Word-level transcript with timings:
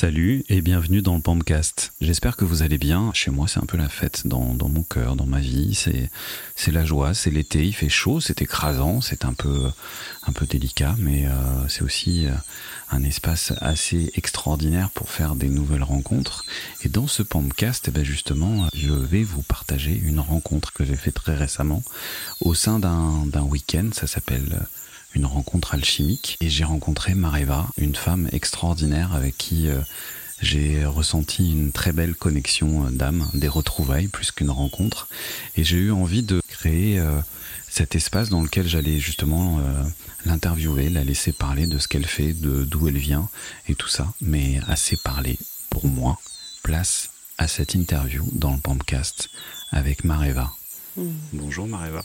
Salut 0.00 0.44
et 0.48 0.62
bienvenue 0.62 1.02
dans 1.02 1.14
le 1.14 1.20
Pampcast. 1.20 1.92
J'espère 2.00 2.38
que 2.38 2.46
vous 2.46 2.62
allez 2.62 2.78
bien. 2.78 3.10
Chez 3.12 3.30
moi, 3.30 3.46
c'est 3.48 3.60
un 3.60 3.66
peu 3.66 3.76
la 3.76 3.90
fête 3.90 4.26
dans, 4.26 4.56
mon 4.56 4.82
cœur, 4.82 5.14
dans 5.14 5.26
ma 5.26 5.40
vie. 5.40 5.74
C'est, 5.74 6.72
la 6.72 6.86
joie, 6.86 7.12
c'est 7.12 7.30
l'été, 7.30 7.66
il 7.66 7.74
fait 7.74 7.90
chaud, 7.90 8.18
c'est 8.18 8.40
écrasant, 8.40 9.02
c'est 9.02 9.26
un 9.26 9.34
peu, 9.34 9.70
délicat, 10.48 10.96
mais 10.98 11.26
euh, 11.26 11.68
c'est 11.68 11.82
aussi 11.82 12.24
euh, 12.24 12.30
un 12.90 13.04
espace 13.04 13.52
assez 13.60 14.10
extraordinaire 14.14 14.88
pour 14.88 15.10
faire 15.10 15.34
des 15.34 15.50
nouvelles 15.50 15.82
rencontres. 15.82 16.46
Et 16.82 16.88
dans 16.88 17.06
ce 17.06 17.22
Pampcast, 17.22 17.88
eh 17.88 17.90
ben 17.90 18.02
justement, 18.02 18.68
je 18.72 18.94
vais 18.94 19.22
vous 19.22 19.42
partager 19.42 19.92
une 19.92 20.20
rencontre 20.20 20.72
que 20.72 20.82
j'ai 20.82 20.96
faite 20.96 21.16
très 21.16 21.34
récemment 21.34 21.82
au 22.40 22.54
sein 22.54 22.78
d'un 22.78 23.42
week-end. 23.42 23.90
Ça 23.92 24.06
s'appelle 24.06 24.60
une 25.14 25.26
rencontre 25.26 25.74
alchimique 25.74 26.36
et 26.40 26.48
j'ai 26.48 26.64
rencontré 26.64 27.14
Mareva, 27.14 27.68
une 27.76 27.94
femme 27.94 28.28
extraordinaire 28.32 29.14
avec 29.14 29.36
qui 29.36 29.68
euh, 29.68 29.80
j'ai 30.40 30.84
ressenti 30.84 31.52
une 31.52 31.72
très 31.72 31.92
belle 31.92 32.14
connexion 32.14 32.86
euh, 32.86 32.90
d'âme, 32.90 33.28
des 33.34 33.48
retrouvailles 33.48 34.08
plus 34.08 34.30
qu'une 34.30 34.50
rencontre 34.50 35.08
et 35.56 35.64
j'ai 35.64 35.76
eu 35.76 35.92
envie 35.92 36.22
de 36.22 36.40
créer 36.48 36.98
euh, 36.98 37.20
cet 37.68 37.94
espace 37.94 38.28
dans 38.28 38.42
lequel 38.42 38.66
j'allais 38.66 38.98
justement 38.98 39.60
l'interviewer, 40.24 40.90
la 40.90 41.04
laisser 41.04 41.32
parler 41.32 41.68
de 41.68 41.78
ce 41.78 41.86
qu'elle 41.86 42.06
fait, 42.06 42.32
de 42.32 42.64
d'où 42.64 42.88
elle 42.88 42.98
vient 42.98 43.28
et 43.68 43.76
tout 43.76 43.86
ça, 43.86 44.12
mais 44.20 44.60
assez 44.66 44.96
parlé 44.96 45.38
pour 45.70 45.86
moi. 45.86 46.18
Place 46.64 47.10
à 47.38 47.46
cette 47.46 47.74
interview 47.74 48.28
dans 48.32 48.52
le 48.52 48.58
Pampcast 48.58 49.30
avec 49.70 50.02
Mareva. 50.02 50.52
Mmh. 50.96 51.10
Bonjour 51.32 51.68
Mareva. 51.68 52.04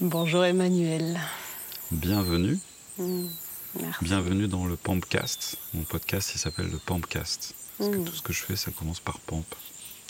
Bonjour 0.00 0.44
Emmanuel 0.44 1.20
bienvenue. 1.94 2.58
Mm, 2.98 3.26
bienvenue 4.02 4.48
dans 4.48 4.66
le 4.66 4.76
Pampcast. 4.76 5.56
Mon 5.74 5.84
podcast, 5.84 6.32
il 6.34 6.38
s'appelle 6.38 6.68
le 6.70 6.78
Pampcast. 6.78 7.54
Parce 7.78 7.90
que 7.90 7.96
mm. 7.96 8.04
tout 8.04 8.14
ce 8.14 8.22
que 8.22 8.32
je 8.32 8.42
fais, 8.42 8.56
ça 8.56 8.70
commence 8.72 9.00
par 9.00 9.20
Pamp. 9.20 9.44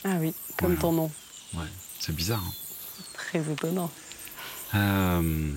Ah 0.03 0.17
oui, 0.19 0.33
comme 0.57 0.77
ton 0.77 0.91
nom. 0.91 1.11
Ouais, 1.53 1.65
c'est 1.99 2.15
bizarre. 2.15 2.43
Hein. 2.43 2.53
Très 3.13 3.51
étonnant. 3.51 3.91
Euh, 4.73 5.51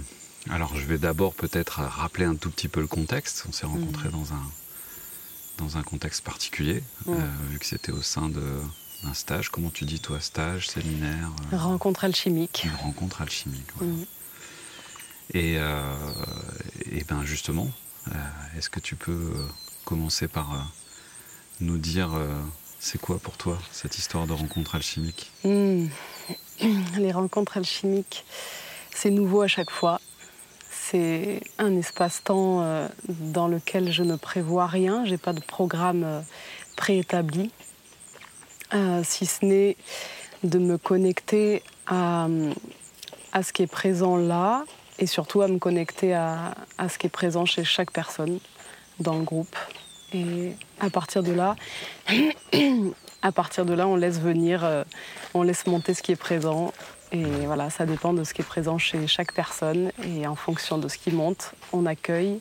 alors, 0.51 0.77
je 0.77 0.85
vais 0.87 0.99
d'abord 0.99 1.35
peut-être 1.35 1.81
rappeler 1.81 2.27
un 2.27 2.37
tout 2.37 2.51
petit 2.51 2.69
peu 2.69 2.81
le 2.81 2.87
contexte. 2.87 3.45
On 3.49 3.53
s'est 3.53 3.67
mm. 3.67 3.71
rencontrés 3.71 4.09
dans, 4.11 4.33
un, 4.33 4.43
dans 5.57 5.79
un 5.79 5.83
contexte 5.83 6.25
particulier, 6.25 6.83
euh, 7.09 7.15
vu 7.51 7.59
que 7.59 7.67
c'était 7.67 7.93
au 7.93 8.03
sein 8.03 8.29
d'un 8.29 9.15
stage. 9.15 9.49
Comment 9.49 9.71
tu 9.71 9.87
dis, 9.87 10.01
toi, 10.01 10.21
stage, 10.21 10.69
séminaire 10.69 11.31
euh, 11.53 11.57
Rencontre 11.57 12.05
alchimique. 12.05 12.65
Une 12.65 12.77
rencontre 12.77 13.23
alchimique, 13.23 13.69
et, 15.35 15.57
euh, 15.59 15.95
et 16.91 17.05
ben 17.05 17.23
justement, 17.25 17.69
euh, 18.09 18.11
est-ce 18.57 18.71
que 18.71 18.81
tu 18.81 18.97
peux 18.97 19.13
euh, 19.13 19.47
commencer 19.85 20.29
par 20.29 20.73
nous 21.61 21.79
dire 21.79 22.11
c'est 22.79 23.01
quoi 23.01 23.19
pour 23.19 23.37
toi 23.37 23.59
cette 23.73 23.99
histoire 23.99 24.27
de 24.27 24.33
rencontre 24.33 24.77
alchimique? 24.77 25.31
Hmm. 25.45 25.87
Les 26.99 27.13
rencontres 27.13 27.57
alchimiques, 27.57 28.25
c'est 28.95 29.11
nouveau 29.11 29.43
à 29.43 29.49
chaque 29.49 29.71
fois. 29.71 30.01
C'est 30.71 31.43
un 31.59 31.77
espace-temps 31.77 32.89
dans 33.09 33.49
lequel 33.49 33.93
je 33.93 34.03
ne 34.03 34.17
prévois 34.17 34.67
rien, 34.67 35.05
j'ai 35.05 35.19
pas 35.19 35.33
de 35.33 35.41
programme 35.41 36.25
préétabli, 36.77 37.51
si 39.03 39.27
ce 39.27 39.45
n'est 39.45 39.77
de 40.45 40.59
me 40.59 40.79
connecter 40.79 41.63
à, 41.87 42.29
à 43.33 43.43
ce 43.43 43.53
qui 43.53 43.63
est 43.63 43.71
présent 43.71 44.17
là 44.17 44.65
et 44.99 45.07
surtout 45.07 45.43
à 45.43 45.49
me 45.49 45.59
connecter 45.59 46.15
à, 46.15 46.55
ce 46.89 46.99
qui 46.99 47.07
est 47.07 47.11
présent 47.11 47.45
chez 47.45 47.65
chaque 47.65 47.93
personne 47.93 48.39
dans 49.01 49.15
le 49.15 49.25
groupe. 49.25 49.57
Et 50.13 50.53
à 50.81 50.91
partir 50.91 51.23
de 51.23 51.33
là, 51.33 51.57
à 53.23 53.33
partir 53.33 53.65
de 53.65 53.75
là, 53.75 53.87
on 53.87 53.97
laisse 53.97 54.19
venir, 54.21 54.65
euh, 54.65 54.85
on 55.35 55.43
laisse 55.43 55.67
monter 55.67 55.95
ce 55.95 56.03
qui 56.03 56.13
est 56.13 56.17
présent. 56.17 56.73
Et 57.13 57.25
voilà, 57.47 57.71
ça 57.71 57.87
dépend 57.87 58.13
de 58.13 58.25
ce 58.25 58.35
qui 58.35 58.43
est 58.43 58.45
présent 58.45 58.79
chez 58.79 59.07
chaque 59.07 59.33
personne. 59.33 59.93
Et 60.05 60.27
en 60.27 60.35
fonction 60.35 60.79
de 60.79 60.89
ce 60.89 60.99
qui 60.99 61.11
monte, 61.11 61.53
on 61.73 61.87
accueille 61.87 62.41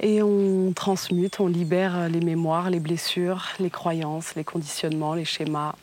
et 0.00 0.22
on 0.22 0.72
transmute, 0.72 1.40
on 1.40 1.46
libère 1.46 2.08
les 2.08 2.20
mémoires, 2.20 2.68
les 2.68 2.80
blessures, 2.80 3.46
les 3.58 3.70
croyances, 3.70 4.34
les 4.34 4.44
conditionnements, 4.44 5.14
les 5.14 5.24
schémas, 5.24 5.74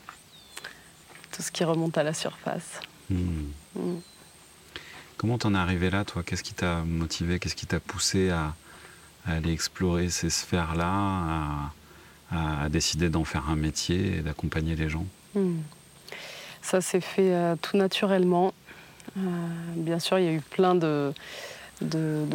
tout 1.32 1.42
ce 1.42 1.50
qui 1.50 1.64
remonte 1.64 1.98
à 1.98 2.04
la 2.04 2.14
surface. 2.14 2.80
Hmm. 3.10 3.48
Hmm. 3.74 3.98
Comment 5.16 5.38
t'en 5.38 5.54
es 5.54 5.58
arrivé 5.58 5.90
là, 5.90 6.04
toi? 6.04 6.22
Qu'est-ce 6.22 6.42
qui 6.42 6.54
t'a 6.54 6.80
motivé? 6.80 7.38
Qu'est-ce 7.38 7.54
qui 7.54 7.66
t'a 7.66 7.80
poussé 7.80 8.30
à, 8.30 8.54
aller 9.26 9.52
explorer 9.52 10.10
ces 10.10 10.30
sphères-là, 10.30 11.70
à, 12.30 12.68
décider 12.68 13.08
d'en 13.08 13.24
faire 13.24 13.48
un 13.48 13.56
métier 13.56 14.16
et 14.16 14.20
d'accompagner 14.20 14.74
les 14.74 14.88
gens? 14.88 15.06
Hmm. 15.34 15.58
Ça 16.62 16.80
s'est 16.80 17.00
fait 17.00 17.32
euh, 17.32 17.56
tout 17.60 17.76
naturellement. 17.76 18.52
Euh, 19.16 19.20
bien 19.76 19.98
sûr, 19.98 20.18
il 20.18 20.24
y 20.24 20.28
a 20.28 20.32
eu 20.32 20.40
plein 20.40 20.74
de, 20.74 21.12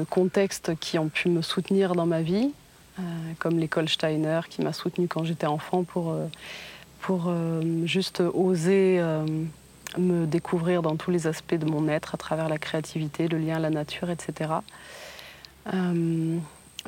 contextes 0.09 0.77
qui 0.79 0.97
ont 0.97 1.09
pu 1.09 1.29
me 1.29 1.41
soutenir 1.41 1.95
dans 1.95 2.05
ma 2.05 2.21
vie, 2.21 2.51
euh, 2.99 3.01
comme 3.39 3.59
l'école 3.59 3.89
Steiner 3.89 4.41
qui 4.49 4.61
m'a 4.61 4.71
soutenue 4.71 5.07
quand 5.07 5.25
j'étais 5.25 5.47
enfant 5.47 5.83
pour, 5.83 6.15
pour 7.01 7.33
juste 7.85 8.21
oser 8.21 9.01
me 9.97 10.25
découvrir 10.25 10.81
dans 10.81 10.95
tous 10.95 11.11
les 11.11 11.27
aspects 11.27 11.55
de 11.55 11.65
mon 11.65 11.87
être 11.87 12.15
à 12.15 12.17
travers 12.17 12.47
la 12.47 12.57
créativité, 12.57 13.27
le 13.27 13.37
lien 13.37 13.55
à 13.55 13.59
la 13.59 13.69
nature, 13.69 14.09
etc. 14.09 14.51
Euh, 15.73 16.37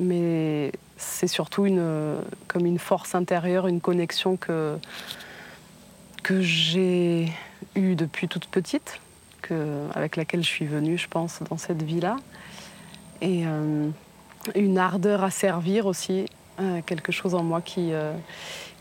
mais 0.00 0.72
c'est 0.96 1.26
surtout 1.26 1.66
une, 1.66 2.16
comme 2.48 2.66
une 2.66 2.78
force 2.78 3.14
intérieure, 3.14 3.66
une 3.66 3.80
connexion 3.80 4.36
que, 4.36 4.78
j'ai 6.40 7.30
eue 7.74 7.94
depuis 7.94 8.26
toute 8.26 8.46
petite, 8.46 9.00
avec 9.94 10.16
laquelle 10.16 10.42
je 10.42 10.48
suis 10.48 10.64
venue, 10.64 10.96
je 10.96 11.08
pense, 11.08 11.40
dans 11.50 11.58
cette 11.58 11.82
vie-là. 11.82 12.16
Et 13.20 13.42
euh, 13.46 13.88
une 14.54 14.78
ardeur 14.78 15.22
à 15.22 15.30
servir 15.30 15.84
aussi, 15.84 16.24
euh, 16.58 16.80
quelque 16.86 17.12
chose 17.12 17.34
en 17.34 17.42
moi 17.42 17.60
qui, 17.60 17.92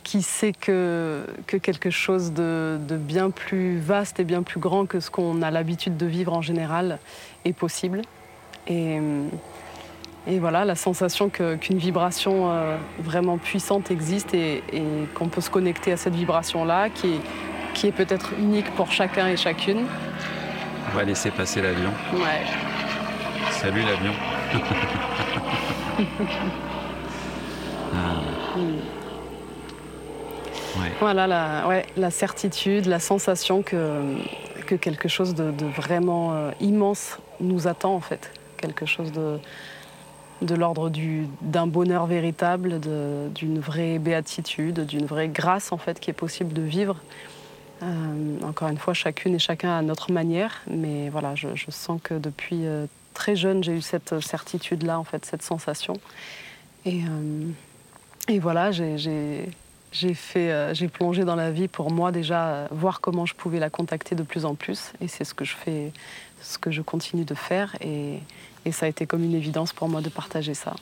qui 0.03 0.22
sait 0.22 0.53
que, 0.53 1.25
que 1.47 1.57
quelque 1.57 1.89
chose 1.89 2.34
de, 2.34 2.78
bien 2.89 3.29
plus 3.29 3.79
vaste 3.79 4.19
et 4.19 4.23
bien 4.23 4.44
plus 4.44 4.59
grand 4.59 4.85
que 4.85 5.00
ce 5.00 5.09
qu'on 5.09 5.41
a 5.41 5.51
l'habitude 5.51 5.97
de 5.97 6.06
vivre 6.06 6.34
en 6.34 6.41
général 6.41 7.00
est 7.45 7.53
possible. 7.53 8.01
Et, 8.67 9.00
et 10.28 10.39
voilà, 10.39 10.66
la 10.66 10.75
sensation 10.75 11.29
qu'une 11.29 11.78
vibration 11.78 12.51
euh, 12.51 12.78
vraiment 13.00 13.38
puissante 13.38 13.89
existe 13.91 14.34
et, 14.34 14.63
qu'on 15.16 15.29
peut 15.29 15.41
se 15.41 15.50
connecter 15.50 15.91
à 15.91 15.97
cette 15.97 16.16
vibration-là, 16.16 16.89
qui 16.89 17.13
est, 17.16 17.22
qui 17.73 17.88
est 17.88 17.91
peut-être 17.91 18.33
unique 18.38 18.69
pour 18.75 18.91
chacun 18.91 19.28
et 19.28 19.38
chacune. 19.38 19.85
On 20.91 20.97
va 20.97 21.03
laisser 21.03 21.31
passer 21.31 21.62
l'avion. 21.62 21.91
Ouais. 22.13 22.44
Salut 23.51 23.81
l'avion. 23.81 24.13
ah. 27.95 28.41
Voilà, 31.00 31.28
la, 31.98 32.12
certitude, 32.12 32.86
la 32.86 33.00
sensation 33.00 33.62
que, 33.62 34.16
que 34.68 34.76
quelque 34.76 35.08
chose 35.08 35.36
de, 35.36 35.66
vraiment 35.66 36.34
euh, 36.34 36.52
immense 36.59 37.18
nous 37.40 37.68
attend 37.68 37.96
en 37.96 38.00
fait. 38.02 38.32
Quelque 38.58 38.86
chose 38.86 39.12
de, 39.12 40.56
l'ordre 40.56 40.92
d'un 41.42 41.68
bonheur 41.68 42.06
véritable, 42.06 42.80
d'une 42.80 43.60
vraie 43.60 44.00
béatitude, 44.00 44.86
d'une 44.86 45.06
vraie 45.06 45.28
grâce 45.28 45.72
en 45.72 45.78
fait 45.78 46.00
qui 46.00 46.10
est 46.10 46.14
possible 46.14 46.54
de 46.54 46.62
vivre. 46.62 46.98
Euh, 47.84 48.38
encore 48.44 48.70
une 48.70 48.78
fois, 48.78 48.94
chacune 48.94 49.36
et 49.36 49.40
chacun 49.40 49.76
à 49.76 49.81
notre 49.81 50.12
manière, 50.12 50.62
mais 50.70 51.10
voilà, 51.10 51.34
je, 51.34 51.48
sens 51.70 52.00
que 52.04 52.14
depuis 52.14 52.68
euh, 52.68 52.86
très 53.16 53.36
jeune, 53.36 53.64
j'ai 53.64 53.74
eu 53.74 53.81
cette 53.81 54.20
certitude-là, 54.20 55.00
en 55.00 55.04
fait, 55.04 55.26
cette 55.26 55.42
sensation. 55.42 55.96
Et 56.86 58.40
voilà, 58.40 58.72
j'ai 58.72 59.50
j'ai 59.92 60.14
fait, 60.14 60.52
euh, 60.52 60.74
j'ai 60.74 60.88
plongé 60.88 61.26
dans 61.26 61.36
la 61.36 61.52
vie 61.52 61.68
pour 61.68 61.92
moi 61.92 62.14
déjà 62.14 62.48
euh, 62.48 62.68
voir 62.72 63.02
comment 63.02 63.26
je 63.26 63.36
pouvais 63.36 63.60
la 63.60 63.70
contacter 63.70 64.16
de 64.16 64.24
plus 64.24 64.46
en 64.46 64.56
plus, 64.56 64.94
et 65.02 65.10
c'est 65.10 65.26
ce 65.26 65.34
que 65.34 65.44
je 65.44 65.56
fais, 65.56 65.92
ce 66.42 66.58
que 66.58 66.72
je 66.72 66.82
continue 66.82 67.26
de 67.26 67.36
faire, 67.36 67.76
et, 67.82 68.20
et 68.66 68.72
ça 68.72 68.86
a 68.86 68.90
été 68.90 69.06
comme 69.06 69.24
une 69.24 69.36
évidence 69.36 69.74
pour 69.74 69.90
moi 69.90 70.02
de 70.02 70.08
partager 70.10 70.54
ça. 70.54 70.76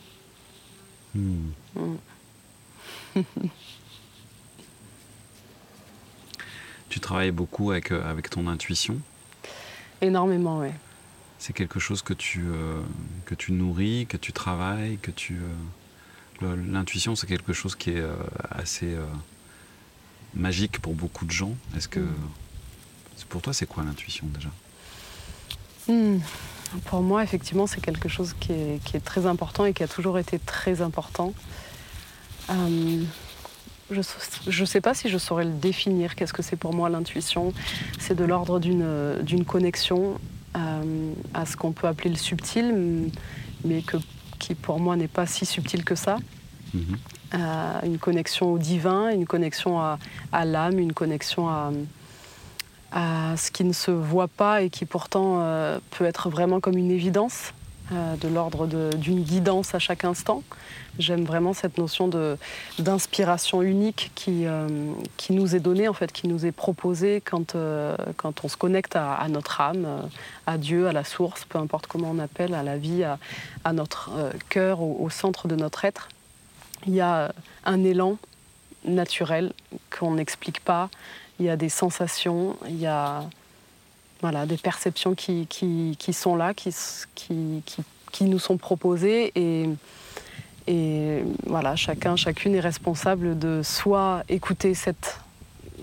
Hmm. 1.16 1.50
Hmm. 1.76 1.96
tu 6.90 7.00
travailles 7.00 7.32
beaucoup 7.32 7.72
avec, 7.72 7.92
euh, 7.92 8.08
avec 8.08 8.30
ton 8.30 8.46
intuition 8.48 9.00
Énormément, 10.02 10.60
oui. 10.60 10.70
C'est 11.40 11.54
quelque 11.54 11.80
chose 11.80 12.04
que 12.04 12.14
tu, 12.14 12.46
que 13.26 13.34
tu 13.34 13.54
nourris, 13.54 14.06
que 14.08 14.18
tu 14.18 14.34
travailles, 14.34 14.98
que 14.98 15.12
tu... 15.12 15.38
L'intuition, 16.42 17.16
c'est 17.16 17.28
quelque 17.28 17.54
chose 17.54 17.76
qui 17.76 17.92
est 17.92 18.00
euh, 18.00 18.14
assez 18.50 18.94
euh, 18.94 19.04
magique 20.34 20.80
pour 20.80 20.94
beaucoup 20.94 21.26
de 21.26 21.32
gens. 21.32 21.54
Est-ce 21.76 21.88
que. 21.88 22.00
Pour 23.28 23.42
toi, 23.42 23.54
c'est 23.54 23.66
quoi 23.66 23.84
l'intuition 23.84 24.26
déjà? 24.34 24.50
Hmm. 25.88 26.20
Pour 26.86 27.02
moi, 27.02 27.24
effectivement, 27.24 27.68
c'est 27.68 27.82
quelque 27.82 28.08
chose 28.08 28.34
qui 28.40 28.54
est, 28.54 29.04
très 29.04 29.26
important 29.26 29.66
et 29.66 29.74
qui 29.74 29.84
a 29.84 29.88
toujours 29.88 30.18
été 30.18 30.40
très 30.40 30.82
important. 30.82 31.34
je 32.48 33.02
ne 33.92 34.66
sais 34.66 34.82
pas 34.82 34.94
si 34.94 35.10
je 35.10 35.18
saurais 35.18 35.46
le 35.46 35.52
définir. 35.52 36.16
Qu'est-ce 36.16 36.32
que 36.32 36.44
c'est 36.44 36.56
pour 36.56 36.74
moi 36.74 36.90
l'intuition 36.90 37.54
C'est 38.00 38.16
de 38.16 38.24
l'ordre 38.24 38.60
d'une 38.60 39.46
connexion 39.46 40.20
à 40.54 41.46
ce 41.46 41.58
qu'on 41.58 41.74
peut 41.74 41.88
appeler 41.88 42.12
le 42.12 42.18
subtil, 42.18 43.12
mais 43.66 43.82
que, 43.82 43.98
qui 44.40 44.56
pour 44.56 44.80
moi 44.80 44.96
n'est 44.96 45.08
pas 45.08 45.26
si 45.26 45.46
subtil 45.46 45.84
que 45.84 45.96
ça. 45.96 46.18
Mhm. 46.74 46.98
une 47.84 47.98
connexion 47.98 48.54
au 48.54 48.60
divin, 48.60 49.10
une 49.10 49.26
connexion 49.26 49.80
à, 49.80 49.98
à 50.32 50.46
l'âme, 50.46 50.78
une 50.78 50.94
connexion 50.94 51.50
à, 51.50 51.72
à 52.92 53.36
ce 53.38 53.52
qui 53.52 53.64
ne 53.64 53.74
se 53.74 53.92
voit 53.92 54.28
pas 54.28 54.62
et 54.62 54.70
qui 54.70 54.86
pourtant 54.86 55.38
euh, 55.42 55.80
peut 55.92 56.06
être 56.06 56.30
vraiment 56.30 56.60
comme 56.60 56.78
une 56.78 56.92
évidence, 56.92 57.54
euh, 57.92 58.16
de 58.16 58.28
l'ordre 58.28 58.68
d'une 58.96 59.22
guidance 59.22 59.76
à 59.76 59.80
chaque 59.80 60.04
instant. 60.04 60.44
J'aime 60.98 61.24
vraiment 61.24 61.54
cette 61.54 61.78
notion 61.78 62.10
d'inspiration 62.78 63.62
unique 63.62 64.12
qui, 64.16 64.46
euh, 64.46 64.68
qui 65.18 65.34
nous 65.34 65.56
est 65.56 65.60
donnée, 65.60 65.88
en 65.88 65.94
fait, 65.94 66.12
qui 66.12 66.28
nous 66.28 66.46
est 66.46 66.52
proposée 66.52 67.22
quand, 67.22 67.56
quand 68.18 68.44
on 68.44 68.48
se 68.48 68.58
connecte 68.58 68.96
à, 68.96 69.26
notre 69.30 69.62
âme, 69.62 70.10
à 70.46 70.58
Dieu, 70.58 70.88
à 70.88 70.92
la 70.92 71.04
source, 71.04 71.46
peu 71.46 71.58
importe 71.58 71.88
comment 71.88 72.12
on 72.12 72.20
appelle, 72.20 72.54
à 72.54 72.64
la 72.64 72.78
vie, 72.78 73.04
à, 73.64 73.74
notre 73.74 74.12
cœur, 74.50 74.82
au 74.82 75.10
centre 75.10 75.48
de 75.48 75.56
notre 75.56 75.86
être. 75.86 76.10
Il 76.86 76.94
y 76.94 77.02
a 77.02 77.34
un 77.66 77.84
élan 77.84 78.18
naturel 78.86 79.54
qu'on 79.90 80.16
n'explique 80.16 80.60
pas 80.62 80.90
il 81.40 81.46
y 81.46 81.50
a 81.50 81.56
des 81.56 81.70
sensations, 81.70 82.58
il 82.68 82.80
y 82.80 82.86
a 82.86 83.24
voilà, 84.22 84.46
des 84.46 84.58
perceptions 84.58 85.16
qui, 85.16 85.48
qui, 85.48 85.96
qui 85.98 86.14
sont 86.14 86.36
là, 86.36 86.54
qui, 86.54 86.74
qui, 87.16 87.64
qui, 88.12 88.24
nous 88.26 88.40
sont 88.40 88.58
proposées. 88.58 89.32
Et, 89.36 89.70
et 90.68 91.24
voilà, 91.46 91.76
chacun, 91.76 92.16
chacune 92.16 92.56
est 92.56 92.60
responsable 92.60 93.40
de 93.40 93.62
soit 93.64 94.24
écouter 94.28 94.74
cette, 94.74 95.20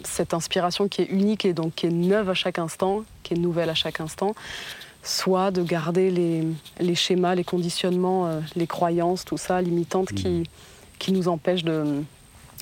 cette 0.05 0.35
inspiration 0.35 0.89
qui 0.89 1.03
est 1.03 1.07
unique 1.07 1.45
et 1.45 1.55
donc 1.55 1.75
qui 1.75 1.87
est 1.87 1.91
neuve 1.91 2.29
à 2.29 2.35
chaque 2.35 2.59
instant, 2.59 3.05
qui 3.23 3.35
est 3.35 3.39
nouvelle 3.39 3.71
à 3.71 3.75
chaque 3.75 4.01
instant, 4.01 4.35
soit 5.03 5.51
de 5.51 5.63
garder 5.63 6.11
les, 6.11 6.47
les 6.81 6.95
schémas, 6.95 7.35
les 7.35 7.45
conditionnements, 7.45 8.27
euh, 8.27 8.41
les 8.55 8.67
croyances, 8.67 9.25
tout 9.25 9.39
ça, 9.39 9.63
limitantes, 9.63 10.13
qui, 10.13 10.29
mmh. 10.29 10.45
qui 10.99 11.13
nous 11.13 11.29
empêchent 11.29 11.65
de, 11.65 12.03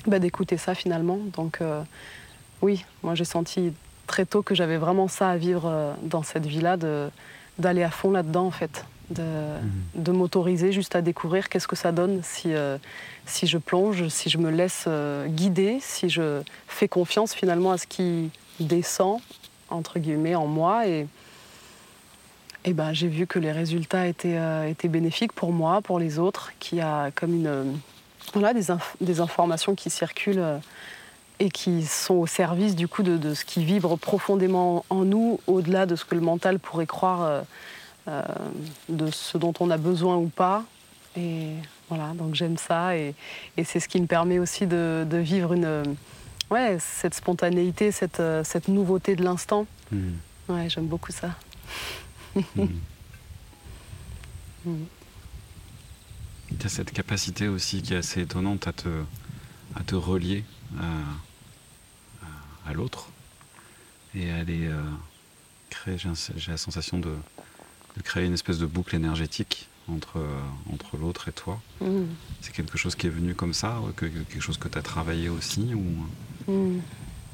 bah, 0.07 0.19
d'écouter 0.19 0.57
ça 0.57 0.75
finalement. 0.75 1.19
Donc, 1.33 1.59
euh, 1.61 1.81
oui, 2.61 2.85
moi 3.03 3.15
j'ai 3.15 3.25
senti 3.25 3.73
très 4.05 4.25
tôt 4.25 4.41
que 4.41 4.55
j'avais 4.55 4.77
vraiment 4.77 5.07
ça 5.07 5.29
à 5.29 5.37
vivre 5.37 5.65
euh, 5.65 5.93
dans 6.03 6.23
cette 6.23 6.45
vie-là, 6.45 6.77
d'aller 7.57 7.83
à 7.83 7.89
fond 7.89 8.11
là-dedans 8.11 8.45
en 8.45 8.51
fait, 8.51 8.85
de, 9.09 9.23
de 9.95 10.11
m'autoriser 10.11 10.71
juste 10.71 10.95
à 10.95 11.01
découvrir 11.01 11.49
qu'est-ce 11.49 11.67
que 11.67 11.75
ça 11.75 11.91
donne 11.91 12.21
si, 12.23 12.53
euh, 12.53 12.77
si 13.25 13.47
je 13.47 13.57
plonge, 13.57 14.07
si 14.09 14.29
je 14.29 14.37
me 14.37 14.49
laisse 14.49 14.85
euh, 14.87 15.27
guider, 15.27 15.79
si 15.81 16.09
je 16.09 16.41
fais 16.67 16.87
confiance 16.87 17.33
finalement 17.33 17.71
à 17.71 17.77
ce 17.77 17.87
qui 17.87 18.31
descend, 18.59 19.19
entre 19.69 19.99
guillemets, 19.99 20.35
en 20.35 20.47
moi. 20.47 20.87
Et, 20.87 21.07
et 22.63 22.73
ben, 22.73 22.93
j'ai 22.93 23.07
vu 23.07 23.27
que 23.27 23.39
les 23.39 23.51
résultats 23.51 24.07
étaient, 24.07 24.39
étaient 24.69 24.87
bénéfiques 24.87 25.33
pour 25.33 25.51
moi, 25.51 25.81
pour 25.81 25.99
les 25.99 26.17
autres, 26.17 26.51
qu'il 26.59 26.79
y 26.79 26.81
a 26.81 27.11
comme 27.11 27.33
une, 27.33 27.77
voilà, 28.33 28.53
des, 28.53 28.73
des 29.01 29.19
informations 29.19 29.75
qui 29.75 29.89
circulent 29.91 30.59
et 31.39 31.49
qui 31.49 31.85
sont 31.85 32.15
au 32.15 32.27
service 32.27 32.75
du 32.75 32.87
coup 32.87 33.03
de, 33.03 33.33
ce 33.33 33.45
qui 33.45 33.63
vibre 33.63 33.97
profondément 33.97 34.85
en 34.89 35.05
nous, 35.05 35.39
au-delà 35.47 35.85
de 35.85 35.95
ce 35.95 36.05
que 36.05 36.15
le 36.15 36.21
mental 36.21 36.59
pourrait 36.59 36.85
croire 36.85 37.23
euh, 37.23 37.41
euh, 38.07 38.21
de 38.89 39.11
ce 39.11 39.37
dont 39.37 39.53
on 39.59 39.69
a 39.69 39.77
besoin 39.77 40.17
ou 40.17 40.27
pas. 40.27 40.63
Et 41.17 41.49
voilà, 41.89 42.13
donc 42.13 42.35
j'aime 42.35 42.57
ça 42.57 42.97
et, 42.97 43.15
c'est 43.63 43.79
ce 43.79 43.87
qui 43.87 44.01
me 44.01 44.07
permet 44.07 44.39
aussi 44.39 44.67
de, 44.67 45.05
vivre 45.11 45.53
une, 45.53 45.95
ouais, 46.51 46.77
cette 46.79 47.13
spontanéité, 47.13 47.91
cette, 47.91 48.21
cette 48.43 48.67
nouveauté 48.67 49.15
de 49.15 49.23
l'instant. 49.23 49.65
Hmm. 49.91 50.13
Ouais, 50.49 50.69
j'aime 50.69 50.87
beaucoup 50.87 51.11
ça. 51.11 51.29
Hmm. 52.35 52.65
Hmm. 54.65 54.85
Tu 56.59 56.65
as 56.65 56.69
cette 56.69 56.91
capacité 56.91 57.47
aussi 57.47 57.83
qui 57.83 57.93
est 57.93 57.97
assez 57.97 58.21
étonnante 58.21 58.67
à 58.67 58.73
te, 58.73 58.89
à 59.75 59.83
te 59.83 59.93
relier 59.93 60.43
à, 62.65 62.73
l'autre 62.73 63.09
et 64.15 64.31
aller 64.31 64.67
euh, 64.67 64.81
créer, 65.69 65.97
j'ai 65.97 66.51
la 66.51 66.57
sensation 66.57 66.99
de, 66.99 67.15
créer 68.03 68.25
une 68.25 68.33
espèce 68.33 68.57
de 68.57 68.65
boucle 68.65 68.95
énergétique 68.95 69.67
entre, 69.89 70.17
euh, 70.17 70.73
entre 70.73 70.97
l'autre 70.97 71.27
et 71.27 71.31
toi. 71.31 71.59
Mm. 71.81 72.03
C'est 72.41 72.53
quelque 72.53 72.77
chose 72.77 72.95
qui 72.95 73.07
est 73.07 73.11
venu 73.11 73.35
comme 73.35 73.53
ça, 73.53 73.79
que, 73.95 74.05
quelque 74.05 74.39
chose 74.39 74.57
que 74.57 74.67
tu 74.67 74.77
as 74.77 74.81
travaillé 74.81 75.29
aussi 75.29 75.73
ou 75.73 76.51
mm. 76.51 76.81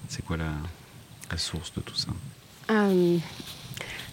C'est 0.09 0.25
quoi 0.25 0.37
la, 0.37 0.51
la, 1.29 1.37
source 1.37 1.73
de 1.73 1.81
tout 1.81 1.95
ça? 1.95 2.09
Euh, 2.69 3.17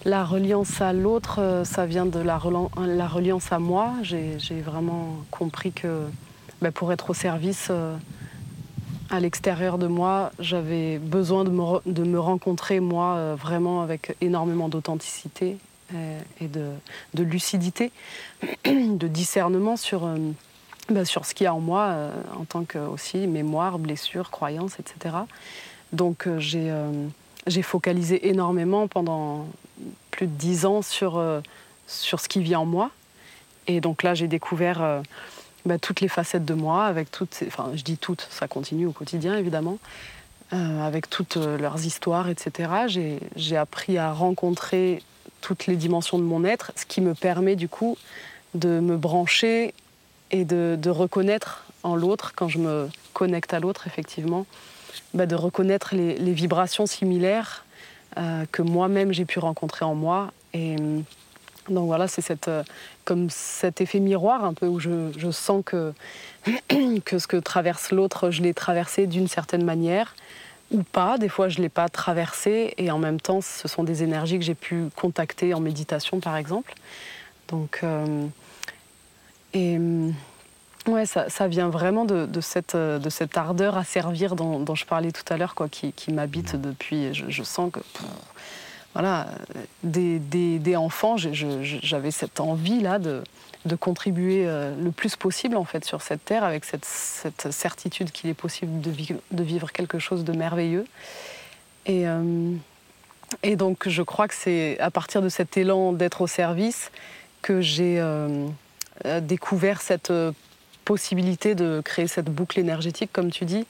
La 0.05 0.25
reliance 0.25 0.81
à 0.81 0.93
l'autre, 0.93 1.63
ça 1.65 1.87
vient 1.87 2.07
de 2.07 2.21
la, 2.21 2.41
la 2.87 3.09
reliance 3.09 3.51
à 3.51 3.59
moi. 3.59 3.95
J'ai 4.03 4.61
vraiment 4.61 5.17
compris 5.33 5.73
que 5.73 6.07
ben, 6.63 6.71
pour 6.71 6.93
être 6.93 7.11
au 7.11 7.15
service 7.15 7.71
à 9.11 9.21
l'extérieur 9.21 9.79
de 9.79 9.87
moi, 9.87 10.33
j'avais 10.39 10.99
besoin 10.99 11.45
de 11.45 11.51
me, 11.51 12.19
rencontrer, 12.21 12.81
moi, 12.81 13.15
euh, 13.17 13.37
vraiment 13.39 13.83
avec 13.83 14.17
énormément 14.21 14.69
d'authenticité 14.69 15.57
euh, 15.95 16.21
et, 16.41 16.49
de, 16.49 17.23
lucidité, 17.23 17.91
de 18.65 19.09
discernement 19.09 19.77
sur, 19.77 20.05
euh, 20.05 20.17
bah, 20.91 21.05
sur 21.05 21.25
ce 21.25 21.35
qu'il 21.35 21.45
y 21.45 21.49
a 21.49 21.55
en 21.55 21.61
moi, 21.61 21.95
en 22.39 22.45
tant 22.45 22.65
que 22.65 22.79
aussi 22.79 23.27
mémoire, 23.27 23.79
blessure, 23.79 24.31
croyance, 24.31 24.79
etc. 24.79 25.17
Donc 25.93 26.29
j'ai 26.39 26.71
j'ai 27.47 27.63
focalisé 27.63 28.29
énormément 28.29 28.89
pendant 28.89 29.47
plus 30.11 30.27
de 30.27 30.33
dix 30.33 30.67
ans 30.67 30.83
sur, 30.83 31.23
sur 31.87 32.21
ce 32.21 32.29
qui 32.29 32.43
vit 32.43 32.57
en 32.57 32.67
moi. 32.67 32.91
Et 33.69 33.81
donc 33.81 34.03
là, 34.03 34.13
j'ai 34.13 34.29
découvert 34.29 35.03
bah, 35.67 35.79
toutes 35.79 36.01
les 36.01 36.09
facettes 36.09 36.45
de 36.45 36.55
moi, 36.55 36.87
avec 36.87 37.11
toutes, 37.11 37.43
enfin 37.47 37.71
je 37.75 37.83
dis 37.83 37.99
toutes, 37.99 38.27
ça 38.31 38.49
continue 38.49 38.87
au 38.87 38.93
quotidien 38.93 39.37
évidemment, 39.37 39.79
euh, 40.53 40.87
avec 40.87 41.11
toutes 41.11 41.37
euh, 41.37 41.59
leurs 41.59 41.85
histoires, 41.85 42.29
etc. 42.29 43.19
J'ai 43.37 43.57
appris 43.57 43.99
à 43.99 44.13
rencontrer 44.13 45.03
toutes 45.41 45.67
les 45.67 45.77
dimensions 45.77 46.19
de 46.19 46.25
mon 46.25 46.45
être, 46.45 46.73
ce 46.77 46.87
qui 46.87 47.01
me 47.01 47.15
permet 47.15 47.57
du 47.57 47.69
coup 47.69 47.97
de 48.55 48.81
me 48.81 48.97
brancher 48.97 49.75
et 50.31 50.45
de, 50.45 50.89
reconnaître 50.89 51.65
en 51.83 51.97
l'autre, 51.97 52.33
quand 52.35 52.49
je 52.49 52.59
me 52.59 52.89
connecte 53.13 53.53
à 53.53 53.61
l'autre 53.61 53.87
effectivement, 53.87 54.47
bah, 55.15 55.27
de 55.27 55.35
reconnaître 55.35 55.95
les, 55.95 56.33
vibrations 56.33 56.87
similaires 56.87 57.65
euh, 58.17 58.45
que 58.51 58.63
moi-même 58.63 59.13
j'ai 59.13 59.25
pu 59.25 59.39
rencontrer 59.39 59.85
en 59.85 59.95
moi. 59.95 60.33
Donc 61.71 61.87
voilà, 61.87 62.09
c'est 62.09 62.23
cette, 62.23 62.49
euh, 62.49 62.63
comme 63.05 63.29
cet 63.31 63.81
effet 63.81 64.01
miroir 64.01 64.45
un 64.45 64.55
peu 64.55 64.67
où 64.67 64.79
je, 64.79 65.31
sens 65.31 65.63
que, 65.65 65.93
que 67.05 67.19
ce 67.19 67.27
que 67.27 67.37
traverse 67.37 67.91
l'autre, 67.91 68.31
je 68.31 68.43
l'ai 68.43 68.55
traversé 68.55 69.07
d'une 69.07 69.29
certaine 69.29 69.65
manière 69.65 70.15
ou 70.71 70.83
pas. 70.83 71.19
Des 71.19 71.29
fois, 71.29 71.49
je 71.49 71.59
ne 71.59 71.63
l'ai 71.63 71.69
pas 71.69 71.89
traversé 71.89 72.75
et 72.77 72.91
en 72.91 72.99
même 72.99 73.21
temps, 73.21 73.41
ce 73.41 73.69
sont 73.69 73.85
des 73.85 74.03
énergies 74.03 74.39
que 74.39 74.45
j'ai 74.45 74.55
pu 74.55 74.89
contacter 74.97 75.55
en 75.55 75.61
méditation, 75.61 76.21
par 76.21 76.37
exemple. 76.37 76.75
Donc, 77.49 77.81
euh, 77.83 78.27
et 79.55 79.79
ouais, 80.87 81.07
ça, 81.07 81.49
vient 81.49 81.69
vraiment 81.69 82.05
de, 82.05 82.41
cette, 82.41 82.77
de 82.77 83.11
cette 83.11 83.37
ardeur 83.37 83.77
à 83.77 83.85
servir 83.85 84.37
dont, 84.37 84.75
je 84.75 84.85
parlais 84.85 85.13
tout 85.13 85.25
à 85.33 85.37
l'heure, 85.37 85.55
quoi, 85.55 85.69
qui, 85.69 86.13
m'habite 86.13 86.57
depuis. 86.57 87.15
Je, 87.15 87.43
sens 87.43 87.73
que 87.73 87.81
voilà, 88.99 89.29
des, 89.85 90.19
des, 90.19 90.75
enfants, 90.75 91.15
j'avais 91.17 92.11
cette 92.11 92.41
envie-là 92.41 92.99
de, 92.99 93.23
de, 93.65 93.77
contribuer 93.77 94.43
euh, 94.45 94.75
le 94.83 94.91
plus 94.91 95.15
possible 95.15 95.57
en 95.57 95.63
fait 95.63 95.85
sur 95.85 96.03
cette 96.03 96.25
terre, 96.25 96.43
avec 96.43 96.65
cette, 96.65 96.85
certitude 96.85 98.11
qu'il 98.11 98.29
est 98.29 98.35
possible 98.35 98.81
de 98.81 99.43
vivre, 99.45 99.71
quelque 99.71 100.01
chose 100.01 100.25
de 100.25 100.33
merveilleux. 100.33 100.85
Et, 101.87 102.09
euh, 102.09 102.51
et 103.45 103.55
donc 103.55 103.89
je 103.89 104.03
crois 104.03 104.27
que 104.27 104.35
c'est 104.35 104.81
à 104.81 104.91
partir 104.91 105.23
de 105.23 105.29
cet 105.29 105.57
élan 105.57 105.93
d'être 105.93 106.21
au 106.21 106.27
service 106.27 106.91
que 107.41 107.61
j'ai 107.61 108.01
euh, 108.01 108.49
découvert 109.21 109.81
cette 109.81 110.13
possibilité 110.85 111.55
de 111.55 111.83
créer 111.85 112.09
cette 112.09 112.31
boucle 112.31 112.59
énergétique, 112.59 113.11
comme 113.13 113.31
tu 113.31 113.45
dis, 113.45 113.65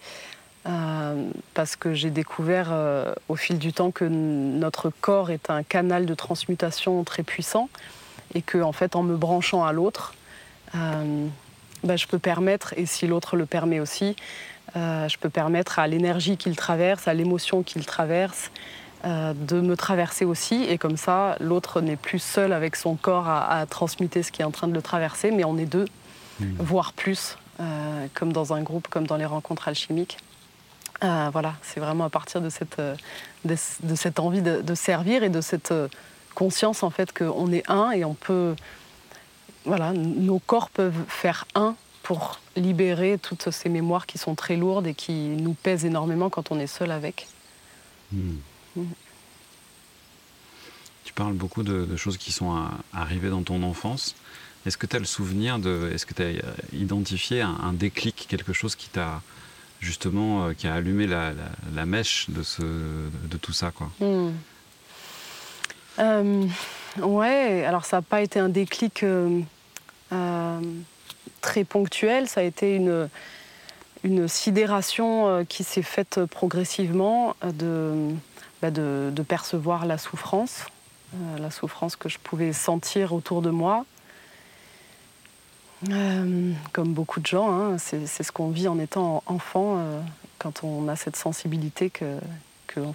euh, 0.69 1.31
parce 1.55 1.77
que 1.77 1.95
j'ai 1.95 2.11
découvert 2.11 2.69
euh, 2.73 3.15
au 3.29 3.37
fil 3.37 3.59
du 3.59 3.73
temps 3.73 3.91
que 3.91 4.05
notre 4.05 4.91
corps 4.91 5.31
est 5.31 5.49
un 5.49 5.63
canal 5.63 6.05
de 6.05 6.15
transmutation 6.15 7.03
très 7.05 7.23
puissant 7.23 7.71
et 8.35 8.43
que 8.43 8.59
en 8.59 8.73
fait 8.73 8.95
en 8.95 9.03
me 9.03 9.17
branchant 9.17 9.65
à 9.65 9.73
l'autre, 9.73 10.15
euh, 10.75 11.27
bah, 11.85 11.97
je 11.97 12.07
peux 12.07 12.19
permettre, 12.19 12.75
et 12.77 12.85
si 12.85 13.07
l'autre 13.07 13.37
le 13.37 13.47
permet 13.47 13.81
aussi, 13.81 14.17
je 14.75 15.17
peux 15.17 15.31
permettre 15.31 15.79
à 15.79 15.89
l'énergie 15.89 16.37
qu'il 16.37 16.55
traverse, 16.55 17.09
à 17.09 17.15
l'émotion 17.15 17.65
qu'il 17.65 17.85
traverse, 17.85 18.53
de 19.05 19.61
me 19.61 19.77
traverser 19.77 20.25
aussi. 20.25 20.65
Et 20.69 20.79
comme 20.79 20.97
ça, 20.97 21.37
l'autre 21.41 21.81
n'est 21.81 21.97
plus 21.97 22.21
seul 22.21 22.53
avec 22.53 22.77
son 22.77 22.95
corps 22.95 23.29
à, 23.29 23.65
transmuter 23.67 24.23
ce 24.23 24.31
qui 24.31 24.43
est 24.43 24.45
en 24.45 24.53
train 24.53 24.69
de 24.69 24.75
le 24.75 24.83
traverser, 24.83 25.33
mais 25.33 25.43
on 25.43 25.57
est 25.57 25.67
deux, 25.67 25.87
mmh. 26.39 26.47
voire 26.59 26.93
plus, 26.93 27.39
comme 28.15 28.33
dans 28.33 28.53
un 28.53 28.63
groupe, 28.63 28.87
comme 28.87 29.07
dans 29.07 29.17
les 29.17 29.25
rencontres 29.25 29.67
alchimiques. 29.67 30.19
Voilà, 31.01 31.55
c'est 31.63 31.81
vraiment 31.81 32.05
à 32.05 32.11
partir 32.11 32.41
de 32.41 32.51
cette, 32.51 32.81
de, 33.45 33.57
cette 33.95 34.19
envie 34.19 34.43
de, 34.43 34.61
de, 34.63 34.75
servir 34.75 35.23
et 35.23 35.29
de 35.29 35.41
cette 35.41 35.73
conscience 36.35 36.83
en 36.83 36.91
fait 36.91 37.17
qu'on 37.17 37.53
est 37.53 37.69
un 37.71 37.91
et 37.91 38.05
on 38.05 38.15
peut, 38.15 38.55
voilà, 39.65 39.93
nos 39.93 40.39
corps 40.39 40.71
peuvent 40.71 41.05
faire 41.09 41.47
un 41.55 41.75
pour 42.03 42.41
libérer 42.57 43.19
toutes 43.19 43.51
ces 43.51 43.69
mémoires 43.69 44.07
qui 44.07 44.17
sont 44.17 44.35
très 44.35 44.57
lourdes 44.57 44.87
et 44.87 44.95
qui 44.95 45.13
nous 45.13 45.53
pèsent 45.53 45.85
énormément 45.85 46.31
quand 46.31 46.51
on 46.51 46.59
est 46.59 46.67
seul 46.67 46.91
avec. 46.91 47.29
Hmm. 48.13 48.37
Hmm. 48.77 48.85
Tu 51.05 51.13
parles 51.13 51.35
beaucoup 51.35 51.63
de, 51.63 51.97
choses 51.97 52.17
qui 52.17 52.33
sont 52.33 52.67
arrivées 52.93 53.31
dans 53.31 53.43
ton 53.43 53.63
enfance. 53.63 54.15
Est-ce 54.65 54.79
que 54.79 54.87
tu 54.87 54.97
as 54.97 54.99
le 54.99 55.05
souvenir 55.05 55.59
de. 55.59 55.91
Est-ce 55.93 56.07
que 56.07 56.15
tu 56.15 56.23
as 56.23 56.27
euh, 56.27 56.43
identifié 56.73 57.43
un, 57.43 57.73
déclic, 57.73 58.27
quelque 58.29 58.53
chose 58.53 58.75
qui 58.75 58.89
t'a 58.89 59.23
justement. 59.81 60.47
Euh, 60.47 60.53
qui 60.55 60.67
a 60.67 60.75
allumé 60.75 61.07
la, 61.07 61.33
mèche 61.87 62.27
de, 62.31 63.37
tout 63.37 63.53
ça 63.53 63.71
quoi 63.71 63.91
hmm. 64.01 64.31
euh, 65.99 66.47
Ouais, 67.01 67.65
alors 67.65 67.85
ça 67.85 67.99
n'a 67.99 68.03
pas 68.03 68.23
été 68.23 68.41
un 68.41 68.49
déclic 68.49 69.05
très 71.41 71.65
ponctuel, 71.65 72.29
ça 72.29 72.41
a 72.41 72.45
été 72.45 72.75
une, 72.75 73.09
sidération 74.29 75.29
euh, 75.29 75.45
qui 75.45 75.65
s'est 75.65 75.83
faite 75.83 76.25
progressivement 76.27 77.35
euh, 77.45 78.13
bah, 78.63 78.71
de, 78.71 79.23
percevoir 79.27 79.87
la 79.87 79.99
souffrance, 79.99 80.67
euh, 81.15 81.39
la 81.39 81.51
souffrance 81.51 81.97
que 81.97 82.09
je 82.09 82.19
pouvais 82.19 82.53
sentir 82.53 83.13
autour 83.13 83.43
de 83.43 83.51
moi. 83.51 83.85
Comme 85.85 86.93
beaucoup 86.93 87.21
de 87.21 87.27
gens, 87.27 87.53
hein, 87.53 87.79
c'est 87.79 88.07
ce 88.07 88.33
qu'on 88.33 88.51
vit 88.51 88.69
en 88.69 88.79
étant 88.79 89.23
enfant, 89.27 89.81
quand 90.39 90.65
on 90.65 90.89
a 90.89 90.97
cette 90.97 91.17
sensibilité 91.17 91.91
que, 91.91 92.19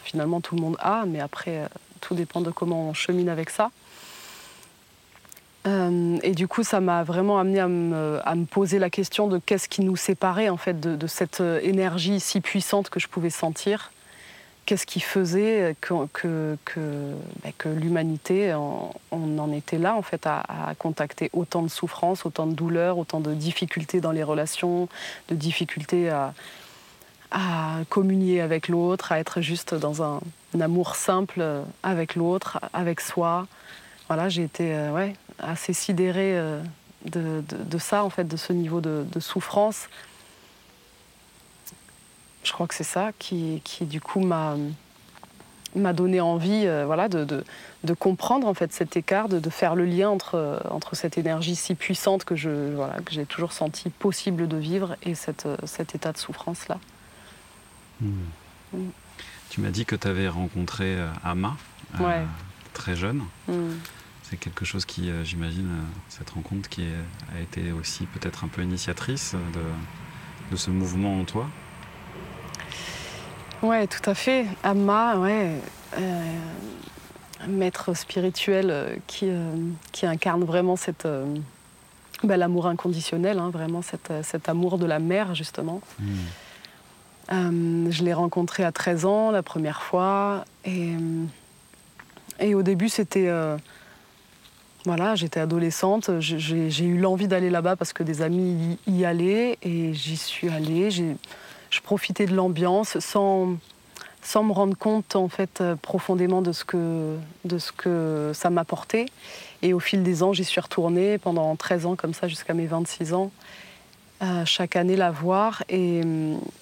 finalement 0.03 0.39
tout 0.39 0.55
le 0.55 0.61
monde 0.61 0.77
a, 0.79 1.05
mais 1.05 1.19
après, 1.19 1.67
tout 1.99 2.15
dépend 2.15 2.41
de 2.41 2.51
comment 2.51 2.89
on 2.89 2.93
chemine 2.93 3.29
avec 3.29 3.49
ça. 3.49 3.71
Euh, 5.65 6.17
et 6.23 6.31
du 6.31 6.47
coup, 6.47 6.63
ça 6.63 6.81
m'a 6.81 7.03
vraiment 7.03 7.39
amené 7.39 7.59
à 7.59 7.67
me, 7.67 8.45
poser 8.45 8.79
la 8.79 8.89
question 8.89 9.27
de 9.27 9.39
qu'est-ce 9.39 9.69
qui 9.69 9.81
nous 9.81 9.95
séparait 9.95 10.49
en 10.49 10.57
fait 10.57 10.79
de, 10.79 11.07
cette 11.07 11.41
euh, 11.41 11.59
énergie 11.63 12.19
si 12.19 12.41
puissante 12.41 12.89
que 12.89 12.99
je 12.99 13.07
pouvais 13.07 13.29
sentir. 13.29 13.92
Qu'est-ce 14.65 14.85
qui 14.85 15.01
faisait 15.01 15.75
que, 15.81 16.57
ben, 16.75 17.53
l'humanité, 17.75 18.53
on, 18.53 18.93
en 19.11 19.51
était 19.51 19.77
là 19.77 19.95
en 19.95 20.01
fait 20.01 20.25
à, 20.25 20.73
contacter 20.79 21.29
autant 21.33 21.63
de 21.63 21.67
souffrances, 21.67 22.25
autant 22.25 22.47
de 22.47 22.53
douleurs, 22.53 22.97
autant 22.97 23.19
de 23.19 23.33
difficultés 23.33 23.99
dans 23.99 24.11
les 24.11 24.23
relations, 24.23 24.87
de 25.27 25.35
difficultés 25.35 26.09
à, 26.09 26.33
à 27.31 27.79
communier 27.89 28.41
avec 28.41 28.67
l'autre, 28.67 29.11
à 29.11 29.19
être 29.19 29.41
juste 29.41 29.73
dans 29.73 30.03
un, 30.03 30.21
amour 30.59 30.95
simple 30.95 31.43
avec 31.81 32.15
l'autre, 32.15 32.59
avec 32.73 33.01
soi. 33.01 33.47
Voilà, 34.07 34.29
j'ai 34.29 34.43
été 34.43 34.73
euh, 34.75 34.91
ouais, 34.91 35.13
assez 35.39 35.73
sidérée 35.73 36.37
euh, 36.37 36.61
de, 37.05 37.77
ça, 37.79 38.03
en 38.03 38.09
fait, 38.09 38.25
de 38.25 38.37
ce 38.37 38.53
niveau 38.53 38.79
de, 38.81 39.19
souffrance. 39.19 39.87
Je 42.43 42.51
crois 42.51 42.67
que 42.67 42.75
c'est 42.75 42.83
ça 42.83 43.11
qui, 43.19 43.61
qui, 43.63 43.85
du 43.85 44.01
coup, 44.01 44.19
m'a 44.19 44.55
m'a 45.75 45.91
donné 45.91 46.21
envie 46.21 46.67
euh, 46.67 46.85
voilà, 46.85 47.09
de, 47.09 47.25
de, 47.83 47.93
comprendre 47.95 48.45
en 48.45 48.53
fait 48.53 48.71
cet 48.71 48.95
écart, 48.95 49.27
de, 49.27 49.49
faire 49.49 49.73
le 49.73 49.85
lien 49.85 50.07
entre, 50.07 50.61
entre 50.69 50.95
cette 50.95 51.17
énergie 51.17 51.55
si 51.55 51.73
puissante 51.73 52.25
que 52.25 52.35
je 52.35 52.75
voilà, 52.75 52.99
que 53.01 53.11
j'ai 53.11 53.25
toujours 53.25 53.53
senti 53.53 53.89
possible 53.89 54.47
de 54.47 54.57
vivre 54.57 54.95
et 55.01 55.15
cette, 55.15 55.47
cet 55.65 55.95
état 55.95 56.11
de 56.11 56.19
souffrance 56.19 56.67
là. 56.67 56.77
Hmm. 58.01 58.91
Tu 59.49 59.61
m'as 59.61 59.71
dit 59.71 59.85
que 59.85 59.95
tu 59.95 60.07
avais 60.07 60.27
rencontré 60.27 60.95
Ama 61.23 61.57
très 62.73 62.95
jeune. 62.95 63.23
Hmm 63.47 63.71
c'est 64.33 64.39
quelque 64.39 64.65
chose 64.65 64.85
qui, 64.85 65.11
euh, 65.11 65.23
j'imagine, 65.23 65.67
euh, 65.67 65.83
cette 66.09 66.31
rencontre 66.31 66.67
qui 66.67 66.81
a 67.35 67.39
été 67.39 67.71
aussi 67.71 68.07
peut-être 68.07 68.43
un 68.43 68.47
peu 68.47 68.63
initiatrice 68.63 69.35
de, 69.53 70.55
ce 70.55 70.71
mouvement 70.71 71.19
en 71.19 71.23
toi 71.23 71.47
Ouais, 73.63 73.87
tout 73.87 74.07
à 74.09 74.13
fait. 74.13 74.45
Amma, 74.61 75.17
ouais, 75.17 75.51
euh, 75.97 76.37
maître 77.47 77.95
spirituel 77.95 78.99
qui, 79.07 79.31
qui 79.91 80.05
incarne 80.05 80.43
vraiment 80.43 80.75
cette, 80.75 81.07
bah, 82.23 82.37
l'amour 82.37 82.67
inconditionnel, 82.67 83.39
hein, 83.39 83.49
vraiment 83.49 83.81
cet 83.81 84.49
amour 84.49 84.77
de 84.77 84.85
la 84.85 84.99
mère, 84.99 85.33
justement. 85.33 85.81
Hmm. 85.99 87.89
je 87.89 88.03
l'ai 88.03 88.13
rencontré 88.13 88.63
à 88.63 88.71
13 88.71 89.05
ans 89.05 89.31
la 89.31 89.43
première 89.43 89.81
fois. 89.81 90.43
Et, 90.65 90.91
et 92.39 92.53
au 92.53 92.63
début, 92.63 92.89
c'était 92.89 93.29
voilà, 94.85 95.15
j'étais 95.15 95.39
adolescente, 95.39 96.09
j'ai 96.19 96.85
eu 96.85 96.97
l'envie 96.97 97.29
d'aller 97.29 97.49
là-bas 97.49 97.77
parce 97.77 97.93
que 97.93 98.03
des 98.03 98.21
amis 98.21 98.77
y, 98.85 99.05
allaient 99.05 99.57
et 99.61 99.93
j'y 99.93 100.17
suis 100.17 100.49
allée. 100.49 100.89
Je 101.73 101.81
profitais 101.81 102.27
de 102.27 102.35
l'ambiance 102.35 102.99
sans, 102.99 103.55
sans 104.21 104.43
me 104.43 104.51
rendre 104.51 104.77
compte 104.77 105.15
en 105.15 105.27
fait 105.27 105.59
euh, 105.59 105.75
profondément 105.75 106.43
de 106.43 106.51
ce 106.51 106.63
que, 106.63 107.17
de 107.45 107.57
ce 107.57 107.71
que 107.71 108.29
ça 108.35 108.51
m'apportait. 108.51 109.07
Et 109.63 109.73
au 109.73 109.79
fil 109.79 110.03
des 110.03 110.21
ans, 110.21 110.33
j'y 110.33 110.43
suis 110.43 110.61
retournée 110.61 111.17
pendant 111.17 111.55
13 111.55 111.87
ans 111.87 111.95
comme 111.95 112.13
ça 112.13 112.27
jusqu'à 112.27 112.53
mes 112.53 112.67
26 112.67 113.15
ans. 113.15 113.31
Euh, 114.21 114.45
chaque 114.45 114.75
année 114.75 114.95
la 114.95 115.09
voir 115.09 115.63
et, 115.67 116.01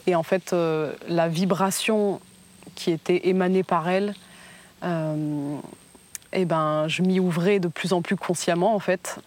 et 0.07 0.15
en 0.15 0.23
fait 0.23 0.53
euh, 0.53 0.93
la 1.09 1.27
vibration 1.27 2.21
qui 2.75 2.91
était 2.91 3.27
émanée 3.27 3.63
par 3.63 3.89
elle 3.89 4.15
eh 6.33 6.45
ben, 6.45 6.87
je 6.87 7.01
m'y 7.01 7.19
ouvrais 7.19 7.59
de 7.59 7.67
plus 7.67 7.91
en 7.91 8.01
plus 8.01 8.15
consciemment 8.15 8.73
en 8.73 8.79
fait. 8.79 9.19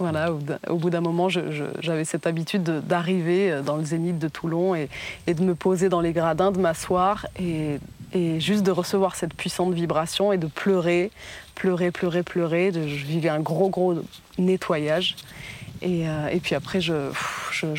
Euh, 0.00 0.04
voilà, 0.04 0.30
au, 0.68 0.76
bout 0.76 0.90
d'un 0.90 1.00
moment, 1.00 1.28
j'avais 1.28 2.04
cette 2.04 2.26
habitude 2.26 2.62
d'arriver 2.62 3.50
euh, 3.50 3.62
dans 3.62 3.76
le 3.76 3.84
zénith 3.84 4.18
de 4.18 4.28
Toulon 4.28 4.74
et, 4.74 4.88
de 5.26 5.42
me 5.42 5.54
poser 5.54 5.88
dans 5.88 6.00
les 6.00 6.12
gradins, 6.12 6.50
de 6.50 6.58
m'asseoir 6.58 7.26
et, 7.38 7.78
juste 8.38 8.62
de 8.62 8.70
recevoir 8.70 9.16
cette 9.16 9.34
puissante 9.34 9.74
vibration 9.74 10.32
et 10.32 10.38
de 10.38 10.46
pleurer, 10.46 11.10
pleurer, 11.54 11.90
pleurer, 11.90 12.22
pleurer. 12.22 12.72
je 12.72 13.04
vivais 13.04 13.28
un 13.28 13.40
gros, 13.40 13.68
gros 13.68 13.96
nettoyage. 14.38 15.16
Et, 15.82 16.08
euh, 16.08 16.34
puis 16.42 16.54
après, 16.54 16.80
je, 16.80 17.12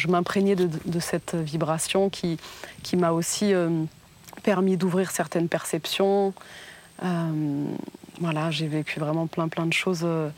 m'imprégnais 0.08 0.56
de, 0.56 1.00
cette 1.00 1.36
vibration 1.36 2.10
qui, 2.10 2.38
m'a 2.96 3.12
aussi 3.12 3.54
permis 4.44 4.78
d'ouvrir 4.78 5.10
certaines 5.10 5.50
perceptions. 5.50 6.34
Voilà, 8.20 8.52
j'ai 8.52 8.68
vécu 8.68 9.00
vraiment 9.00 9.28
plein 9.28 9.48
plein 9.48 9.66
de 9.66 9.74
choses 9.74 10.02
euh, 10.04 10.30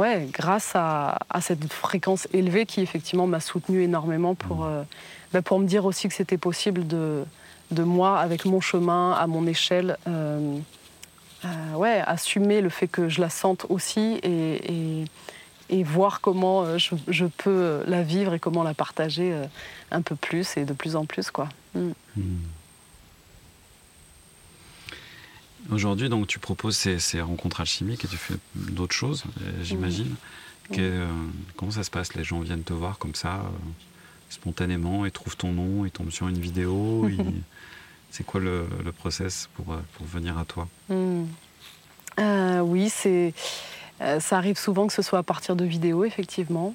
ouais, 0.00 0.28
grâce 0.32 0.72
à, 0.74 1.18
cette 1.40 1.72
fréquence 1.72 2.26
élevée 2.32 2.66
qui 2.66 2.80
effectivement 2.80 3.26
m'a 3.26 3.40
soutenue 3.40 3.82
énormément 3.82 4.34
pour, 4.34 4.58
mmh. 4.58 4.68
euh, 4.68 4.82
bah, 5.32 5.42
pour 5.42 5.58
me 5.58 5.66
dire 5.66 5.84
aussi 5.84 6.08
que 6.08 6.14
c'était 6.14 6.38
possible 6.38 6.86
de, 6.86 7.24
de 7.70 7.82
moi, 7.82 8.18
avec 8.18 8.44
mon 8.44 8.60
chemin, 8.60 9.12
à 9.12 9.26
mon 9.26 9.46
échelle, 9.46 9.96
euh, 10.08 10.58
ouais, 11.74 12.02
assumer 12.06 12.60
le 12.60 12.70
fait 12.70 12.88
que 12.88 13.08
je 13.08 13.20
la 13.20 13.30
sente 13.30 13.66
aussi 13.68 14.18
et, 14.22 15.04
et, 15.68 15.82
voir 15.84 16.20
comment 16.20 16.78
je, 16.78 17.24
peux 17.26 17.82
la 17.86 18.02
vivre 18.02 18.34
et 18.34 18.38
comment 18.38 18.62
la 18.62 18.74
partager 18.74 19.32
un 19.90 20.02
peu 20.02 20.16
plus 20.16 20.56
et 20.56 20.64
de 20.64 20.72
plus 20.72 20.96
en 20.96 21.04
plus. 21.04 21.30
Quoi. 21.30 21.48
Mmh. 21.74 21.90
Mmh. 22.16 22.22
Aujourd'hui, 25.70 26.08
donc, 26.08 26.26
tu 26.26 26.38
proposes 26.38 26.76
ces, 26.76 27.20
rencontres 27.20 27.60
alchimiques 27.60 28.04
et 28.04 28.08
tu 28.08 28.16
fais 28.16 28.34
d'autres 28.54 28.94
choses, 28.94 29.24
euh, 29.42 29.62
j'imagine. 29.62 30.14
Euh, 30.78 31.06
comment 31.56 31.72
ça 31.72 31.82
se 31.82 31.90
passe? 31.90 32.14
Les 32.14 32.24
gens 32.24 32.40
viennent 32.40 32.62
te 32.62 32.72
voir 32.72 32.98
comme 32.98 33.14
ça, 33.14 33.34
euh, 33.34 33.48
spontanément, 34.30 35.04
ils 35.04 35.12
trouvent 35.12 35.36
ton 35.36 35.52
nom, 35.52 35.84
ils 35.84 35.90
tombent 35.90 36.10
sur 36.10 36.28
une 36.28 36.38
vidéo. 36.38 37.08
C'est 38.12 38.24
quoi 38.24 38.40
le, 38.40 38.66
process 38.98 39.48
pour, 39.54 39.66
pour, 39.66 40.06
venir 40.06 40.36
à 40.36 40.44
toi? 40.44 40.66
Hmm. 40.88 41.26
Oui, 42.62 42.90
c'est, 42.90 43.32
ça 44.00 44.36
arrive 44.36 44.58
souvent 44.58 44.88
que 44.88 44.92
ce 44.92 45.00
soit 45.00 45.20
à 45.20 45.22
partir 45.22 45.54
de 45.54 45.64
vidéos, 45.64 46.04
effectivement. 46.04 46.74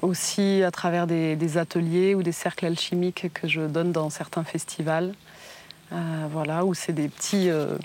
aussi 0.00 0.62
à 0.62 0.70
travers 0.70 1.06
des, 1.06 1.36
des, 1.36 1.58
ateliers 1.58 2.14
ou 2.14 2.22
des 2.22 2.32
cercles 2.32 2.64
alchimiques 2.64 3.30
que 3.34 3.46
je 3.46 3.60
donne 3.60 3.92
dans 3.92 4.08
certains 4.08 4.42
festivals. 4.42 5.12
Euh, 5.92 6.26
voilà, 6.30 6.64
où 6.64 6.74
c'est 6.74 6.92
des 6.92 7.08
petits, 7.08 7.48
euh, 7.48 7.76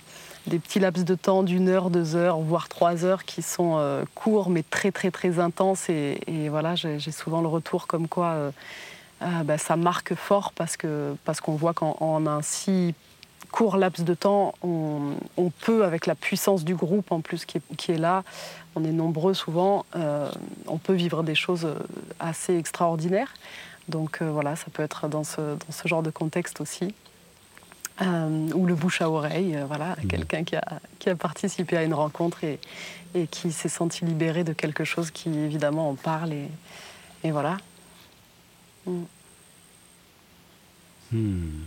des 0.48 0.60
laps 0.80 1.06
de 1.06 1.16
temps 1.16 1.44
d'une 1.44 1.70
heure, 1.70 1.90
deux 1.90 2.16
heures, 2.16 2.38
voire 2.40 2.68
trois 2.68 3.06
heures 3.06 3.24
qui 3.24 3.42
sont 3.42 3.76
euh, 3.78 4.04
courts 4.14 4.50
mais 4.50 4.64
très 4.64 4.92
très 4.92 5.12
très 5.12 5.40
intenses. 5.40 5.90
Et, 5.90 6.50
voilà, 6.50 6.76
j'ai 6.76 7.00
souvent 7.12 7.42
le 7.42 7.48
retour 7.48 7.88
comme 7.88 8.08
quoi 8.08 8.52
bah, 9.46 9.58
ça 9.58 9.78
marque 9.78 10.16
fort 10.16 10.52
parce 10.54 10.76
qu'on 10.76 11.18
parce 11.24 11.40
qu'on 11.40 11.56
voit 11.56 11.74
qu'en 11.74 12.28
un 12.28 12.42
si 12.42 12.94
court 13.52 13.78
laps 13.78 14.04
de 14.04 14.16
temps, 14.16 14.54
on, 14.64 15.52
peut, 15.62 15.86
avec 15.86 16.08
la 16.08 16.16
puissance 16.16 16.64
du 16.66 16.76
groupe 16.76 17.12
en 17.12 17.22
plus 17.22 17.46
qui 17.46 17.92
est, 17.92 17.98
là, 17.98 18.24
on 18.76 18.84
est 18.84 18.92
nombreux 18.92 19.36
souvent, 19.36 19.86
on 20.68 20.78
peut 20.78 20.94
vivre 20.94 21.24
des 21.24 21.36
choses 21.36 21.68
assez 22.20 22.58
extraordinaires. 22.58 23.34
Donc 23.88 24.22
voilà, 24.22 24.56
ça 24.56 24.66
peut 24.74 24.84
être 24.84 25.08
dans 25.08 25.24
ce 25.24 25.58
genre 25.86 26.04
de 26.04 26.10
contexte 26.10 26.60
aussi. 26.60 26.94
Euh, 28.02 28.50
ou 28.56 28.66
le 28.66 28.74
bouche 28.74 29.02
à 29.02 29.10
oreille, 29.10 29.56
euh, 29.56 29.66
voilà, 29.66 29.96
mmh. 29.96 30.08
quelqu'un 30.08 30.44
qui 30.44 30.56
a, 30.56 30.82
qui 30.98 31.12
a, 31.12 31.16
participé 31.16 31.78
à 31.78 31.84
une 31.84 31.94
rencontre 31.94 32.44
et, 32.44 32.60
et 33.14 33.28
qui 33.28 33.52
s'est 33.52 33.70
senti 33.70 34.04
libéré 34.04 34.44
de 34.44 34.52
quelque 34.52 34.84
chose 34.84 35.12
qui 35.12 35.30
évidemment 35.30 35.92
en 35.92 35.96
parle 35.96 36.34
et, 36.34 36.48
et 37.24 37.30
voilà. 37.30 37.58
Mmh. 38.88 39.04
Hmm. 41.12 41.64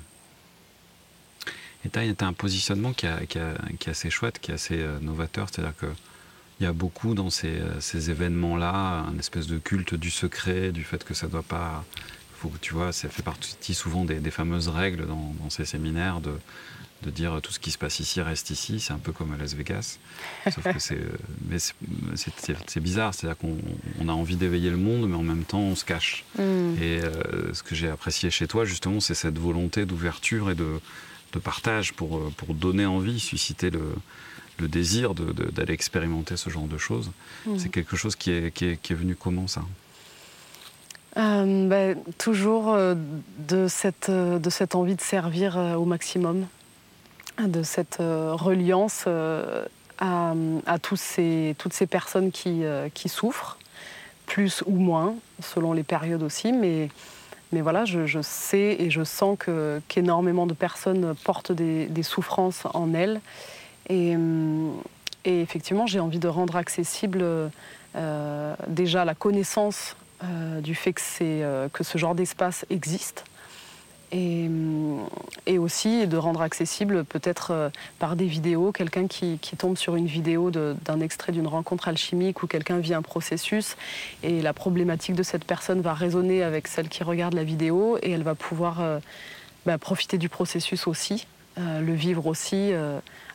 Et 1.84 1.90
tu 1.90 1.98
as, 2.00 2.26
un 2.26 2.32
positionnement 2.32 2.92
qui, 2.92 3.06
a, 3.06 3.24
qui, 3.26 3.38
a, 3.38 3.54
qui, 3.78 3.88
est 3.88 3.92
assez 3.92 4.10
chouette, 4.10 4.40
qui 4.40 4.50
est 4.50 4.54
assez 4.54 4.80
euh, 4.80 4.98
novateur, 4.98 5.48
c'est-à-dire 5.48 5.76
que 5.76 5.86
il 6.58 6.64
y 6.64 6.66
a 6.66 6.72
beaucoup 6.72 7.14
dans 7.14 7.28
ces, 7.28 7.60
ces 7.80 8.10
événements-là, 8.10 9.04
un 9.06 9.18
espèce 9.18 9.46
de 9.46 9.58
culte 9.58 9.94
du 9.94 10.10
secret, 10.10 10.72
du 10.72 10.84
fait 10.84 11.04
que 11.04 11.12
ça 11.12 11.26
ne 11.26 11.32
doit 11.32 11.42
pas 11.42 11.84
tu 12.60 12.74
vois, 12.74 12.92
ça 12.92 13.08
fait 13.08 13.22
partie 13.22 13.74
souvent 13.74 14.04
des, 14.04 14.30
fameuses 14.30 14.68
règles 14.68 15.06
dans, 15.06 15.34
ces 15.50 15.64
séminaires 15.64 16.20
de, 16.20 16.32
de, 17.02 17.10
dire 17.10 17.40
tout 17.42 17.52
ce 17.52 17.58
qui 17.58 17.70
se 17.70 17.78
passe 17.78 18.00
ici 18.00 18.20
reste 18.20 18.50
ici. 18.50 18.80
C'est 18.80 18.92
un 18.92 18.98
peu 18.98 19.12
comme 19.12 19.32
à 19.32 19.36
Las 19.36 19.54
Vegas. 19.54 19.98
Sauf 20.44 20.64
que 20.64 20.78
c'est, 20.78 21.00
mais 21.48 21.58
c'est, 21.58 22.80
bizarre. 22.80 23.14
C'est-à-dire 23.14 23.38
qu'on 23.38 24.08
a 24.08 24.12
envie 24.12 24.36
d'éveiller 24.36 24.70
le 24.70 24.76
monde, 24.76 25.08
mais 25.08 25.16
en 25.16 25.22
même 25.22 25.44
temps, 25.44 25.60
on 25.60 25.76
se 25.76 25.84
cache. 25.84 26.24
Mm. 26.38 26.42
Et 26.80 27.00
euh, 27.02 27.54
ce 27.54 27.62
que 27.62 27.74
j'ai 27.74 27.88
apprécié 27.88 28.30
chez 28.30 28.46
toi, 28.46 28.64
justement, 28.64 29.00
c'est 29.00 29.14
cette 29.14 29.38
volonté 29.38 29.86
d'ouverture 29.86 30.50
et 30.50 30.54
de, 30.54 30.80
de, 31.32 31.38
partage 31.38 31.92
pour, 31.92 32.30
pour 32.32 32.54
donner 32.54 32.86
envie, 32.86 33.20
susciter 33.20 33.70
le, 33.70 33.94
le 34.58 34.68
désir 34.68 35.14
d'aller 35.14 35.72
expérimenter 35.72 36.36
ce 36.36 36.50
genre 36.50 36.66
de 36.66 36.78
choses. 36.78 37.10
Mm. 37.46 37.58
C'est 37.58 37.68
quelque 37.68 37.96
chose 37.96 38.16
qui 38.16 38.30
est, 38.30 38.50
qui 38.52 38.66
est, 38.66 38.76
qui 38.80 38.92
est 38.92 38.96
venu 38.96 39.16
comment 39.16 39.46
ça? 39.46 39.62
Euh, 41.16 41.68
ben, 41.68 41.96
Toujours 42.18 42.74
euh, 42.74 42.94
de, 43.38 43.68
cette, 43.68 44.08
euh, 44.08 44.38
de 44.38 44.50
cette 44.50 44.74
envie 44.74 44.96
de 44.96 45.00
servir 45.00 45.56
au 45.56 45.84
maximum, 45.84 46.46
de 47.38 47.62
cette 47.62 47.98
reliance 47.98 49.06
à, 49.98 50.78
toutes 50.82 50.98
ces 50.98 51.86
personnes 51.88 52.30
qui, 52.30 53.08
souffrent, 53.08 53.58
plus 54.26 54.62
ou 54.66 54.76
moins, 54.76 55.14
selon 55.42 55.72
les 55.72 55.82
périodes 55.82 56.22
aussi. 56.22 56.52
Mais, 56.52 56.88
voilà, 57.52 57.84
je, 57.84 58.20
sais 58.22 58.76
et 58.78 58.90
je 58.90 59.04
sens 59.04 59.38
qu'énormément 59.88 60.46
de 60.46 60.54
personnes 60.54 61.14
portent 61.24 61.52
des, 61.52 62.02
souffrances 62.02 62.64
en 62.74 62.94
elles. 62.94 63.20
Et 63.88 64.16
effectivement, 65.24 65.86
j'ai 65.86 66.00
envie 66.00 66.18
de 66.18 66.28
rendre 66.28 66.56
accessible 66.56 67.24
déjà 68.68 69.04
la 69.04 69.14
connaissance 69.14 69.94
euh, 70.24 70.62
du 70.62 70.74
fait 70.74 70.94
que, 70.94 71.02
euh, 71.20 71.68
que 71.70 71.84
ce 71.84 71.98
genre 71.98 72.14
d'espace 72.14 72.64
existe. 72.70 73.24
Et, 74.12 74.48
euh, 74.48 75.58
aussi 75.58 76.06
de 76.06 76.16
rendre 76.16 76.40
accessible 76.40 77.04
peut-être 77.04 77.70
par 77.98 78.16
des 78.16 78.26
vidéos, 78.26 78.72
quelqu'un 78.72 79.08
qui, 79.08 79.38
tombe 79.58 79.76
sur 79.76 79.96
une 79.96 80.06
vidéo 80.06 80.50
d'un 80.50 81.00
extrait 81.00 81.32
d'une 81.32 81.46
rencontre 81.46 81.88
alchimique 81.88 82.42
où 82.42 82.46
quelqu'un 82.46 82.78
vit 82.78 82.94
un 82.94 83.02
processus 83.02 83.76
et 84.22 84.40
la 84.42 84.52
problématique 84.52 85.16
de 85.16 85.22
cette 85.22 85.44
personne 85.44 85.80
va 85.80 85.92
résonner 85.92 86.42
avec 86.42 86.68
celle 86.68 86.88
qui 86.88 87.02
regarde 87.02 87.34
la 87.34 87.42
vidéo 87.42 87.98
et 88.02 88.12
elle 88.12 88.22
va 88.22 88.34
pouvoir 88.34 89.00
bah, 89.64 89.78
profiter 89.78 90.18
du 90.18 90.28
processus 90.28 90.86
aussi, 90.86 91.26
le 91.56 91.92
vivre 91.92 92.26
aussi 92.26 92.72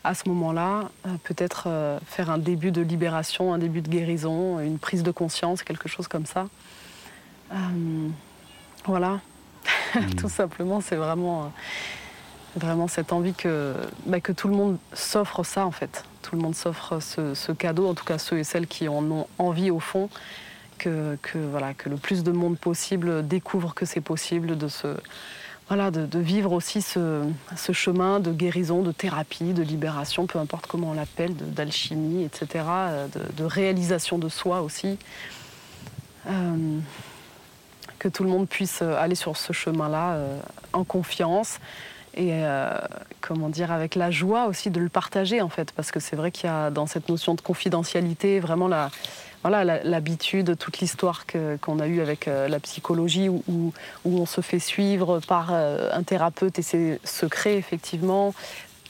à 0.04 0.16
ce 0.16 0.28
moment-là, 0.30 0.90
peut-être 1.24 1.68
faire 2.08 2.30
un 2.32 2.38
début 2.38 2.72
de 2.72 2.82
libération, 2.82 3.54
un 3.54 3.60
début 3.60 3.82
de 3.82 3.90
guérison, 3.90 4.60
une 4.60 4.80
prise 4.80 5.04
de 5.04 5.12
conscience, 5.12 5.64
quelque 5.64 5.88
chose 5.88 6.08
comme 6.08 6.26
ça. 6.26 6.48
Euh, 7.54 8.10
voilà, 8.86 9.20
hmm. 9.96 10.16
tout 10.18 10.30
simplement, 10.30 10.82
c'est 10.82 10.96
vraiment, 10.96 11.44
euh, 11.44 11.46
vraiment 12.56 12.88
cette 12.88 13.12
envie 13.14 13.34
que, 13.34 13.76
bah, 14.06 14.20
que 14.22 14.32
tout 14.32 14.48
le 14.48 14.56
monde 14.56 14.78
s'offre 14.94 15.44
ça 15.44 15.66
en 15.66 15.72
fait. 15.72 16.06
Tout 16.22 16.36
le 16.36 16.42
monde 16.42 16.56
s'offre 16.56 17.00
ce, 17.00 17.52
cadeau, 17.52 17.88
en 17.88 17.94
tout 17.94 18.06
cas 18.06 18.18
ceux 18.18 18.38
et 18.38 18.44
celles 18.44 18.68
qui 18.68 18.88
en 18.88 19.04
ont 19.12 19.28
envie 19.38 19.72
au 19.72 19.80
fond, 19.80 20.10
que, 20.78 21.18
que 21.22 21.38
voilà, 21.38 21.74
que 21.74 21.90
le 21.90 21.98
plus 21.98 22.24
de 22.24 22.32
monde 22.32 22.58
possible 22.58 23.28
découvre 23.28 23.74
que 23.74 23.86
c'est 23.86 24.02
possible 24.02 24.58
de 24.58 24.68
se, 24.68 24.88
voilà, 25.72 25.90
de, 25.90 26.20
vivre 26.20 26.52
aussi 26.52 26.82
ce, 26.82 27.24
chemin 27.72 28.20
de 28.20 28.34
guérison, 28.34 28.82
de 28.82 28.92
thérapie, 28.92 29.54
de 29.54 29.64
libération, 29.64 30.28
peu 30.28 30.38
importe 30.38 30.68
comment 30.68 30.90
on 30.90 30.94
l'appelle, 30.94 31.34
d'alchimie, 31.34 32.26
etc., 32.26 32.66
euh, 32.68 33.08
de, 33.38 33.44
réalisation 33.46 34.18
de 34.18 34.28
soi 34.28 34.64
aussi. 34.64 34.98
Euh, 36.28 36.80
que 38.00 38.10
tout 38.10 38.26
le 38.26 38.30
monde 38.30 38.50
puisse 38.50 38.82
euh, 38.82 39.00
aller 39.00 39.16
sur 39.16 39.38
ce 39.38 39.54
chemin-là 39.54 40.18
en 40.74 40.84
confiance 40.84 41.60
et 42.18 42.44
comment 43.22 43.48
dire 43.48 43.72
avec 43.72 43.96
la 43.96 44.12
joie 44.12 44.48
aussi 44.48 44.72
de 44.72 44.82
le 44.82 44.90
partager 44.90 45.42
en 45.42 45.48
fait 45.48 45.72
parce 45.72 45.92
que 45.92 46.02
c'est 46.02 46.18
vrai 46.18 46.30
qu'il 46.30 46.50
y 46.50 46.52
a 46.52 46.70
dans 46.70 46.86
cette 46.86 47.08
notion 47.08 47.36
de 47.36 47.40
confidentialité 47.40 48.42
vraiment 48.42 48.68
la 48.68 48.92
voilà 49.42 49.84
l'habitude 49.84 50.58
toute 50.58 50.80
l'histoire 50.80 51.26
qu'on 51.62 51.80
a 51.80 51.88
eue 51.88 52.02
avec 52.02 52.28
la 52.28 52.60
psychologie 52.60 53.30
où, 53.30 53.74
on 54.06 54.26
se 54.26 54.42
fait 54.42 54.60
suivre 54.60 55.20
par 55.20 55.52
un 55.52 56.04
thérapeute 56.04 56.60
et 56.60 56.62
ses 56.62 57.00
secrets 57.04 57.56
effectivement. 57.56 58.34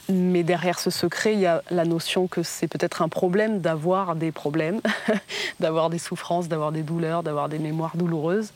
Mais 0.08 0.42
derrière 0.42 0.78
ce 0.78 0.90
secret, 0.90 1.34
il 1.34 1.40
y 1.40 1.46
a 1.46 1.62
la 1.70 1.84
notion 1.84 2.26
que 2.26 2.42
c'est 2.42 2.66
peut-être 2.66 3.02
un 3.02 3.08
problème 3.08 3.60
d'avoir 3.60 4.16
des 4.16 4.32
problèmes, 4.32 4.80
d'avoir 5.60 5.90
des 5.90 5.98
souffrances, 5.98 6.48
d'avoir 6.48 6.72
des 6.72 6.82
douleurs, 6.82 7.22
d'avoir 7.22 7.48
des 7.48 7.58
mémoires 7.58 7.96
douloureuses. 7.96 8.52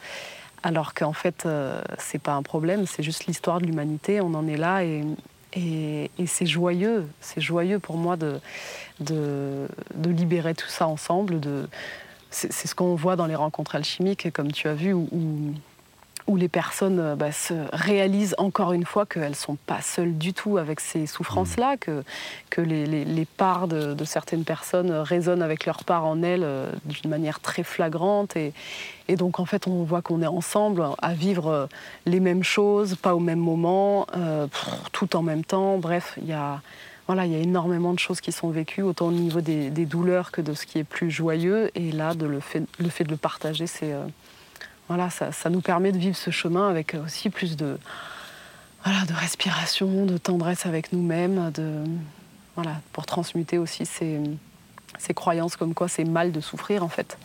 Alors 0.62 0.94
qu'en 0.94 1.12
fait, 1.12 1.46
euh, 1.46 1.80
c'est 1.98 2.20
pas 2.20 2.32
un 2.32 2.42
problème, 2.42 2.86
c'est 2.86 3.02
juste 3.02 3.26
l'histoire 3.26 3.60
de 3.60 3.66
l'humanité, 3.66 4.20
on 4.20 4.34
en 4.34 4.48
est 4.48 4.56
là 4.56 4.82
et, 4.82 5.04
c'est 6.26 6.46
joyeux, 6.46 7.06
c'est 7.20 7.40
joyeux 7.40 7.78
pour 7.78 7.96
moi 7.96 8.16
de, 8.16 9.68
libérer 10.04 10.54
tout 10.54 10.68
ça 10.68 10.86
ensemble. 10.86 11.40
c'est, 12.30 12.52
ce 12.52 12.74
qu'on 12.74 12.94
voit 12.94 13.16
dans 13.16 13.26
les 13.26 13.34
rencontres 13.34 13.74
alchimiques, 13.76 14.30
comme 14.32 14.52
tu 14.52 14.68
as 14.68 14.74
vu, 14.74 14.94
les 16.34 16.48
personnes 16.48 16.98
euh, 16.98 17.14
bah, 17.14 17.30
se 17.30 17.54
réalisent 17.72 18.34
encore 18.38 18.72
une 18.72 18.84
fois 18.84 19.06
qu'elles 19.06 19.30
ne 19.30 19.34
sont 19.34 19.56
pas 19.66 19.80
seules 19.80 20.18
du 20.18 20.34
tout 20.34 20.58
avec 20.58 20.80
ces 20.80 21.06
souffrances-là, 21.06 21.74
mmh. 21.74 21.78
que, 21.78 22.02
que 22.50 22.60
les, 22.60 23.26
parts 23.36 23.68
de, 23.68 24.04
certaines 24.04 24.44
personnes 24.44 24.90
résonnent 24.90 25.42
avec 25.42 25.66
leurs 25.66 25.84
parts 25.84 26.04
en 26.04 26.22
elles 26.22 26.42
euh, 26.42 26.70
d'une 26.86 27.10
manière 27.10 27.38
très 27.38 27.62
flagrante. 27.62 28.36
Et, 28.36 28.52
et, 29.06 29.14
donc, 29.14 29.38
en 29.38 29.44
fait, 29.44 29.68
on 29.68 29.84
voit 29.84 30.02
qu'on 30.02 30.22
est 30.22 30.26
ensemble 30.26 30.84
à 31.00 31.14
vivre 31.14 31.46
euh, 31.46 31.66
les 32.06 32.18
mêmes 32.18 32.42
choses, 32.42 32.96
pas 32.96 33.14
au 33.14 33.20
même 33.20 33.38
moment, 33.38 34.06
tout 34.92 35.16
en 35.16 35.22
même 35.22 35.44
temps. 35.44 35.78
Bref, 35.78 36.18
il 36.20 36.28
y 36.28 36.32
a. 36.32 36.60
Voilà, 37.06 37.24
il 37.24 37.30
y 37.30 37.36
a 37.36 37.38
énormément 37.38 37.92
de 37.92 38.00
choses 38.00 38.20
qui 38.20 38.32
sont 38.32 38.50
vécues, 38.50 38.82
autant 38.82 39.06
au 39.06 39.12
niveau 39.12 39.40
des, 39.40 39.70
douleurs 39.70 40.32
que 40.32 40.40
de 40.40 40.54
ce 40.54 40.66
qui 40.66 40.80
est 40.80 40.84
plus 40.84 41.08
joyeux. 41.08 41.70
Et 41.76 41.92
là, 41.92 42.14
de 42.14 42.26
le, 42.26 42.40
fait, 42.40 42.64
le 42.80 42.88
fait 42.88 43.04
de 43.04 43.10
le 43.10 43.16
partager, 43.16 43.68
c'est 43.68 43.94
voilà, 44.88 45.10
ça, 45.10 45.50
nous 45.50 45.60
permet 45.60 45.92
de 45.92 45.98
vivre 45.98 46.16
ce 46.16 46.30
chemin 46.30 46.68
avec 46.68 46.94
aussi 46.94 47.28
plus 47.28 47.56
de, 47.56 47.78
voilà, 48.84 49.04
de 49.04 49.12
respiration, 49.12 50.06
de 50.06 50.16
tendresse 50.16 50.64
avec 50.64 50.92
nous-mêmes, 50.92 51.50
de, 51.50 51.84
voilà, 52.54 52.80
pour 52.92 53.04
transmuter 53.04 53.58
aussi 53.58 53.84
ces, 53.84 54.20
ces, 54.98 55.12
croyances 55.12 55.56
comme 55.56 55.74
quoi 55.74 55.88
c'est 55.88 56.04
mal 56.04 56.30
de 56.30 56.40
souffrir 56.40 56.84
en 56.84 56.88
fait. 56.88 57.18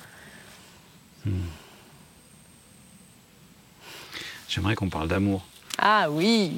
Hmm. 1.26 1.32
J'aimerais 4.50 4.76
qu'on 4.76 4.90
parle 4.90 5.08
d'amour. 5.08 5.46
Ah 5.78 6.10
oui 6.10 6.58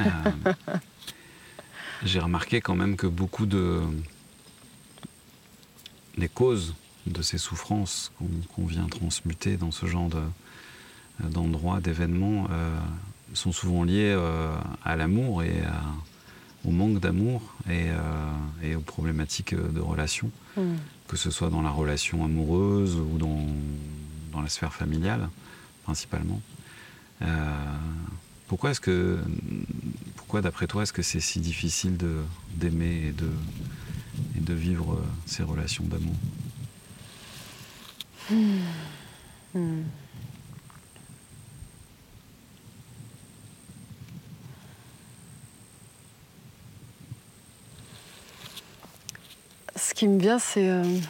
euh, 0.00 0.04
J'ai 2.02 2.18
remarqué 2.18 2.60
quand 2.60 2.74
même 2.74 2.96
que 2.96 3.06
beaucoup 3.06 3.46
de 3.46 3.82
des 6.18 6.28
causes 6.28 6.74
de 7.06 7.22
ces 7.22 7.38
souffrances 7.38 8.12
qu'on 8.54 8.66
vient 8.66 8.86
transmuter 8.86 9.56
dans 9.56 9.70
ce 9.70 9.86
genre 9.86 10.10
d'endroits, 11.22 11.80
d'événements, 11.80 12.46
euh, 12.50 12.78
sont 13.34 13.52
souvent 13.52 13.84
liés 13.84 14.14
euh, 14.16 14.54
à 14.84 14.96
l'amour 14.96 15.42
et 15.42 15.62
au 16.64 16.70
manque 16.70 17.00
d'amour 17.00 17.42
et, 17.68 17.88
euh, 17.90 18.76
aux 18.76 18.80
problématiques 18.80 19.54
de 19.54 19.80
relations, 19.80 20.30
mm. 20.56 20.74
que 21.08 21.16
ce 21.16 21.30
soit 21.30 21.50
dans 21.50 21.62
la 21.62 21.70
relation 21.70 22.24
amoureuse 22.24 22.96
ou 22.96 23.18
dans, 23.18 23.46
dans 24.32 24.42
la 24.42 24.48
sphère 24.48 24.72
familiale, 24.72 25.28
principalement. 25.84 26.40
pourquoi 28.46 28.70
est-ce 28.70 28.80
que, 28.80 29.18
pourquoi 30.16 30.42
d'après 30.42 30.66
toi, 30.66 30.82
est-ce 30.82 30.92
que 30.92 31.02
c'est 31.02 31.20
si 31.20 31.40
difficile 31.40 31.96
d'aimer 32.56 33.08
et 33.08 33.12
de, 33.12 33.30
et 34.36 34.40
de 34.40 34.54
vivre 34.54 34.98
ces 35.26 35.42
relations 35.42 35.84
d'amour? 35.84 36.16
Mmh. 38.28 39.82
Ce 49.76 49.94
qui 49.94 50.06
me 50.06 50.20
vient, 50.20 50.38
c'est 50.38 50.68
euh, 50.68 51.00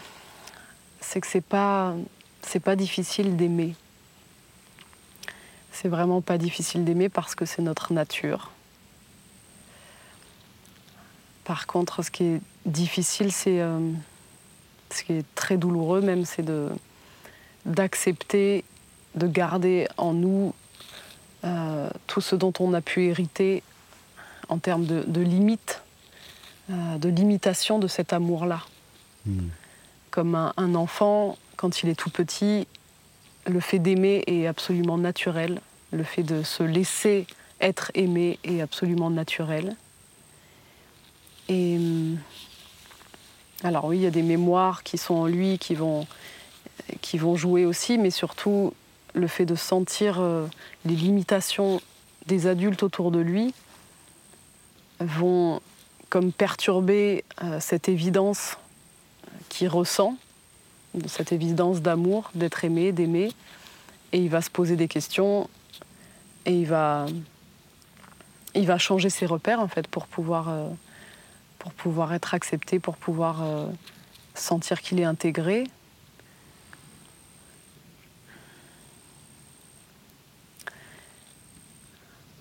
que 1.20 1.26
c'est 1.26 1.40
pas 1.40 1.94
c'est 2.42 2.60
pas 2.60 2.76
difficile 2.76 3.36
d'aimer. 3.36 3.74
C'est 5.72 5.88
vraiment 5.88 6.20
pas 6.20 6.38
difficile 6.38 6.84
d'aimer 6.84 7.08
parce 7.08 7.34
que 7.34 7.44
c'est 7.44 7.62
notre 7.62 7.92
nature. 7.92 8.50
Par 11.44 11.66
contre, 11.66 12.02
ce 12.02 12.10
qui 12.10 12.24
est 12.24 12.40
difficile, 12.66 13.32
c'est 13.32 13.60
euh, 13.60 13.92
ce 14.90 15.02
qui 15.02 15.14
est 15.14 15.34
très 15.34 15.56
douloureux 15.56 16.00
même, 16.00 16.24
c'est 16.24 16.42
de 16.42 16.68
d'accepter, 17.66 18.64
de 19.14 19.26
garder 19.26 19.88
en 19.96 20.12
nous 20.12 20.54
euh, 21.44 21.88
tout 22.06 22.20
ce 22.20 22.36
dont 22.36 22.52
on 22.60 22.74
a 22.74 22.80
pu 22.80 23.06
hériter 23.06 23.62
en 24.48 24.58
termes 24.58 24.84
de, 24.84 25.20
limites, 25.20 25.82
euh, 26.70 26.98
de 26.98 27.08
limitation 27.08 27.78
de 27.78 27.86
cet 27.86 28.12
amour-là. 28.12 28.62
Hmm. 29.26 29.48
Comme 30.10 30.34
un, 30.34 30.74
enfant, 30.74 31.38
quand 31.56 31.82
il 31.82 31.88
est 31.88 31.94
tout 31.94 32.10
petit, 32.10 32.66
le 33.46 33.60
fait 33.60 33.78
d'aimer 33.78 34.24
est 34.26 34.46
absolument 34.46 34.98
naturel. 34.98 35.60
Le 35.92 36.02
fait 36.02 36.24
de 36.24 36.42
se 36.42 36.62
laisser 36.62 37.26
être 37.60 37.90
aimé 37.94 38.38
est 38.44 38.60
absolument 38.60 39.10
naturel. 39.10 39.76
Et 41.48 41.78
euh, 41.78 42.14
alors 43.62 43.86
oui, 43.86 43.98
il 43.98 44.02
y 44.02 44.06
a 44.06 44.10
des 44.10 44.22
mémoires 44.22 44.82
qui 44.82 44.98
sont 44.98 45.14
en 45.14 45.26
lui, 45.26 45.58
qui 45.58 45.74
vont, 45.74 46.06
qui 47.00 47.18
vont 47.18 47.36
jouer 47.36 47.64
aussi, 47.64 47.98
mais 47.98 48.10
surtout 48.10 48.72
le 49.14 49.26
fait 49.26 49.46
de 49.46 49.54
sentir 49.54 50.20
euh, 50.20 50.46
les 50.84 50.94
limitations 50.94 51.80
des 52.26 52.46
adultes 52.46 52.82
autour 52.82 53.10
de 53.10 53.18
lui 53.18 53.54
vont 55.00 55.60
comme 56.08 56.32
perturber 56.32 57.24
euh, 57.42 57.58
cette 57.60 57.88
évidence 57.88 58.56
qu'il 59.48 59.68
ressent, 59.68 60.16
cette 61.06 61.32
évidence 61.32 61.80
d'amour, 61.80 62.30
d'être 62.34 62.64
aimé, 62.64 62.92
d'aimer, 62.92 63.32
et 64.12 64.18
il 64.18 64.28
va 64.28 64.42
se 64.42 64.50
poser 64.50 64.76
des 64.76 64.88
questions 64.88 65.48
et 66.46 66.52
il 66.52 66.66
va, 66.66 67.06
il 68.54 68.66
va 68.66 68.78
changer 68.78 69.08
ses 69.08 69.26
repères 69.26 69.60
en 69.60 69.68
fait 69.68 69.86
pour 69.86 70.06
pouvoir, 70.06 70.48
euh, 70.48 70.68
pour 71.58 71.72
pouvoir 71.72 72.12
être 72.12 72.34
accepté, 72.34 72.78
pour 72.78 72.96
pouvoir 72.96 73.42
sentir 74.34 74.80
qu'il 74.80 74.98
est 75.00 75.04
intégré 75.04 75.64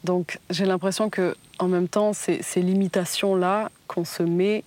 Donc 0.03 0.39
j'ai 0.49 0.65
l'impression 0.65 1.09
que 1.09 1.35
en 1.59 1.67
même 1.67 1.87
temps, 1.87 2.13
ces, 2.13 2.41
limitations-là 2.55 3.69
qu'on 3.87 4.05
se 4.05 4.23
met, 4.23 4.63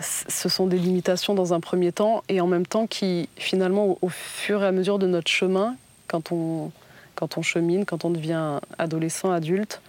ce 0.00 0.48
sont 0.48 0.66
des 0.66 0.78
limitations 0.78 1.34
dans 1.34 1.52
un 1.52 1.60
premier 1.60 1.92
temps 1.92 2.22
et 2.28 2.40
en 2.40 2.46
même 2.46 2.66
temps 2.66 2.86
qui 2.86 3.28
finalement 3.36 3.98
au, 4.00 4.08
fur 4.08 4.62
et 4.62 4.66
à 4.66 4.72
mesure 4.72 4.98
de 4.98 5.06
notre 5.06 5.30
chemin, 5.30 5.76
quand 6.08 6.32
on, 6.32 6.72
quand 7.14 7.36
on 7.36 7.42
chemine, 7.42 7.84
quand 7.84 8.04
on 8.04 8.10
devient 8.10 8.60
adolescent, 8.78 9.30
adulte, 9.30 9.82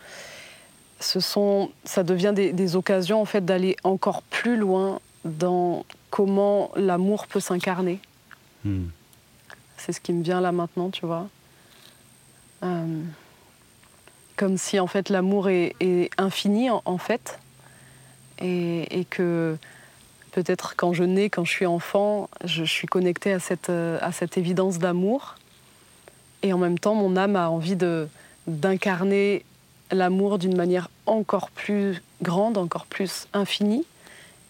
ce 1.00 1.20
sont, 1.20 1.72
ça 1.84 2.04
devient 2.04 2.34
des, 2.36 2.76
occasions 2.76 3.22
en 3.22 3.26
fait 3.26 3.44
d'aller 3.44 3.76
encore 3.84 4.22
plus 4.24 4.58
loin 4.58 5.00
dans 5.24 5.86
comment 6.10 6.72
l'amour 6.76 7.28
peut 7.28 7.40
s'incarner. 7.40 8.00
Hmm. 8.66 8.88
C'est 9.78 9.94
ce 9.94 10.02
qui 10.02 10.14
me 10.14 10.22
vient 10.22 10.42
là 10.42 10.52
maintenant, 10.52 10.90
tu 10.90 11.06
vois. 11.06 11.28
Euh, 12.64 13.02
comme 14.42 14.58
si 14.58 14.80
en 14.80 14.88
fait 14.88 15.10
l'amour 15.10 15.50
est, 15.50 16.10
infini 16.18 16.72
en, 16.72 16.98
fait, 16.98 17.38
et, 18.42 19.06
que 19.08 19.56
peut-être 20.32 20.74
quand 20.76 20.94
je 20.94 21.04
nais, 21.04 21.30
quand 21.30 21.46
je 21.46 21.52
suis 21.52 21.68
enfant, 21.68 22.28
je, 22.44 22.64
suis 22.64 22.88
connectée 22.88 23.34
à 23.34 23.40
cette, 23.40 23.70
euh, 23.70 24.00
à 24.02 24.12
cette 24.12 24.40
évidence 24.40 24.80
d'amour, 24.80 25.36
et 26.42 26.54
en 26.54 26.58
même 26.58 26.80
temps 26.80 26.96
mon 26.96 27.18
âme 27.18 27.36
a 27.36 27.52
envie 27.52 27.78
d'incarner 28.48 29.46
l'amour 29.92 30.40
d'une 30.40 30.58
manière 30.58 30.90
encore 31.06 31.52
plus 31.52 32.02
grande, 32.24 32.58
encore 32.58 32.88
plus 32.88 33.28
infinie. 33.34 33.86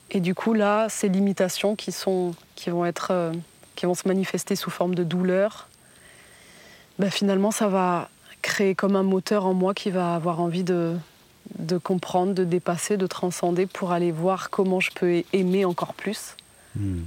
Et 0.10 0.22
du 0.22 0.34
coup, 0.34 0.54
là, 0.54 0.88
ces 0.88 1.10
limitations 1.10 1.76
qui, 1.76 1.92
sont, 1.92 2.34
qui, 2.56 2.70
vont, 2.70 2.86
être, 2.86 3.10
euh, 3.12 3.34
qui 3.76 3.88
vont 3.88 3.96
se 3.96 4.08
manifester 4.08 4.56
sous 4.56 4.70
forme 4.70 4.96
de 4.96 5.04
douleur, 5.04 5.68
ben 6.98 7.12
finalement, 7.12 7.52
ça 7.52 7.68
va, 7.68 8.08
créer 8.42 8.76
comme 8.76 8.96
un 8.96 9.04
moteur 9.04 9.46
en 9.46 9.54
moi 9.54 9.74
qui 9.74 9.90
va 9.92 10.16
avoir 10.16 10.40
envie 10.40 10.64
de, 10.64 10.96
de 11.60 11.78
comprendre, 11.78 12.34
de 12.34 12.44
dépasser, 12.44 12.98
de 12.98 13.08
transcender 13.08 13.66
pour 13.66 13.92
aller 13.92 14.12
voir 14.12 14.50
comment 14.50 14.80
je 14.80 14.92
peux 14.92 15.24
aimer 15.34 15.66
encore 15.66 15.94
plus. 15.94 16.36
Hmm. 16.76 17.04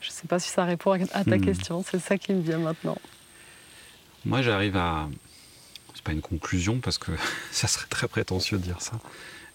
Je 0.00 0.08
ne 0.08 0.12
sais 0.12 0.26
pas 0.26 0.38
si 0.38 0.50
ça 0.50 0.64
répond 0.64 0.92
à 0.92 1.24
ta 1.24 1.36
hmm. 1.36 1.44
question, 1.44 1.84
c'est 1.88 2.00
ça 2.00 2.18
qui 2.18 2.32
me 2.32 2.40
vient 2.40 2.58
maintenant. 2.58 2.98
Moi, 4.24 4.42
j'arrive 4.42 4.76
à. 4.76 5.08
C'est 5.94 6.04
pas 6.04 6.12
une 6.12 6.22
conclusion 6.22 6.80
parce 6.80 6.98
que 6.98 7.12
ça 7.52 7.68
serait 7.68 7.86
très 7.88 8.08
prétentieux 8.08 8.58
de 8.58 8.62
dire 8.62 8.80
ça. 8.80 8.98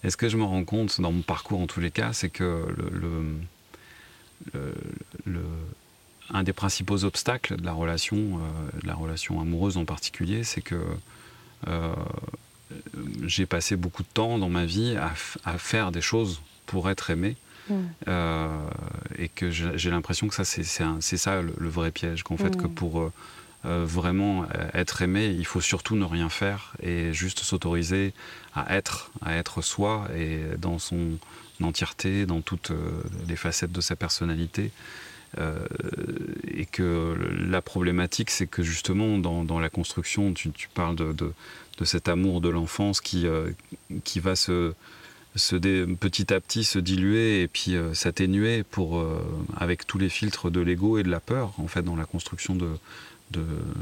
Et 0.03 0.09
ce 0.09 0.17
que 0.17 0.29
je 0.29 0.37
me 0.37 0.43
rends 0.43 0.63
compte 0.63 1.01
dans 1.01 1.11
mon 1.11 1.21
parcours, 1.23 1.59
en 1.59 1.67
tous 1.67 1.79
les 1.79 1.91
cas, 1.91 2.13
c'est 2.13 2.29
que 2.29 2.67
le, 2.77 3.41
le, 4.53 4.73
le 5.25 5.41
un 6.33 6.43
des 6.43 6.53
principaux 6.53 7.03
obstacles 7.03 7.57
de 7.57 7.65
la 7.65 7.73
relation, 7.73 8.17
euh, 8.17 8.79
de 8.81 8.87
la 8.87 8.95
relation 8.95 9.39
amoureuse 9.39 9.77
en 9.77 9.85
particulier, 9.85 10.43
c'est 10.43 10.61
que 10.61 10.81
euh, 11.67 11.93
j'ai 13.25 13.45
passé 13.45 13.75
beaucoup 13.75 14.03
de 14.03 14.07
temps 14.13 14.37
dans 14.37 14.49
ma 14.49 14.65
vie 14.65 14.97
à, 15.43 15.57
faire 15.57 15.91
des 15.91 16.01
choses 16.01 16.41
pour 16.65 16.89
être 16.89 17.09
aimé. 17.09 17.35
Mm. 17.69 17.73
Euh, 18.07 18.67
et 19.17 19.29
que 19.29 19.51
j'ai 19.51 19.89
l'impression 19.89 20.27
que 20.27 20.35
ça, 20.35 20.45
c'est 20.45 20.63
ça 21.17 21.41
le, 21.41 21.69
vrai 21.69 21.91
piège. 21.91 22.23
Qu'en 22.23 22.37
fait, 22.37 22.55
que 22.57 22.67
mm. 22.67 22.73
pour 22.73 23.11
vraiment 23.63 24.45
être 24.73 25.01
aimé, 25.01 25.35
il 25.37 25.45
faut 25.45 25.59
surtout 25.59 25.95
ne 25.95 26.05
rien 26.05 26.29
faire 26.29 26.73
et 26.81 27.11
juste 27.11 27.39
s'autoriser 27.39 28.13
à 28.55 28.75
être, 28.75 29.11
à 29.21 29.35
être 29.35 29.61
soi 29.61 30.07
et 30.15 30.39
dans 30.57 30.79
son 30.79 31.17
entièreté, 31.61 32.25
dans 32.25 32.39
toutes 32.39 32.71
les 33.27 33.35
facettes 33.35 33.73
de 33.73 33.81
sa 33.81 33.97
personnalité. 33.97 34.71
Euh, 35.37 35.59
et 36.47 36.65
que 36.65 37.15
la 37.47 37.61
problématique, 37.61 38.31
c'est 38.31 38.47
que 38.47 38.63
justement, 38.63 39.17
dans, 39.17 39.59
la 39.59 39.69
construction, 39.69 40.33
tu, 40.33 40.51
parles 40.73 40.95
de, 40.95 41.33
cet 41.83 42.07
amour 42.07 42.41
de 42.41 42.49
l'enfance 42.49 43.01
qui, 43.01 43.27
euh, 43.27 43.51
qui 44.03 44.19
va 44.19 44.35
se, 44.35 44.73
petit 45.35 46.33
à 46.33 46.39
petit 46.39 46.63
se 46.63 46.79
diluer 46.79 47.41
et 47.41 47.47
puis 47.47 47.75
euh, 47.75 47.93
s'atténuer 47.93 48.63
avec 49.55 49.85
tous 49.85 49.97
les 49.99 50.09
filtres 50.09 50.49
de 50.49 50.61
l'ego 50.61 50.97
et 50.97 51.03
de 51.03 51.09
la 51.09 51.19
peur 51.19 51.53
en 51.59 51.67
fait 51.67 51.83
dans 51.83 51.95
la 51.95 52.05
construction 52.05 52.55
de, 52.55 52.69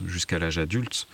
jusqu'à 0.08 0.39
l'âge 0.39 0.58
adulte 0.58 1.08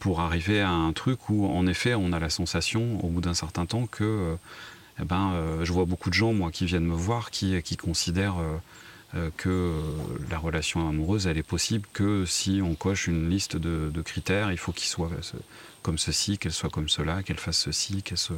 pour 0.00 0.20
arriver 0.20 0.60
à 0.60 0.70
un 0.70 0.92
truc 0.92 1.28
où 1.28 1.46
en 1.46 1.68
effet 1.68 1.94
on 1.94 2.12
a 2.12 2.18
la 2.18 2.30
sensation 2.30 3.04
au 3.04 3.08
bout 3.08 3.20
d'un 3.20 3.34
certain 3.34 3.66
temps 3.66 3.86
que 3.86 4.36
eh 5.00 5.04
ben 5.04 5.32
je 5.62 5.72
vois 5.72 5.84
beaucoup 5.84 6.08
de 6.08 6.14
gens 6.14 6.32
moi 6.32 6.50
qui 6.50 6.64
viennent 6.64 6.86
me 6.86 6.96
voir 6.96 7.30
qui, 7.30 7.76
considèrent 7.76 8.42
que 9.36 9.48
euh, 9.48 9.80
la 10.30 10.38
relation 10.38 10.86
amoureuse, 10.86 11.26
elle 11.26 11.38
est 11.38 11.42
possible 11.42 11.88
que 11.92 12.26
si 12.26 12.60
on 12.62 12.74
coche 12.74 13.06
une 13.06 13.30
liste 13.30 13.56
de, 13.56 14.02
critères, 14.02 14.52
il 14.52 14.58
faut 14.58 14.72
qu'il 14.72 14.88
soit 14.88 15.10
comme 15.82 15.98
ceci, 15.98 16.38
qu'elle 16.38 16.52
soit 16.52 16.70
comme 16.70 16.88
cela, 16.88 17.22
qu'elle 17.22 17.38
fasse 17.38 17.58
ceci, 17.58 18.02
qu'elle 18.02 18.18
se... 18.18 18.34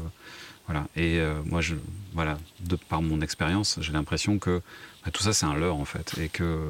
Voilà. 0.66 0.87
Et 0.94 1.18
euh, 1.18 1.42
moi, 1.44 1.61
je, 1.61 1.74
voilà, 2.12 2.38
de 2.61 2.76
par 2.76 3.02
mon 3.02 3.20
expérience, 3.20 3.78
j'ai 3.80 3.92
l'impression 3.92 4.38
que 4.38 4.62
bah, 5.04 5.11
tout 5.11 5.22
ça, 5.22 5.33
c'est 5.33 5.46
un 5.46 5.54
leurre, 5.54 5.76
en 5.76 5.85
fait. 5.85 6.14
Et 6.18 6.28
que 6.28 6.61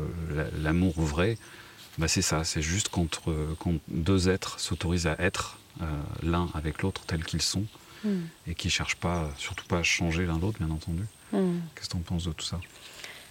l'amour 0.62 0.98
vrai, 0.98 1.36
bah, 1.98 2.08
c'est 2.08 2.22
ça. 2.22 2.44
C'est 2.44 2.62
juste 2.62 2.88
quand, 2.88 3.20
quand, 3.58 3.74
deux 3.88 4.30
êtres 4.30 4.58
s'autorisent 4.58 5.06
à 5.06 5.16
être 5.18 5.58
l'un 6.22 6.48
avec 6.54 6.80
l'autre 6.82 7.02
tels 7.06 7.24
qu'ils 7.24 7.42
sont 7.42 7.64
hmm. 8.04 8.20
et 8.46 8.54
qui 8.54 8.68
ne 8.68 8.72
cherchent 8.72 8.96
pas, 8.96 9.30
surtout 9.36 9.66
pas 9.66 9.78
à 9.78 9.82
changer 9.82 10.24
l'un 10.24 10.38
l'autre, 10.38 10.58
bien 10.58 10.70
entendu. 10.70 11.04
Hmm. 11.32 11.58
Qu'est-ce 11.74 11.88
que 11.88 11.92
tu 11.92 11.98
en 11.98 12.00
penses 12.00 12.24
de 12.24 12.32
tout 12.32 12.44
ça? 12.44 12.58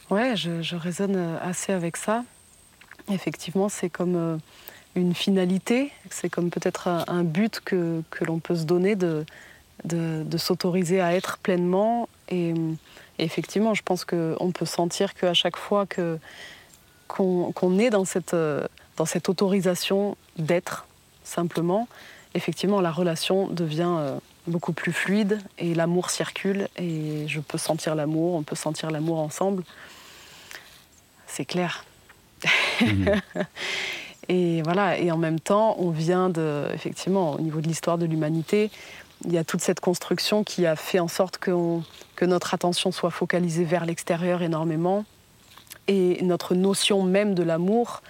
Ouais, 0.10 0.36
je, 0.36 0.64
je, 0.64 0.76
résonne 0.76 1.16
euh, 1.16 1.38
assez 1.42 1.72
avec 1.72 1.96
ça. 1.96 2.24
Effectivement, 3.12 3.70
c'est 3.70 3.92
comme 3.92 4.16
euh, 4.16 4.38
une 4.96 5.14
finalité, 5.14 5.92
c'est 6.10 6.30
comme 6.30 6.50
peut-être 6.50 6.88
un, 6.88 7.24
but 7.24 7.60
que, 7.60 8.02
que 8.10 8.26
l'on 8.26 8.40
peut 8.40 8.56
se 8.56 8.64
donner 8.64 8.96
de, 8.96 9.24
de, 9.86 10.38
s'autoriser 10.38 11.00
à 11.00 11.14
être 11.14 11.38
pleinement. 11.38 12.10
Et, 12.30 12.56
effectivement, 13.20 13.76
je 13.76 13.84
pense 13.84 14.04
qu'on 14.04 14.52
peut 14.52 14.66
sentir 14.66 15.14
qu'à 15.14 15.36
chaque 15.36 15.58
fois 15.58 15.86
que, 15.86 16.18
qu'on, 17.08 17.78
est 17.78 17.92
dans 17.92 18.06
cette, 18.06 18.34
euh, 18.34 18.66
dans 18.98 19.06
cette 19.06 19.30
autorisation 19.30 20.18
d'être 20.38 20.88
simplement, 21.24 21.88
effectivement, 22.34 22.82
la 22.82 22.92
relation 22.92 23.48
devient 23.48 24.18
beaucoup 24.48 24.74
plus 24.74 24.92
fluide 24.92 25.40
et 25.60 25.76
l'amour 25.76 26.10
circule 26.10 26.68
et 26.78 27.28
je 27.28 27.40
peux 27.40 27.60
sentir 27.60 27.94
l'amour, 27.94 28.34
on 28.34 28.42
peut 28.42 28.56
sentir 28.56 28.90
l'amour 28.90 29.20
ensemble 29.20 29.64
c'est 31.30 31.46
clair. 31.46 31.86
Mhm. 32.82 33.22
et 34.30 34.62
voilà, 34.64 34.98
et 34.98 35.12
en 35.12 35.18
même 35.18 35.40
temps, 35.40 35.76
on 35.80 35.90
vient 35.90 36.30
de, 36.30 36.68
effectivement, 36.74 37.34
au 37.34 37.40
niveau 37.40 37.62
de 37.62 37.68
l'histoire 37.68 37.98
de 37.98 38.06
l'humanité, 38.06 38.72
il 39.26 39.34
y 39.34 39.38
a 39.38 39.44
toute 39.44 39.62
cette 39.62 39.80
construction 39.80 40.44
qui 40.44 40.66
a 40.66 40.76
fait 40.76 41.00
en 41.00 41.08
sorte 41.08 41.38
que, 41.38 41.52
que 42.16 42.26
notre 42.26 42.54
attention 42.54 42.92
soit 42.92 43.12
focalisée 43.12 43.66
vers 43.66 43.86
l'extérieur 43.86 44.42
énormément. 44.42 45.06
Et 45.88 46.20
notre 46.22 46.56
notion 46.56 47.04
même 47.04 47.34
de 47.34 47.44
l'amour 47.44 48.02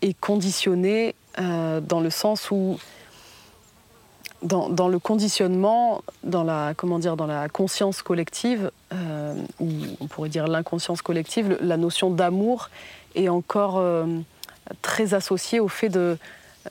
est 0.00 0.18
conditionnée 0.18 1.14
euh, 1.38 1.80
dans 1.80 2.00
le 2.00 2.10
sens 2.10 2.50
où 2.50 2.78
dans, 4.44 4.88
le 4.88 4.98
conditionnement, 4.98 6.02
dans 6.22 6.44
la, 6.44 6.74
comment 6.76 6.98
dire, 6.98 7.16
dans 7.16 7.26
la 7.26 7.48
conscience 7.48 8.02
collective, 8.02 8.70
euh, 8.92 9.13
ou 9.60 9.70
on 10.00 10.06
pourrait 10.06 10.28
dire 10.28 10.46
l'inconscience 10.46 11.02
collective, 11.02 11.58
la 11.60 11.76
notion 11.76 12.10
d'amour 12.10 12.70
est 13.14 13.28
encore 13.28 13.78
euh, 13.78 14.06
très 14.82 15.14
associée 15.14 15.60
au 15.60 15.68
fait 15.68 15.88
de, 15.88 16.16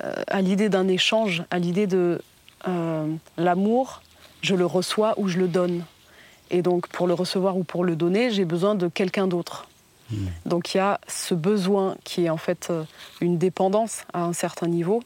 euh, 0.04 0.14
à 0.28 0.42
l'idée 0.42 0.70
d'un 0.70 0.88
échange, 0.88 1.44
à 1.52 1.60
l'idée 1.60 1.88
de 1.88 2.22
l'amour, 3.38 4.02
je 4.42 4.56
le 4.56 4.66
reçois 4.66 5.16
ou 5.18 5.28
je 5.28 5.38
le 5.38 5.50
donne. 5.50 5.84
Et 6.50 6.62
donc 6.62 6.88
pour 6.88 7.08
le 7.08 7.14
recevoir 7.14 7.58
ou 7.58 7.66
pour 7.66 7.84
le 7.84 7.98
donner, 7.98 8.32
j'ai 8.32 8.46
besoin 8.46 8.74
de 8.74 8.88
quelqu'un 8.88 9.28
d'autre. 9.28 9.68
Mmh. 10.10 10.16
Donc 10.46 10.74
il 10.74 10.78
y 10.78 10.80
a 10.80 11.02
ce 11.10 11.34
besoin 11.34 11.98
qui 12.06 12.24
est 12.24 12.30
en 12.30 12.38
fait 12.38 12.72
une 13.20 13.38
dépendance 13.38 14.06
à 14.14 14.24
un 14.24 14.32
certain 14.32 14.68
niveau 14.68 15.04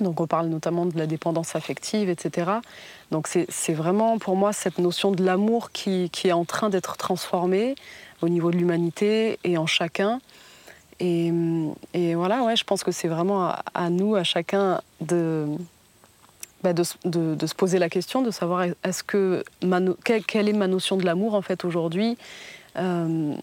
donc 0.00 0.20
on 0.20 0.26
parle 0.26 0.46
notamment 0.46 0.86
de 0.86 0.96
la 0.96 1.06
dépendance 1.06 1.56
affective, 1.56 2.08
etc. 2.08 2.50
Donc 3.10 3.28
c'est 3.28 3.72
vraiment 3.72 4.18
pour 4.18 4.36
moi 4.36 4.52
cette 4.52 4.78
notion 4.78 5.10
de 5.10 5.24
l'amour 5.24 5.70
qui, 5.72 6.10
est 6.24 6.32
en 6.32 6.44
train 6.44 6.70
d'être 6.70 6.96
transformée 6.96 7.74
au 8.22 8.28
niveau 8.28 8.50
de 8.50 8.56
l'humanité 8.56 9.38
et 9.44 9.58
en 9.58 9.66
chacun. 9.66 10.20
Et, 11.00 11.32
voilà, 12.14 12.42
ouais, 12.42 12.56
je 12.56 12.64
pense 12.64 12.82
que 12.82 12.90
c'est 12.90 13.08
vraiment 13.08 13.52
à, 13.74 13.90
nous, 13.90 14.16
à 14.16 14.24
chacun, 14.24 14.80
de, 15.00 15.46
bah, 16.62 16.72
de, 16.72 16.82
se 16.82 17.54
poser 17.54 17.78
la 17.78 17.88
question, 17.88 18.22
de 18.22 18.32
savoir 18.32 18.64
est-ce 18.82 19.02
que 19.02 19.44
quelle, 20.26 20.48
est 20.48 20.52
ma 20.52 20.66
notion 20.66 20.96
de 20.96 21.04
l'amour 21.04 21.34
en 21.34 21.42
fait 21.42 21.64
aujourd'hui 21.64 22.18
euh, 22.76 23.34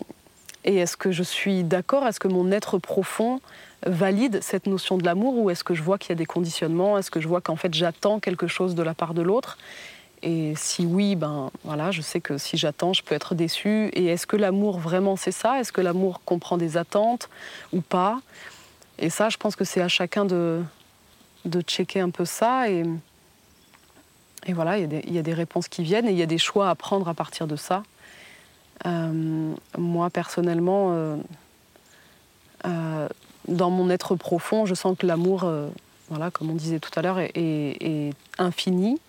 et 0.66 0.78
est-ce 0.78 0.98
que 0.98 1.12
je 1.12 1.24
suis 1.24 1.64
d'accord 1.64 2.06
Est-ce 2.08 2.20
que 2.20 2.28
mon 2.28 2.52
être 2.52 2.80
profond 2.80 3.40
valide 3.86 4.42
cette 4.42 4.68
notion 4.68 4.98
de 4.98 5.06
l'amour 5.06 5.38
ou 5.38 5.50
est-ce 5.50 5.64
que 5.64 5.74
je 5.74 5.84
vois 5.84 5.98
qu'il 5.98 6.10
y 6.10 6.14
a 6.14 6.16
des 6.16 6.26
conditionnements? 6.26 6.98
Est-ce 6.98 7.12
que 7.12 7.20
je 7.20 7.28
vois 7.28 7.42
qu'en 7.42 7.56
fait 7.56 7.74
j'attends 7.74 8.20
quelque 8.20 8.48
chose 8.48 8.76
de 8.76 8.84
la 8.84 8.94
part 8.94 9.14
de 9.14 9.22
l'autre? 9.22 9.58
Et 10.24 10.54
si 10.56 10.86
oui, 10.86 11.16
ben 11.16 11.52
voilà, 11.64 11.92
je 11.92 12.02
sais 12.02 12.20
que 12.20 12.38
si 12.38 12.58
j'attends, 12.58 12.94
je 12.94 13.04
peux 13.04 13.14
être 13.14 13.36
déçu. 13.36 13.90
Et 13.94 14.06
est-ce 14.08 14.26
que 14.26 14.36
l'amour 14.36 14.80
vraiment 14.80 15.16
c'est 15.16 15.32
ça? 15.32 15.60
Est-ce 15.60 15.72
que 15.72 15.82
l'amour 15.82 16.22
comprend 16.26 16.58
des 16.58 16.78
attentes 16.78 17.30
ou 17.74 17.82
pas? 17.82 18.20
Et 18.98 19.10
ça, 19.10 19.30
je 19.30 19.38
pense 19.38 19.56
que 19.56 19.66
c'est 19.66 19.82
à 19.82 19.88
chacun 19.88 20.26
de, 20.26 20.64
checker 21.68 22.00
un 22.00 22.10
peu 22.10 22.26
ça. 22.26 22.70
Et, 22.70 22.84
et 24.48 24.54
voilà, 24.54 24.78
il 24.78 25.14
y, 25.14 25.20
a 25.20 25.22
des, 25.22 25.34
réponses 25.34 25.68
qui 25.68 25.84
viennent 25.84 26.08
et 26.08 26.12
il 26.12 26.18
y 26.18 26.24
a 26.24 26.28
des 26.28 26.38
choix 26.38 26.70
à 26.70 26.76
prendre 26.76 27.08
à 27.08 27.14
partir 27.14 27.46
de 27.46 27.56
ça. 27.56 27.84
Euh, 28.86 29.54
moi 29.78 30.10
personnellement, 30.10 30.90
euh, 30.92 31.18
euh, 32.66 33.08
dans 33.48 33.70
mon 33.70 33.90
être 33.90 34.16
profond, 34.16 34.66
je 34.66 34.74
sens 34.74 34.98
que 34.98 35.06
l'amour, 35.06 35.44
euh, 35.44 35.68
voilà, 36.10 36.32
comme 36.32 36.50
on 36.50 36.56
disait 36.56 36.80
tout 36.80 36.92
à 36.96 37.02
l'heure, 37.02 37.20
est, 37.20 38.12
infini. 38.38 39.00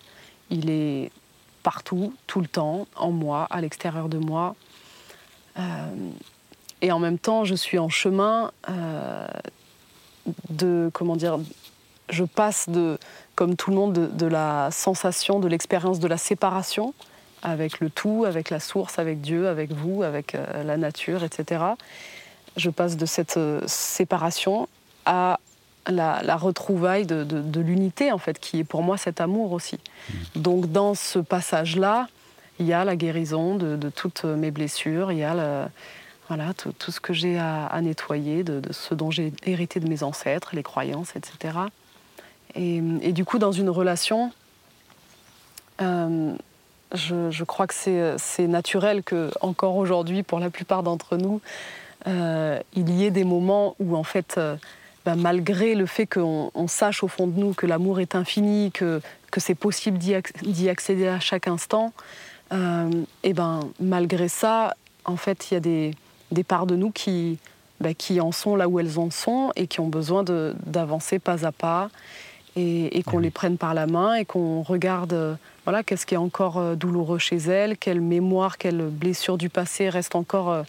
Il 0.50 0.70
est 0.70 1.10
partout, 1.62 2.14
tout 2.26 2.40
le 2.40 2.46
temps, 2.46 2.86
en 2.94 3.10
moi, 3.10 3.46
à 3.50 3.60
l'extérieur 3.60 4.08
de 4.08 4.18
moi. 4.18 4.54
Euh, 5.58 5.62
et 6.82 6.92
en 6.92 6.98
même 6.98 7.18
temps, 7.18 7.44
je 7.44 7.54
suis 7.54 7.78
en 7.78 7.88
chemin 7.88 8.52
euh, 8.68 9.26
de, 10.50 10.90
comment 10.92 11.16
dire, 11.16 11.38
je 12.10 12.24
passe 12.24 12.68
de, 12.68 12.98
comme 13.34 13.56
tout 13.56 13.70
le 13.70 13.76
monde, 13.76 13.92
de, 13.94 14.06
de 14.06 14.26
la 14.26 14.70
sensation, 14.70 15.40
de 15.40 15.48
l'expérience 15.48 15.98
de 15.98 16.06
la 16.06 16.18
séparation 16.18 16.94
avec 17.42 17.80
le 17.80 17.90
tout, 17.90 18.24
avec 18.26 18.50
la 18.50 18.60
source, 18.60 18.98
avec 18.98 19.20
Dieu, 19.20 19.48
avec 19.48 19.72
vous, 19.72 20.02
avec 20.02 20.36
la 20.64 20.76
nature, 20.76 21.22
etc 21.22 21.74
je 22.56 22.70
passe 22.70 22.96
de 22.96 23.06
cette 23.06 23.36
euh, 23.36 23.60
séparation 23.66 24.68
à 25.04 25.38
la, 25.88 26.36
retrouvaille 26.36 27.06
de, 27.06 27.60
l'unité, 27.60 28.10
en 28.10 28.18
fait, 28.18 28.40
qui 28.40 28.58
est 28.58 28.64
pour 28.64 28.82
moi 28.82 28.96
cet 28.96 29.20
amour 29.20 29.52
aussi. 29.52 29.78
Mmh. 29.78 30.40
Donc, 30.40 30.72
dans 30.72 30.94
ce 30.94 31.20
passage-là, 31.20 32.08
il 32.58 32.66
y 32.66 32.72
a 32.72 32.84
la 32.84 32.96
guérison 32.96 33.54
de, 33.54 33.88
toutes 33.90 34.24
mes 34.24 34.50
blessures, 34.50 35.12
il 35.12 35.18
y 35.18 35.24
a 35.24 35.68
voilà, 36.28 36.54
tout, 36.54 36.90
ce 36.90 37.00
que 37.00 37.12
j'ai 37.12 37.38
à, 37.38 37.80
nettoyer, 37.80 38.42
de, 38.42 38.60
ce 38.72 38.94
dont 38.94 39.10
j'ai 39.10 39.32
hérité 39.44 39.78
de 39.78 39.88
mes 39.88 40.02
ancêtres, 40.02 40.50
les 40.54 40.62
croyances, 40.62 41.14
etc. 41.14 41.58
Et, 42.54 43.12
du 43.12 43.24
coup, 43.24 43.38
dans 43.38 43.52
une 43.52 43.70
relation, 43.70 44.32
euh, 45.82 46.34
je, 46.94 47.30
je, 47.30 47.44
crois 47.44 47.66
que 47.66 47.74
c'est 48.16 48.46
naturel 48.46 49.02
que, 49.02 49.30
encore 49.40 49.76
aujourd'hui, 49.76 50.22
pour 50.22 50.40
la 50.40 50.50
plupart 50.50 50.82
d'entre 50.82 51.16
nous, 51.16 51.40
euh, 52.06 52.60
il 52.74 52.90
y 52.90 53.04
ait 53.04 53.10
des 53.10 53.24
moments 53.24 53.74
où, 53.80 53.96
en 53.96 54.04
fait, 54.04 54.36
euh, 54.38 54.56
bah, 55.04 55.16
malgré 55.16 55.74
le 55.74 55.86
fait 55.86 56.06
qu'on 56.06 56.68
sache 56.68 57.02
au 57.02 57.08
fond 57.08 57.26
de 57.26 57.38
nous 57.38 57.52
que 57.52 57.66
l'amour 57.66 58.00
est 58.00 58.14
infini, 58.14 58.70
que, 58.72 59.00
que 59.30 59.40
c'est 59.40 59.54
possible 59.54 59.98
d'y 59.98 60.68
accéder 60.68 61.08
à 61.08 61.20
chaque 61.20 61.48
instant, 61.48 61.92
euh, 62.52 62.90
et 63.24 63.32
ben, 63.32 63.60
malgré 63.80 64.28
ça, 64.28 64.74
en 65.04 65.16
fait, 65.16 65.50
il 65.50 65.54
y 65.54 65.56
a 65.56 65.60
des, 65.60 65.90
des 66.30 66.44
parts 66.44 66.66
de 66.66 66.76
nous 66.76 66.90
qui, 66.90 67.38
bah, 67.80 67.94
qui 67.94 68.20
en 68.20 68.30
sont 68.30 68.54
là 68.54 68.68
où 68.68 68.78
elles 68.78 68.98
en 68.98 69.10
sont 69.10 69.50
et 69.56 69.66
qui 69.66 69.80
ont 69.80 69.88
besoin 69.88 70.24
d'avancer 70.24 71.18
pas 71.18 71.44
à 71.44 71.52
pas 71.52 71.90
et, 72.58 73.02
qu'on 73.02 73.18
les 73.18 73.30
prenne 73.30 73.58
par 73.58 73.74
la 73.74 73.86
main 73.86 74.14
et 74.14 74.24
qu'on 74.24 74.62
regarde 74.62 75.36
voilà, 75.64 75.82
qu'est-ce 75.82 76.06
qui 76.06 76.14
est 76.14 76.18
encore 76.18 76.74
douloureux 76.74 77.18
chez 77.18 77.36
elles, 77.36 77.76
quelle 77.76 78.00
mémoire, 78.00 78.56
quelle 78.56 78.86
blessure 78.86 79.36
du 79.36 79.50
passé 79.50 79.90
reste 79.90 80.14
encore 80.14 80.64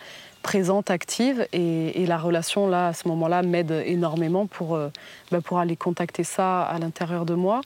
présente, 0.48 0.92
active. 0.92 1.46
Et, 1.52 2.06
la 2.06 2.18
relation, 2.18 2.70
là, 2.70 2.88
à 2.88 2.94
ce 2.94 3.06
moment-là, 3.10 3.42
m'aide 3.42 3.84
énormément 3.86 4.48
pour, 4.48 4.76
euh, 4.76 4.90
bah, 5.30 5.40
aller 5.60 5.76
contacter 5.76 6.24
ça 6.24 6.62
à 6.62 6.80
l'intérieur 6.80 7.26
de 7.26 7.34
moi. 7.34 7.60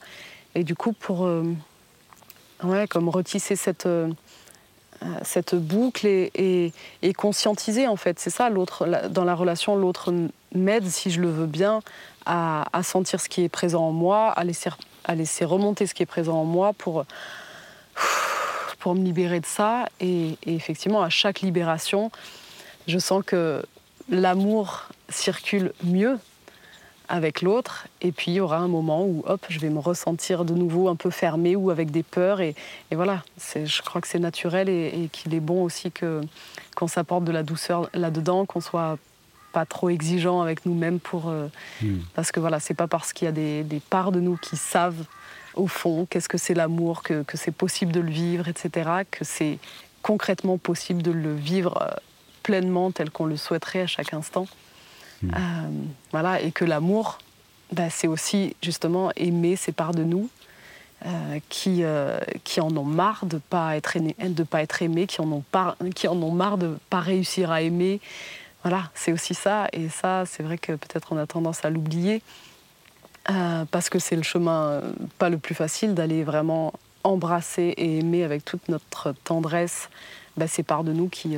Et 0.56 0.64
du 0.64 0.74
coup, 0.74 0.92
pour 0.92 1.24
euh, 1.24 1.44
ouais, 2.64 2.88
comme 2.88 3.08
retisser 3.08 3.54
cette, 3.54 3.86
euh, 3.86 4.08
cette 5.22 5.54
boucle 5.54 6.08
et, 6.08 6.72
conscientiser, 7.16 7.86
en 7.86 7.94
fait. 7.94 8.18
C'est 8.18 8.30
ça, 8.30 8.50
dans 8.50 9.24
la 9.24 9.34
relation, 9.36 9.76
l'autre 9.76 10.12
m'aide, 10.52 10.88
si 10.88 11.12
je 11.12 11.20
le 11.20 11.30
veux 11.30 11.46
bien, 11.46 11.82
à, 12.26 12.64
sentir 12.82 13.20
ce 13.20 13.28
qui 13.28 13.44
est 13.44 13.48
présent 13.48 13.84
en 13.86 13.92
moi, 13.92 14.32
à 14.32 14.42
laisser, 14.42 15.44
remonter 15.44 15.86
ce 15.86 15.94
qui 15.94 16.02
est 16.02 16.12
présent 16.16 16.40
en 16.40 16.44
moi 16.44 16.72
pour 16.72 17.04
pour 18.80 18.96
me 18.96 19.04
libérer 19.04 19.38
de 19.38 19.46
ça. 19.46 19.86
Et, 20.00 20.36
effectivement, 20.44 21.02
à 21.02 21.10
chaque 21.10 21.42
libération, 21.42 22.10
je 22.86 22.98
sens 22.98 23.22
que 23.24 23.62
l'amour 24.08 24.88
circule 25.08 25.72
mieux 25.84 26.18
avec 27.08 27.42
l'autre, 27.42 27.88
et 28.00 28.10
puis 28.10 28.30
il 28.30 28.34
y 28.34 28.40
aura 28.40 28.56
un 28.56 28.68
moment 28.68 29.04
où, 29.04 29.22
hop, 29.26 29.44
je 29.48 29.58
vais 29.58 29.68
me 29.68 29.78
ressentir 29.78 30.46
de 30.46 30.54
nouveau 30.54 30.88
un 30.88 30.96
peu 30.96 31.10
fermé 31.10 31.56
ou 31.56 31.70
avec 31.70 31.90
des 31.90 32.02
peurs, 32.02 32.40
et, 32.40 32.54
voilà, 32.90 33.22
je 33.54 33.82
crois 33.82 34.00
que 34.00 34.08
c'est 34.08 34.18
naturel 34.18 34.68
et, 34.68 35.10
qu'il 35.12 35.34
est 35.34 35.40
bon 35.40 35.62
aussi 35.62 35.90
que 35.90 36.22
qu'on 36.74 36.88
s'apporte 36.88 37.24
de 37.24 37.32
la 37.32 37.42
douceur 37.42 37.90
là-dedans, 37.92 38.46
qu'on 38.46 38.62
soit 38.62 38.96
pas 39.52 39.66
trop 39.66 39.90
exigeant 39.90 40.40
avec 40.40 40.64
nous-mêmes 40.64 40.98
pour 40.98 41.28
euh, 41.28 41.48
hmm. 41.82 41.98
parce 42.14 42.32
que 42.32 42.40
voilà, 42.40 42.60
c'est 42.60 42.72
pas 42.72 42.86
parce 42.86 43.12
qu'il 43.12 43.26
y 43.26 43.28
a 43.28 43.32
des, 43.32 43.82
parts 43.90 44.10
de 44.10 44.20
nous 44.20 44.38
qui 44.38 44.56
savent 44.56 45.04
au 45.54 45.66
fond 45.66 46.06
qu'est-ce 46.08 46.30
que 46.30 46.38
c'est 46.38 46.54
l'amour, 46.54 47.02
que, 47.02 47.22
que 47.24 47.36
c'est 47.36 47.50
possible 47.50 47.92
de 47.92 48.00
le 48.00 48.10
vivre, 48.10 48.48
etc., 48.48 48.88
que 49.10 49.26
c'est 49.26 49.58
concrètement 50.00 50.56
possible 50.56 51.02
de 51.02 51.10
le 51.10 51.34
vivre 51.34 51.82
euh, 51.82 51.94
pleinement 52.42 52.90
tel 52.90 53.10
qu'on 53.10 53.26
le 53.26 53.36
souhaiterait 53.36 53.82
à 53.82 53.86
chaque 53.86 54.12
instant. 54.14 54.46
Hmm. 55.22 55.30
Euh, 55.34 55.38
voilà, 56.10 56.40
et 56.40 56.50
que 56.50 56.64
l'amour, 56.64 57.18
bah, 57.72 57.90
c'est 57.90 58.08
aussi 58.08 58.56
justement 58.62 59.12
aimer 59.16 59.56
ces 59.56 59.72
parts 59.72 59.94
de 59.94 60.04
nous 60.04 60.28
euh, 61.06 61.38
qui, 61.48 61.84
euh, 61.84 62.18
qui 62.44 62.60
en 62.60 62.76
ont 62.76 62.84
marre 62.84 63.26
de 63.26 63.36
ne 63.36 63.40
pas, 63.40 63.76
être 63.76 63.98
de 63.98 64.42
pas 64.42 64.62
être 64.62 64.82
aimés, 64.82 65.06
qui 65.06 65.20
en, 65.20 65.30
ont 65.30 65.44
qui 65.94 66.08
en 66.08 66.16
ont 66.16 66.32
marre 66.32 66.58
de 66.58 66.66
ne 66.66 66.74
pas 66.90 67.00
réussir 67.00 67.50
à 67.50 67.62
aimer. 67.62 68.00
Voilà, 68.62 68.90
c'est 68.94 69.12
aussi 69.12 69.34
ça. 69.34 69.68
Et 69.72 69.88
ça, 69.88 70.24
c'est 70.26 70.42
vrai 70.42 70.58
que 70.58 70.72
peut-être 70.72 71.12
on 71.12 71.16
a 71.16 71.26
tendance 71.26 71.64
à 71.64 71.70
l'oublier. 71.70 72.22
parce 73.70 73.88
que 73.88 73.98
c'est 73.98 74.16
le 74.16 74.22
chemin 74.22 74.82
pas 75.18 75.30
le 75.30 75.38
plus 75.38 75.54
facile 75.54 75.94
d'aller 75.94 76.24
vraiment 76.24 76.72
embrasser 77.04 77.74
et 77.76 77.98
aimer 77.98 78.22
avec 78.22 78.44
toute 78.44 78.68
notre 78.68 79.12
tendresse 79.24 79.88
bah, 80.36 80.46
ces 80.46 80.62
parts 80.62 80.84
de 80.84 80.92
nous 80.92 81.08
qui, 81.08 81.36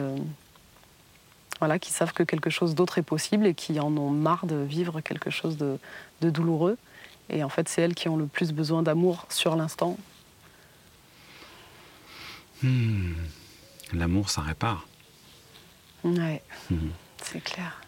voilà, 1.59 1.79
qui 1.79 1.93
savent 1.93 2.13
que 2.13 2.23
quelque 2.23 2.51
chose 2.51 2.75
d'autre 2.75 2.99
est 2.99 3.03
possible 3.03 3.47
et 3.47 3.55
qui 3.55 3.79
en 3.81 3.97
ont 3.97 4.11
marre 4.11 4.47
de 4.47 4.57
vivre 4.57 5.01
quelque 5.01 5.31
chose 5.31 5.57
de, 5.57 5.79
douloureux. 6.21 6.79
Et 7.31 7.45
en 7.45 7.49
fait, 7.49 7.69
c'est 7.69 7.83
elles 7.83 7.95
qui 7.95 8.09
ont 8.09 8.17
le 8.17 8.27
plus 8.27 8.53
besoin 8.53 8.83
d'amour 8.83 9.27
sur 9.29 9.57
l'instant. 9.57 9.99
Hmm. 12.63 13.13
L'amour, 13.93 14.31
ça 14.31 14.41
répare. 14.41 14.87
Ouais, 16.03 16.43
hmm. 16.71 16.89
c'est 17.23 17.43
clair. 17.43 17.81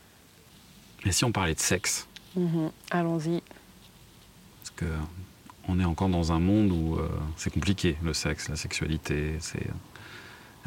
Et 1.05 1.13
si 1.13 1.25
on 1.25 1.33
parlait 1.33 1.55
de 1.55 1.61
sexe 1.61 2.07
mhm. 2.35 2.71
Allons-y. 2.91 3.43
Parce 4.59 4.71
que 4.77 4.87
on 5.69 5.81
est 5.81 5.85
encore 5.85 6.09
dans 6.09 6.33
un 6.33 6.39
monde 6.39 6.71
où 6.71 6.99
c'est 7.37 7.53
compliqué, 7.53 7.97
le 8.03 8.15
sexe, 8.15 8.49
la 8.49 8.57
sexualité. 8.57 9.37
C'est, 9.41 9.67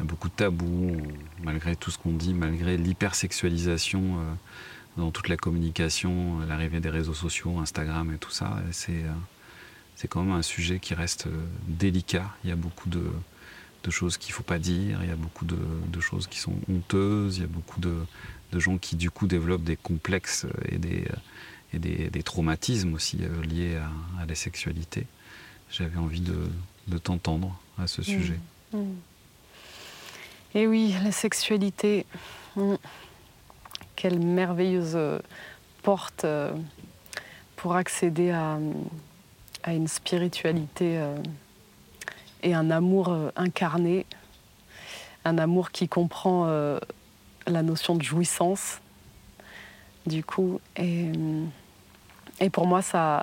y 0.00 0.02
a 0.02 0.06
beaucoup 0.06 0.28
de 0.28 0.34
tabous, 0.34 0.96
malgré 1.42 1.76
tout 1.76 1.90
ce 1.90 1.98
qu'on 1.98 2.12
dit, 2.12 2.34
malgré 2.34 2.76
l'hypersexualisation 2.76 4.18
dans 4.96 5.10
toute 5.10 5.28
la 5.28 5.36
communication, 5.36 6.40
l'arrivée 6.48 6.80
des 6.80 6.90
réseaux 6.90 7.14
sociaux, 7.14 7.58
Instagram 7.58 8.12
et 8.12 8.18
tout 8.18 8.30
ça. 8.30 8.62
C'est, 8.72 9.04
c'est 9.96 10.08
quand 10.08 10.22
même 10.22 10.34
un 10.34 10.42
sujet 10.42 10.78
qui 10.78 10.94
reste 10.94 11.28
délicat. 11.68 12.34
Il 12.44 12.50
y 12.50 12.52
a 12.52 12.56
beaucoup 12.56 12.88
de, 12.88 13.02
choses 13.90 14.16
qu'il 14.16 14.32
ne 14.32 14.36
faut 14.36 14.42
pas 14.42 14.58
dire, 14.58 15.00
il 15.02 15.08
y 15.08 15.12
a 15.12 15.16
beaucoup 15.16 15.44
de, 15.44 16.00
choses 16.00 16.26
qui 16.26 16.38
sont 16.38 16.54
honteuses, 16.70 17.36
il 17.36 17.40
y 17.42 17.44
a 17.44 17.48
beaucoup 17.48 17.80
de, 17.80 17.94
gens 18.58 18.78
qui 18.78 18.96
du 18.96 19.10
coup 19.10 19.26
développent 19.26 19.64
des 19.64 19.76
complexes 19.76 20.46
et 20.70 20.78
des, 20.78 21.06
et 21.74 21.78
des, 21.78 22.22
traumatismes 22.22 22.94
aussi 22.94 23.18
euh, 23.20 23.42
liés 23.42 23.76
à, 24.18 24.26
la 24.26 24.34
sexualité. 24.34 25.06
J'avais 25.70 25.98
envie 25.98 26.20
de, 26.22 26.98
t'entendre 26.98 27.58
à 27.78 27.86
ce 27.86 28.02
sujet. 28.02 28.38
Mmh. 28.72 28.78
Mmh. 28.78 28.94
Et 30.54 30.66
oui, 30.66 30.96
la 31.04 31.12
sexualité, 31.12 32.06
mmh. 32.56 32.74
quelle 33.94 34.18
merveilleuse 34.18 34.98
porte 35.82 36.24
euh, 36.24 36.52
pour 37.54 37.76
accéder 37.76 38.32
à, 38.32 38.58
à 39.62 39.72
une 39.72 39.86
spiritualité 39.86 40.98
euh, 40.98 41.16
et 42.42 42.52
un 42.52 42.70
amour 42.70 43.16
incarné, 43.36 44.06
un 45.24 45.38
amour 45.38 45.70
qui 45.70 45.88
comprend 45.88 46.46
la 47.46 47.62
notion 47.62 47.94
de 47.94 48.02
jouissance, 48.02 48.80
du 50.06 50.24
coup. 50.24 50.58
Et, 50.76 51.12
et 52.40 52.48
pour 52.48 52.66
moi, 52.66 52.80
ça, 52.80 53.22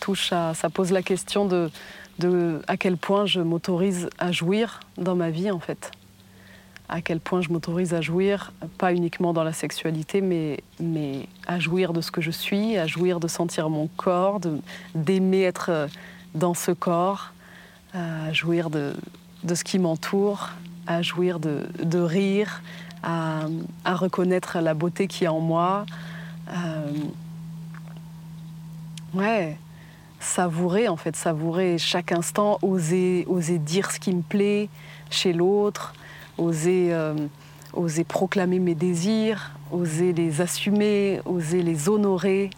touche 0.00 0.28
ça 0.28 0.70
pose 0.70 0.92
la 0.92 1.02
question 1.02 1.46
de 1.46 2.60
à 2.68 2.76
quel 2.76 2.98
point 2.98 3.24
je 3.24 3.40
m'autorise 3.40 4.10
à 4.18 4.32
jouir 4.32 4.80
dans 4.98 5.14
ma 5.14 5.30
vie, 5.30 5.50
en 5.50 5.60
fait. 5.60 5.92
À 6.88 7.00
quel 7.00 7.20
point 7.20 7.40
je 7.40 7.48
m'autorise 7.48 7.94
à 7.94 8.00
jouir, 8.00 8.52
pas 8.78 8.92
uniquement 8.92 9.32
dans 9.32 9.42
la 9.42 9.52
sexualité, 9.52 10.20
mais, 10.20 10.60
mais 10.78 11.28
à 11.46 11.58
jouir 11.58 11.92
de 11.92 12.00
ce 12.00 12.10
que 12.10 12.20
je 12.20 12.30
suis, 12.30 12.76
à 12.76 12.86
jouir 12.86 13.18
de 13.18 13.26
sentir 13.26 13.68
mon 13.70 13.88
corps, 13.96 14.40
d'aimer 14.94 15.42
être 15.42 15.88
dans 16.34 16.54
ce 16.54 16.70
corps, 16.70 17.32
à 17.92 18.32
jouir 18.32 18.70
de, 18.70 18.94
de 19.42 19.54
ce 19.54 19.64
qui 19.64 19.80
m'entoure, 19.80 20.50
à 20.86 21.02
jouir 21.02 21.40
de, 21.40 21.66
de 21.82 21.98
rire, 21.98 22.62
à, 23.02 23.46
à, 23.84 23.96
reconnaître 23.96 24.58
la 24.60 24.74
beauté 24.74 25.08
qui 25.08 25.24
est 25.24 25.28
en 25.28 25.40
moi. 25.40 25.86
Euh, 26.50 26.92
Ouais, 29.14 29.56
savourer 30.20 30.88
en 30.88 30.96
fait, 30.96 31.16
savourer 31.16 31.78
chaque 31.78 32.12
instant, 32.12 32.58
oser, 32.60 33.24
oser 33.28 33.58
dire 33.58 33.90
ce 33.90 33.98
qui 33.98 34.12
me 34.12 34.20
plaît 34.20 34.68
chez 35.08 35.32
l'autre, 35.32 35.94
oser, 36.38 36.92
euh, 36.92 37.14
oser 37.72 38.04
proclamer 38.04 38.58
mes 38.58 38.74
désirs, 38.74 39.52
oser 39.70 40.12
les 40.12 40.40
assumer, 40.40 41.20
oser 41.24 41.62
les 41.62 41.88
honorer. 41.88 42.50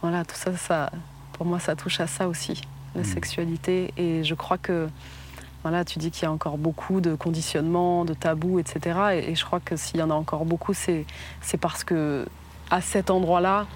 Voilà, 0.00 0.24
tout 0.24 0.36
ça, 0.36 0.56
ça, 0.56 0.90
pour 1.32 1.46
moi, 1.46 1.58
ça 1.58 1.76
touche 1.76 2.00
à 2.00 2.06
ça 2.06 2.28
aussi, 2.28 2.62
la 2.94 3.02
mmh. 3.02 3.04
sexualité. 3.04 3.94
Et 3.96 4.24
je 4.24 4.34
crois 4.34 4.58
que, 4.58 4.88
voilà, 5.62 5.84
tu 5.84 5.98
dis 5.98 6.10
qu'il 6.10 6.24
y 6.24 6.26
a 6.26 6.32
encore 6.32 6.58
beaucoup 6.58 7.00
de 7.00 7.14
conditionnements, 7.14 8.04
de 8.04 8.14
tabous, 8.14 8.58
etc. 8.58 8.98
Et, 9.14 9.30
et 9.30 9.34
je 9.34 9.44
crois 9.44 9.60
que 9.60 9.76
s'il 9.76 10.00
y 10.00 10.02
en 10.02 10.10
a 10.10 10.14
encore 10.14 10.44
beaucoup, 10.44 10.74
c'est 10.74 11.06
parce 11.60 11.84
que 11.84 12.26
à 12.70 12.80
cet 12.80 13.10
endroit-là, 13.10 13.66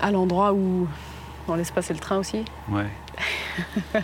à 0.00 0.10
l'endroit 0.10 0.52
où 0.52 0.88
on 1.48 1.54
laisse 1.54 1.70
passer 1.70 1.94
le 1.94 2.00
train 2.00 2.18
aussi. 2.18 2.44
Ouais. 2.68 2.88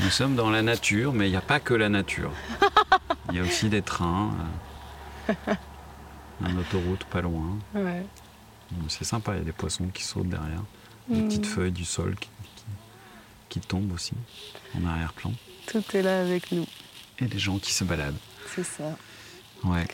Nous 0.00 0.10
sommes 0.10 0.34
dans 0.34 0.50
la 0.50 0.62
nature, 0.62 1.12
mais 1.12 1.28
il 1.28 1.30
n'y 1.30 1.36
a 1.36 1.42
pas 1.42 1.60
que 1.60 1.74
la 1.74 1.88
nature. 1.88 2.32
Il 3.30 3.36
y 3.36 3.40
a 3.40 3.42
aussi 3.42 3.68
des 3.68 3.82
trains, 3.82 4.32
euh, 5.28 5.54
une 6.46 6.58
autoroute 6.58 7.04
pas 7.04 7.20
loin. 7.20 7.58
Ouais. 7.74 8.04
C'est 8.88 9.04
sympa, 9.04 9.34
il 9.34 9.38
y 9.38 9.40
a 9.42 9.44
des 9.44 9.52
poissons 9.52 9.86
qui 9.88 10.02
sautent 10.02 10.28
derrière, 10.28 10.62
des 11.08 11.20
mm. 11.20 11.28
petites 11.28 11.46
feuilles 11.46 11.72
du 11.72 11.84
sol 11.84 12.16
qui, 12.16 12.28
qui, 13.48 13.60
tombent 13.60 13.92
aussi 13.92 14.14
en 14.76 14.86
arrière-plan. 14.86 15.32
Tout 15.66 15.84
est 15.94 16.02
là 16.02 16.20
avec 16.20 16.52
nous. 16.52 16.66
Et 17.18 17.26
des 17.26 17.38
gens 17.38 17.58
qui 17.58 17.72
se 17.72 17.84
baladent. 17.84 18.16
C'est 18.54 18.64
ça. 18.64 18.96
Ouais. 19.64 19.86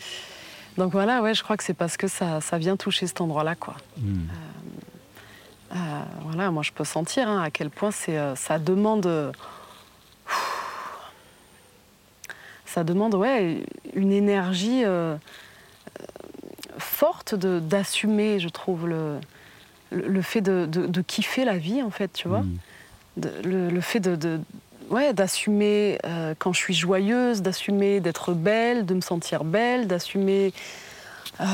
Donc 0.77 0.93
voilà, 0.93 1.21
ouais, 1.21 1.33
je 1.33 1.43
crois 1.43 1.57
que 1.57 1.63
c'est 1.63 1.73
parce 1.73 1.97
que 1.97 2.07
ça, 2.07 2.41
ça 2.41 2.57
vient 2.57 2.77
toucher 2.77 3.05
cet 3.05 3.21
endroit-là, 3.21 3.55
quoi. 3.55 3.75
Hmm. 3.97 4.27
Euh, 5.71 5.75
euh, 5.75 6.03
voilà, 6.23 6.49
moi 6.49 6.63
je 6.63 6.71
peux 6.71 6.83
sentir 6.83 7.27
hein, 7.27 7.43
à 7.43 7.51
quel 7.51 7.69
point 7.69 7.91
c'est, 7.91 8.17
ça 8.35 8.57
demande, 8.57 9.33
ça 12.69 12.83
demande, 12.83 13.15
ouais, 13.15 13.63
une 13.93 14.11
énergie 14.11 14.83
forte 16.77 17.35
de, 17.35 17.59
d'assumer, 17.59 18.39
je 18.39 18.49
trouve, 18.49 18.87
le, 18.87 19.19
le, 19.91 20.21
fait 20.21 20.41
de, 20.41 20.65
de, 20.65 21.01
kiffer 21.01 21.45
la 21.45 21.57
vie, 21.57 21.81
en 21.81 21.89
fait, 21.89 22.11
tu 22.13 22.27
vois. 22.27 22.41
Hmm. 22.41 22.57
le, 23.43 23.69
le, 23.69 23.81
fait 23.81 23.99
de, 23.99 24.39
ouais, 24.89 25.13
d'assumer 25.13 25.97
euh, 26.05 26.33
quand 26.37 26.53
je 26.53 26.59
suis 26.59 26.73
joyeuse, 26.73 27.41
d'assumer 27.41 27.99
d'être 27.99 28.33
belle, 28.33 28.85
de 28.85 28.93
me 28.93 29.01
sentir 29.01 29.43
belle, 29.43 29.87
d'assumer 29.87 30.53
euh, 31.41 31.45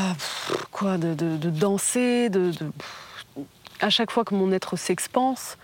quoi, 0.71 0.97
de, 0.97 1.13
danser, 1.49 2.30
de, 2.30 2.51
à 3.82 3.89
chaque 3.89 4.12
fois 4.12 4.23
que 4.23 4.36
mon 4.36 4.51
être 4.51 4.75
s'expanse. 4.75 5.58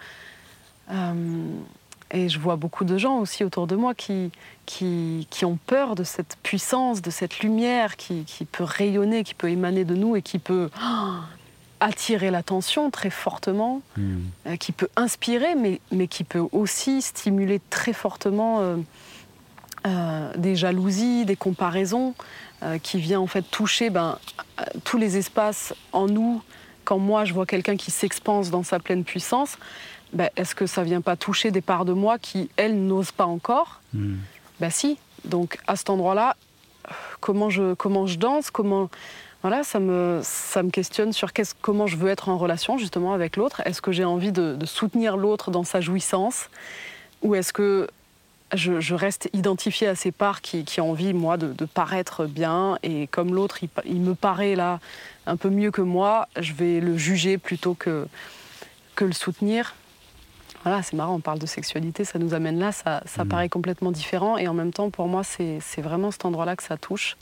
Euh, 0.92 1.14
et 2.14 2.30
je 2.30 2.40
vois 2.40 2.58
beaucoup 2.58 2.84
de 2.84 2.98
gens 2.98 3.18
aussi 3.20 3.44
autour 3.44 3.68
de 3.68 3.76
moi 3.76 3.94
qui, 3.96 4.32
qui, 4.66 5.28
qui 5.30 5.46
ont 5.46 5.58
peur 5.66 5.96
de 5.96 6.04
cette 6.04 6.38
puissance, 6.44 7.02
de 7.02 7.10
cette 7.10 7.40
lumière 7.40 7.96
qui, 7.96 8.24
qui, 8.26 8.46
peut 8.46 8.64
rayonner, 8.64 9.24
qui 9.24 9.34
peut 9.34 9.50
émaner 9.50 9.86
de 9.86 9.96
nous 9.96 10.16
et 10.16 10.22
qui 10.22 10.40
peut 10.40 10.70
attirer 11.80 12.30
l'attention 12.30 12.92
très 12.92 13.10
fortement, 13.10 13.82
hmm. 13.98 14.18
euh, 14.48 14.56
qui 14.56 14.72
peut 14.72 14.90
inspirer, 14.96 15.56
mais, 15.56 15.82
mais 15.92 16.08
qui 16.08 16.24
peut 16.24 16.44
aussi 16.52 17.02
stimuler 17.02 17.60
très 17.70 17.92
fortement 17.92 18.60
euh, 18.60 18.78
euh, 19.88 20.32
des 20.38 20.56
jalousies, 20.56 21.26
des 21.26 21.36
comparaisons, 21.36 22.14
qui 22.84 23.00
vient 23.00 23.20
en 23.20 23.26
fait 23.26 23.42
toucher 23.42 23.90
ben, 23.90 24.20
tous 24.84 25.00
les 25.00 25.18
espaces 25.18 25.74
en 25.94 26.06
nous. 26.06 26.44
Quand 26.84 27.00
moi 27.00 27.26
je 27.26 27.34
vois 27.34 27.48
quelqu'un 27.48 27.76
qui 27.76 27.90
s'expanse 27.90 28.52
dans 28.52 28.62
sa 28.62 28.78
pleine 28.78 29.04
puissance, 29.04 29.58
ben, 30.14 30.30
est-ce 30.36 30.56
que 30.56 30.66
ça 30.66 30.84
vient 30.84 31.02
pas 31.02 31.16
toucher 31.16 31.52
des 31.52 31.62
parts 31.62 31.86
de 31.86 31.94
moi 31.94 32.20
qui, 32.20 32.50
elles, 32.58 32.86
n'osent 32.86 33.12
pas 33.12 33.26
encore. 33.26 33.82
Ben 33.94 34.70
si. 34.70 34.98
Donc 35.26 35.58
à 35.68 35.76
cet 35.76 35.90
endroit-là, 35.90 36.36
comment 37.20 37.50
je, 37.50 37.74
comment 37.74 38.08
je 38.08 38.18
danse, 38.18 38.52
comment 38.52 38.90
voilà, 39.42 39.64
ça 39.64 39.80
me, 39.80 40.20
ça 40.24 40.62
me 40.62 40.70
questionne 40.70 41.14
sur 41.14 41.32
comment 41.62 41.88
je 41.88 41.98
veux 41.98 42.10
être 42.10 42.30
en 42.30 42.38
relation 42.38 42.78
justement 42.78 43.14
avec 43.14 43.38
l'autre. 43.38 43.62
Est-ce 43.66 43.82
que 43.82 43.92
j'ai 43.92 44.06
envie 44.06 44.32
de, 44.32 44.58
soutenir 44.66 45.18
l'autre 45.18 45.50
dans 45.50 45.64
sa 45.64 45.82
jouissance 45.82 46.50
Ou 47.24 47.34
est-ce 47.34 47.52
que 47.52 47.88
je, 48.54 48.94
reste 48.94 49.30
identifiée 49.34 49.88
à 49.88 49.96
ces 49.96 50.12
parts 50.12 50.42
qui, 50.42 50.64
ont 50.80 50.92
envie, 50.92 51.14
moi, 51.14 51.38
de, 51.38 51.66
paraître 51.66 52.26
bien 52.26 52.78
Et 52.84 53.08
comme 53.08 53.34
l'autre, 53.34 53.60
il, 53.86 54.02
me 54.02 54.14
paraît 54.14 54.56
là 54.56 54.80
un 55.26 55.38
peu 55.38 55.50
mieux 55.50 55.72
que 55.72 55.82
moi, 55.82 56.28
je 56.40 56.54
vais 56.54 56.80
le 56.80 56.96
juger 56.96 57.40
plutôt 57.40 57.74
que, 57.74 58.08
que 58.96 59.06
le 59.06 59.14
soutenir. 59.14 59.74
Voilà, 60.64 60.84
c'est 60.84 60.96
marrant, 60.96 61.16
on 61.16 61.20
parle 61.20 61.40
de 61.40 61.48
sexualité, 61.48 62.06
ça 62.06 62.20
nous 62.20 62.34
amène 62.34 62.60
là, 62.60 62.72
ça, 62.72 63.02
ça 63.06 63.26
mmh. 63.26 63.28
paraît 63.28 63.50
complètement 63.50 63.92
différent. 63.92 64.38
Et 64.38 64.48
en 64.48 64.54
même 64.54 64.72
temps, 64.72 64.90
pour 64.92 65.08
moi, 65.08 65.24
c'est 65.24 65.82
vraiment 65.82 66.12
cet 66.12 66.26
endroit-là 66.26 66.56
que 66.56 66.64
ça 66.64 66.78
touche. 66.78 67.18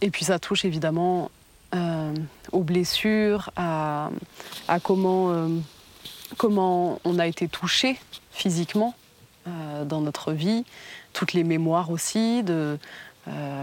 Et 0.00 0.10
puis 0.10 0.24
ça 0.24 0.38
touche 0.38 0.64
évidemment 0.64 1.30
euh, 1.74 2.14
aux 2.52 2.62
blessures, 2.62 3.50
à, 3.54 4.10
comment, 4.82 5.30
euh, 5.30 5.48
comment 6.36 7.00
on 7.04 7.18
a 7.18 7.28
été 7.28 7.46
touché 7.46 7.96
physiquement 8.32 8.94
euh, 9.46 9.84
dans 9.84 10.00
notre 10.00 10.32
vie, 10.32 10.64
toutes 11.12 11.32
les 11.32 11.44
mémoires 11.44 11.90
aussi 11.90 12.42
de, 12.42 12.76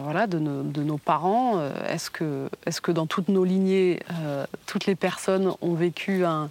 voilà, 0.04 0.28
de, 0.28 0.38
nos, 0.38 0.97
parents. 0.97 1.60
Est-ce 1.89 2.10
que, 2.10 2.49
est 2.66 2.80
que 2.80 2.93
dans 2.93 3.08
toutes 3.08 3.28
nos 3.28 3.43
lignées, 3.43 3.99
toutes 4.66 4.86
les 4.86 4.95
personnes 4.95 5.51
ont 5.60 5.74
vécu 5.74 6.24
un, 6.24 6.49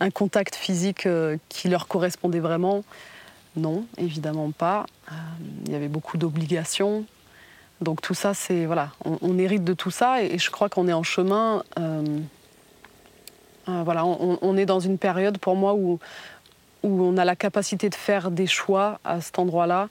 un 0.00 0.10
contact 0.10 0.54
physique 0.54 1.06
qui 1.48 1.68
leur 1.68 1.86
correspondait 1.88 2.40
vraiment? 2.40 2.84
Non, 3.56 3.84
évidemment 3.98 4.50
pas. 4.50 4.86
Il 5.66 5.72
y 5.72 5.74
avait 5.74 5.88
beaucoup 5.88 6.16
d'obligations, 6.16 7.04
donc 7.80 8.02
tout 8.02 8.14
ça, 8.14 8.34
c'est 8.34 8.66
voilà, 8.66 8.90
on, 9.04 9.38
hérite 9.38 9.64
de 9.64 9.72
tout 9.72 9.90
ça 9.90 10.22
et, 10.22 10.38
je 10.38 10.50
crois 10.50 10.68
qu'on 10.68 10.86
est 10.86 10.92
en 10.92 11.02
chemin. 11.02 11.62
Euh, 11.78 12.20
euh, 13.68 13.82
voilà, 13.84 14.04
on, 14.04 14.56
est 14.56 14.66
dans 14.66 14.80
une 14.80 14.98
période 14.98 15.38
pour 15.38 15.56
moi 15.56 15.74
où, 15.74 15.98
où 16.82 17.02
on 17.02 17.16
a 17.16 17.24
la 17.24 17.36
capacité 17.36 17.88
de 17.88 17.94
faire 17.94 18.30
des 18.30 18.46
choix 18.46 19.00
à 19.04 19.20
cet 19.20 19.38
endroit-là. 19.38 19.88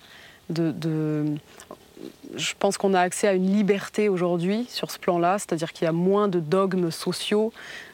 De, 0.50 1.26
je 2.36 2.54
pense 2.58 2.78
qu'on 2.78 2.94
a 2.94 3.02
accès 3.02 3.28
à 3.28 3.34
une 3.34 3.52
liberté 3.52 4.10
aujourd'hui 4.10 4.66
sur 4.70 4.92
ce 4.92 5.00
plan-là, 5.00 5.38
c'est-à-dire 5.40 5.74
qu'il 5.74 5.86
y 5.86 5.88
a 5.88 5.92
moins 5.92 6.28
de 6.28 6.40
dogmes 6.40 6.92
sociaux 6.92 7.52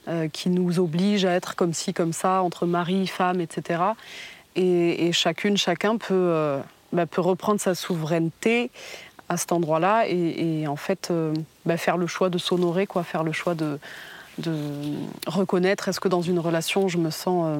euh, 0.08 0.28
qui 0.28 0.50
nous 0.50 0.80
obligent 0.80 1.26
à 1.26 1.32
être 1.32 1.56
comme 1.56 1.74
ci, 1.74 1.94
comme 1.94 2.14
ça, 2.14 2.42
entre 2.42 2.66
mari, 2.66 3.08
femme, 3.08 3.42
etc. 3.42 3.82
Et, 4.56 5.12
chacune, 5.12 5.58
chacun 5.58 5.98
peut, 5.98 6.14
euh, 6.14 6.60
bah, 6.94 7.06
peut 7.06 7.22
reprendre 7.22 7.60
sa 7.60 7.76
souveraineté 7.76 8.72
à 9.28 9.38
cet 9.38 9.52
endroit-là 9.52 10.06
et, 10.08 10.68
en 10.68 10.76
fait 10.76 11.10
euh, 11.12 11.34
bah, 11.66 11.78
faire 11.78 11.98
le 11.98 12.08
choix 12.08 12.30
de 12.30 12.38
s'honorer, 12.38 12.88
quoi, 12.88 13.04
faire 13.04 13.24
le 13.24 13.32
choix 13.32 13.56
de, 13.56 13.80
de 14.38 14.54
reconnaître 15.28 15.90
est-ce 15.90 16.00
que 16.00 16.08
dans 16.08 16.22
une 16.22 16.40
relation 16.40 16.88
je 16.88 16.98
me 16.98 17.10
sens 17.10 17.60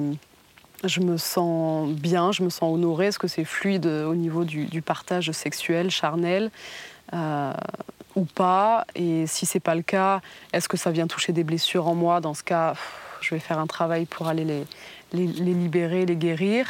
je 0.84 1.00
me 1.00 1.16
sens 1.16 1.88
bien, 1.90 2.32
je 2.32 2.42
me 2.42 2.50
sens 2.50 2.74
honorée. 2.74 3.06
Est-ce 3.06 3.18
que 3.18 3.28
c'est 3.28 3.44
fluide 3.44 3.86
au 3.86 4.14
niveau 4.14 4.44
du, 4.44 4.82
partage 4.82 5.30
sexuel, 5.32 5.90
charnel 5.90 6.50
euh, 7.12 7.52
ou 8.14 8.24
pas 8.24 8.86
Et 8.94 9.26
si 9.26 9.46
c'est 9.46 9.60
pas 9.60 9.74
le 9.74 9.82
cas, 9.82 10.20
est-ce 10.52 10.68
que 10.68 10.76
ça 10.76 10.90
vient 10.90 11.06
toucher 11.06 11.32
des 11.32 11.44
blessures 11.44 11.86
en 11.88 11.94
moi? 11.94 12.20
Dans 12.20 12.34
ce 12.34 12.42
cas, 12.42 12.74
je 13.20 13.34
vais 13.34 13.40
faire 13.40 13.58
un 13.58 13.66
travail 13.66 14.06
pour 14.06 14.28
aller 14.28 14.44
les, 15.12 15.26
libérer, 15.26 16.06
les 16.06 16.16
guérir. 16.16 16.66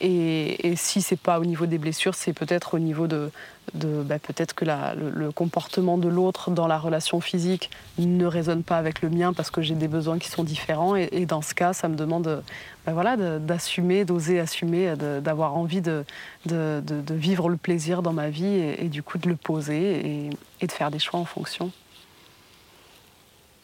Et, 0.00 0.68
et 0.68 0.76
si 0.76 1.02
c'est 1.02 1.18
pas 1.18 1.40
au 1.40 1.44
niveau 1.44 1.66
des 1.66 1.78
blessures, 1.78 2.14
c'est 2.14 2.32
peut-être 2.32 2.74
au 2.74 2.78
niveau 2.78 3.08
de, 3.08 3.32
bah, 3.74 4.18
peut-être 4.18 4.54
que 4.54 4.64
le, 4.64 5.30
comportement 5.32 5.98
de 5.98 6.08
l'autre 6.08 6.50
dans 6.50 6.66
la 6.66 6.78
relation 6.78 7.20
physique 7.20 7.70
ne 7.98 8.24
résonne 8.24 8.62
pas 8.62 8.76
avec 8.76 9.02
le 9.02 9.10
mien 9.10 9.32
parce 9.32 9.50
que 9.50 9.60
j'ai 9.60 9.74
des 9.74 9.88
besoins 9.88 10.18
qui 10.18 10.28
sont 10.28 10.44
différents. 10.44 10.96
Et, 10.96 11.26
dans 11.26 11.42
ce 11.42 11.54
cas, 11.54 11.72
ça 11.72 11.88
me 11.88 11.96
demande 11.96 12.42
bah, 12.88 12.94
voilà, 12.94 13.38
d'assumer, 13.38 14.06
d'oser 14.06 14.40
assumer, 14.40 14.96
d'avoir 14.96 15.58
envie 15.58 15.82
de, 15.82 16.06
de, 16.46 17.14
vivre 17.14 17.50
le 17.50 17.58
plaisir 17.58 18.00
dans 18.00 18.14
ma 18.14 18.30
vie 18.30 18.46
et, 18.46 18.88
du 18.88 19.02
coup 19.02 19.18
de 19.18 19.28
le 19.28 19.36
poser 19.36 20.30
et, 20.62 20.66
de 20.66 20.72
faire 20.72 20.90
des 20.90 20.98
choix 20.98 21.20
en 21.20 21.26
fonction. 21.26 21.70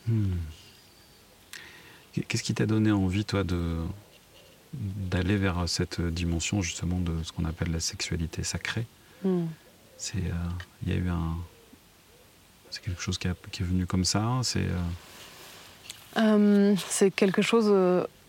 Hmm. 0.06 0.34
Qu'est-ce 2.28 2.42
qui 2.42 2.52
t'a 2.52 2.66
donné 2.66 2.92
envie, 2.92 3.24
toi, 3.24 3.44
de, 3.44 3.78
d'aller 4.74 5.38
vers 5.38 5.66
cette 5.70 6.02
dimension 6.02 6.60
justement 6.60 7.00
de 7.00 7.22
ce 7.22 7.32
qu'on 7.32 7.46
appelle 7.46 7.72
la 7.72 7.80
sexualité 7.80 8.44
sacrée? 8.44 8.84
Hmm. 9.24 9.46
C'est, 9.96 10.18
euh, 10.18 10.50
il 10.82 10.92
y 10.92 10.96
a 10.96 10.98
eu 10.98 11.08
un, 11.08 11.34
c'est 12.70 12.82
quelque 12.82 13.00
chose 13.00 13.16
qui, 13.16 13.28
est 13.28 13.62
venu 13.62 13.86
comme 13.86 14.04
ça. 14.04 14.40
C'est, 14.42 14.66
euh, 14.66 16.18
euh, 16.18 16.74
c'est 16.90 17.10
quelque 17.10 17.40
chose 17.40 17.72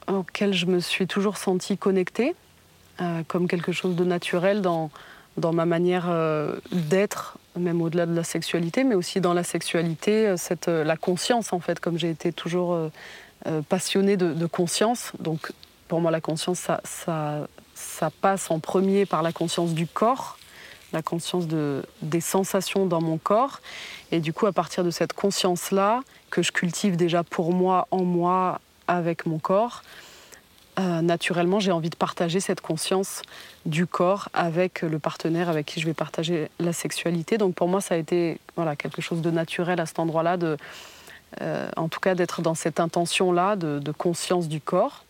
auquel 0.08 0.54
je 0.54 0.66
me 0.66 0.80
suis 0.80 1.08
toujours 1.08 1.38
sentie 1.38 1.78
connectée, 1.78 2.36
comme 3.28 3.48
quelque 3.48 3.72
chose 3.72 3.96
de 3.96 4.04
naturel 4.04 4.62
dans 4.62 4.90
dans 5.38 5.52
ma 5.52 5.66
manière 5.66 6.06
d'être, 6.72 7.38
même 7.58 7.82
au-delà 7.82 8.06
de 8.06 8.16
la 8.16 8.24
sexualité, 8.24 8.86
mais 8.86 8.96
aussi 8.96 9.20
dans 9.20 9.34
la 9.34 9.44
sexualité, 9.44 10.34
cette, 10.38 10.68
la 10.68 10.96
conscience 10.96 11.52
en 11.52 11.60
fait, 11.60 11.82
comme 11.82 12.00
j'ai 12.00 12.10
été 12.10 12.32
toujours 12.32 12.90
passionnée 13.68 14.16
de, 14.16 14.34
de, 14.34 14.46
conscience. 14.46 15.12
Donc 15.20 15.52
pour 15.88 16.02
moi, 16.02 16.12
la 16.12 16.22
conscience, 16.22 16.60
ça, 16.60 16.82
ça, 16.84 17.48
ça, 17.74 18.10
passe 18.10 18.50
en 18.50 18.60
premier 18.60 19.06
par 19.06 19.22
la 19.22 19.32
conscience 19.32 19.74
du 19.74 19.88
corps, 19.88 20.38
la 20.94 21.02
conscience 21.02 21.48
de, 21.48 21.84
des 22.02 22.22
sensations 22.22 22.86
dans 22.86 23.02
mon 23.02 23.18
corps. 23.18 23.60
Et 24.12 24.20
du 24.20 24.34
coup, 24.34 24.46
à 24.46 24.52
partir 24.52 24.84
de 24.84 24.92
cette 24.92 25.14
conscience-là, 25.14 26.02
que 26.30 26.42
je 26.42 26.52
cultive 26.52 26.96
déjà 26.96 27.24
pour 27.24 27.54
moi, 27.54 27.88
en 27.92 28.04
moi, 28.04 28.60
avec 28.88 29.26
mon 29.26 29.40
corps, 29.40 29.84
euh, 30.78 31.02
naturellement, 31.02 31.60
j'ai 31.60 31.72
envie 31.72 31.90
de 31.90 31.96
partager 31.96 32.40
cette 32.40 32.60
conscience 32.60 33.22
du 33.66 33.88
corps 33.88 34.28
avec 34.34 34.82
le 34.82 35.00
partenaire 35.00 35.48
avec 35.48 35.66
qui 35.66 35.80
je 35.80 35.86
vais 35.86 35.94
partager 35.94 36.50
la 36.60 36.74
sexualité. 36.74 37.38
Donc 37.38 37.56
pour 37.56 37.70
moi, 37.70 37.80
ça 37.80 37.96
a 37.96 37.98
été 37.98 38.40
voilà, 38.56 38.76
quelque 38.76 39.02
chose 39.02 39.22
de 39.22 39.32
naturel 39.32 39.80
à 39.80 39.86
cet 39.86 40.00
endroit-là, 40.00 40.38
euh, 41.42 41.70
en 41.78 41.88
tout 41.88 42.00
cas 42.02 42.14
d'être 42.14 42.42
dans 42.42 42.56
cette 42.56 42.80
intention-là 42.80 43.56
de, 43.56 43.92
conscience 43.92 44.50
du 44.50 44.60
corps. 44.60 45.06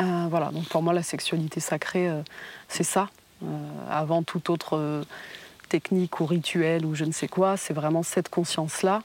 Euh, 0.00 0.26
voilà, 0.28 0.50
donc 0.50 0.68
pour 0.68 0.82
moi, 0.82 0.92
la 0.92 1.02
sexualité 1.02 1.60
sacrée, 1.60 2.10
c'est 2.68 2.84
ça. 2.84 3.08
Avant 3.90 4.22
toute 4.22 4.50
autre 4.50 5.04
technique 5.68 6.20
ou 6.20 6.26
rituel 6.26 6.84
ou 6.84 6.94
je 6.94 7.04
ne 7.04 7.12
sais 7.12 7.28
quoi. 7.28 7.56
C'est 7.56 7.74
vraiment 7.74 8.02
cette 8.02 8.28
conscience-là 8.28 9.02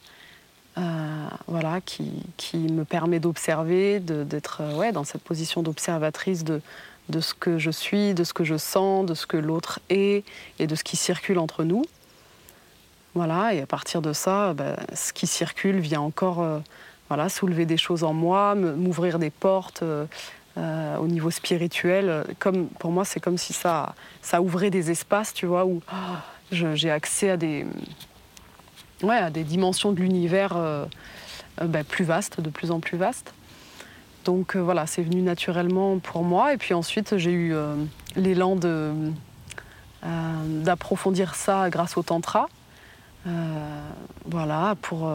euh, 0.77 1.27
voilà, 1.47 1.81
qui, 1.81 2.11
qui, 2.37 2.57
me 2.57 2.85
permet 2.85 3.19
d'observer, 3.19 3.99
d'être 3.99 4.61
ouais, 4.75 4.91
dans 4.91 5.03
cette 5.03 5.23
position 5.23 5.63
d'observatrice 5.63 6.43
de, 6.43 6.61
de 7.09 7.19
ce 7.19 7.33
que 7.33 7.57
je 7.57 7.71
suis, 7.71 8.13
de 8.13 8.23
ce 8.23 8.33
que 8.33 8.43
je 8.43 8.57
sens, 8.57 9.05
de 9.05 9.13
ce 9.13 9.25
que 9.25 9.37
l'autre 9.37 9.79
est 9.89 10.23
et 10.59 10.67
de 10.67 10.75
ce 10.75 10.83
qui 10.83 10.97
circule 10.97 11.39
entre 11.39 11.63
nous. 11.63 11.83
Voilà, 13.13 13.53
et 13.53 13.61
à 13.61 13.65
partir 13.65 14.01
de 14.01 14.13
ça, 14.13 14.53
ben, 14.53 14.77
ce 14.93 15.11
qui 15.11 15.27
circule 15.27 15.79
vient 15.79 15.99
encore 15.99 16.61
voilà, 17.09 17.27
soulever 17.27 17.65
des 17.65 17.75
choses 17.75 18.05
en 18.05 18.13
moi, 18.13 18.55
m'ouvrir 18.55 19.19
des 19.19 19.31
portes, 19.31 19.83
euh, 20.57 20.97
au 20.97 21.07
niveau 21.07 21.31
spirituel. 21.31 22.25
Comme, 22.37 22.67
pour 22.67 22.91
moi, 22.91 23.05
c'est 23.05 23.21
comme 23.21 23.37
si 23.37 23.53
ça, 23.53 23.95
ça 24.21 24.41
ouvrait 24.41 24.69
des 24.69 24.91
espaces, 24.91 25.33
tu 25.33 25.45
vois, 25.45 25.65
où 25.65 25.81
j'ai 26.51 26.91
accès 26.91 27.29
à 27.29 27.37
des, 27.37 27.65
ouais, 29.03 29.17
à 29.17 29.29
des 29.29 29.43
dimensions 29.43 29.91
de 29.91 29.99
l'univers 29.99 30.55
euh, 30.55 30.85
euh, 31.61 31.65
ben, 31.65 31.83
plus 31.83 32.05
vastes, 32.05 32.39
de 32.41 32.49
plus 32.49 32.71
en 32.71 32.79
plus 32.79 32.97
vastes. 32.97 33.33
Donc 34.25 34.55
voilà, 34.55 34.85
c'est 34.85 35.01
venu 35.01 35.21
naturellement 35.21 35.97
pour 35.99 36.23
moi. 36.23 36.53
Et 36.53 36.57
puis 36.57 36.73
ensuite, 36.73 37.17
j'ai 37.17 37.31
eu 37.31 37.55
l'élan 38.15 38.55
d'approfondir 40.03 41.33
ça 41.33 41.71
grâce 41.71 41.97
au 41.97 42.03
tantra. 42.03 42.47
voilà, 44.25 44.75
pour, 44.79 45.11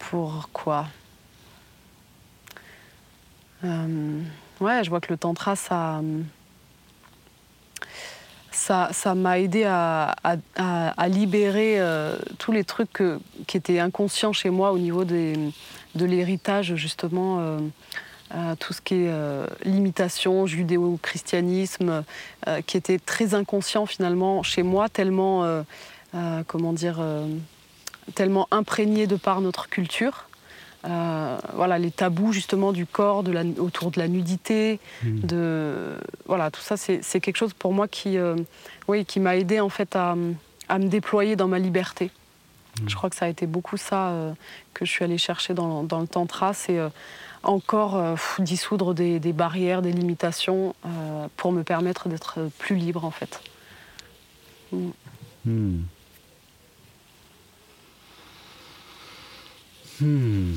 pour 0.00 0.48
quoi? 0.52 0.86
Euh, 3.64 4.20
ouais, 4.60 4.82
je 4.82 4.90
vois 4.90 5.00
que 5.00 5.12
le 5.12 5.16
tantra, 5.16 5.56
ça, 5.56 6.00
ça, 8.54 9.14
m'a 9.14 9.38
aidé 9.38 9.64
à, 9.64 10.14
libérer 11.08 11.80
euh, 11.80 12.16
tous 12.38 12.52
les 12.52 12.64
trucs 12.64 13.02
qui 13.46 13.56
étaient 13.56 13.78
inconscients 13.78 14.32
chez 14.32 14.50
moi 14.50 14.72
au 14.72 14.78
niveau 14.78 15.04
de 15.04 15.52
l'héritage, 15.94 16.74
justement, 16.76 17.38
euh, 17.40 18.54
tout 18.58 18.72
ce 18.72 18.80
qui 18.80 18.94
est 18.94 19.12
limitation, 19.64 20.46
judéo-christianisme, 20.46 22.04
qui 22.66 22.76
était 22.76 22.98
très 22.98 23.34
inconscient 23.34 23.86
finalement 23.86 24.42
chez 24.42 24.62
moi, 24.62 24.88
tellement, 24.88 25.62
comment 26.46 26.72
dire, 26.72 27.02
tellement 28.14 28.48
imprégné 28.50 29.06
de 29.06 29.16
par 29.16 29.40
notre 29.40 29.68
culture. 29.68 30.28
Euh, 30.84 31.38
voilà, 31.54 31.78
les 31.78 31.92
tabous 31.92 32.32
justement 32.32 32.72
du 32.72 32.86
corps, 32.86 33.22
autour 33.58 33.90
de 33.92 33.98
la 34.00 34.08
nudité, 34.08 34.80
hmm. 35.04 35.20
de 35.20 35.96
voilà, 36.26 36.50
tout 36.50 36.60
ça, 36.60 36.76
c'est 36.76 37.20
quelque 37.20 37.36
chose 37.36 37.54
pour 37.54 37.72
moi 37.72 37.86
qui, 37.86 38.18
euh, 38.18 38.36
oui, 38.88 39.04
qui 39.04 39.20
m'a 39.20 39.36
aidé 39.36 39.60
en 39.60 39.68
fait 39.68 39.94
à, 39.94 40.14
me 40.16 40.88
déployer 40.88 41.36
dans 41.36 41.46
ma 41.46 41.58
liberté. 41.58 42.10
Hmm. 42.80 42.88
Je 42.88 42.96
crois 42.96 43.10
que 43.10 43.16
ça 43.16 43.26
a 43.26 43.28
été 43.28 43.46
beaucoup 43.46 43.76
ça 43.76 44.08
euh, 44.08 44.32
que 44.74 44.84
je 44.84 44.90
suis 44.90 45.04
allée 45.04 45.18
chercher 45.18 45.54
dans, 45.54 45.82
le 45.82 46.06
tantra, 46.06 46.52
c'est 46.52 46.80
encore 47.44 48.16
dissoudre 48.38 48.94
des, 48.94 49.20
barrières, 49.32 49.82
des 49.82 49.92
limitations 49.92 50.74
pour 51.36 51.52
me 51.52 51.62
permettre 51.62 52.08
d'être 52.08 52.48
plus 52.58 52.76
libre 52.76 53.04
en 53.04 53.10
fait. 53.12 53.40
Hmm. 55.44 55.82
Hmm. 60.00 60.54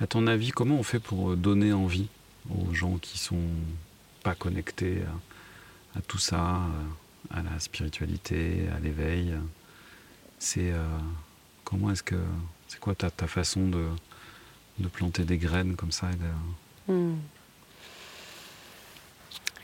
À 0.00 0.06
ton 0.06 0.26
avis, 0.26 0.50
comment 0.50 0.74
on 0.76 0.82
fait 0.82 0.98
pour 0.98 1.36
donner 1.36 1.72
envie 1.72 2.08
aux 2.50 2.74
gens 2.74 2.98
qui 2.98 3.18
sont 3.18 3.46
pas 4.22 4.34
connectés 4.34 5.02
à, 5.96 6.00
tout 6.02 6.18
ça, 6.18 6.60
à 7.30 7.42
la 7.42 7.58
spiritualité, 7.60 8.66
à 8.76 8.80
l'éveil? 8.80 9.34
C'est 10.38 10.72
euh, 10.72 10.84
comment 11.62 11.90
est-ce 11.90 12.02
que 12.02 12.16
c'est 12.68 12.80
quoi 12.80 12.94
ta, 12.94 13.10
ta 13.10 13.26
façon 13.26 13.68
de, 13.68 13.86
de, 14.78 14.88
planter 14.88 15.24
des 15.24 15.38
graines 15.38 15.76
comme 15.76 15.92
ça 15.92 16.08
hmm. 16.88 17.14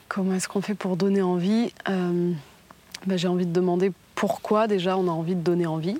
Comment 0.09 0.34
est-ce 0.34 0.48
qu'on 0.48 0.62
fait 0.62 0.74
pour 0.74 0.96
donner 0.96 1.22
envie? 1.22 1.72
Euh, 1.88 2.32
ben, 3.07 3.18
J'ai 3.18 3.28
envie 3.28 3.46
de 3.46 3.53
demander 3.53 3.92
pourquoi 4.14 4.68
déjà 4.68 4.96
on 4.96 5.09
a 5.09 5.11
envie 5.11 5.34
de 5.34 5.42
donner 5.42 5.66
envie. 5.66 5.98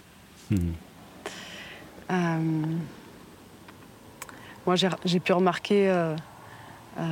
Hmm. 0.51 0.73
Euh, 2.11 2.39
moi, 4.67 4.75
j'ai 4.77 5.21
pu 5.21 5.33
remarquer 5.33 5.89
euh, 5.89 6.15
euh, 6.99 7.03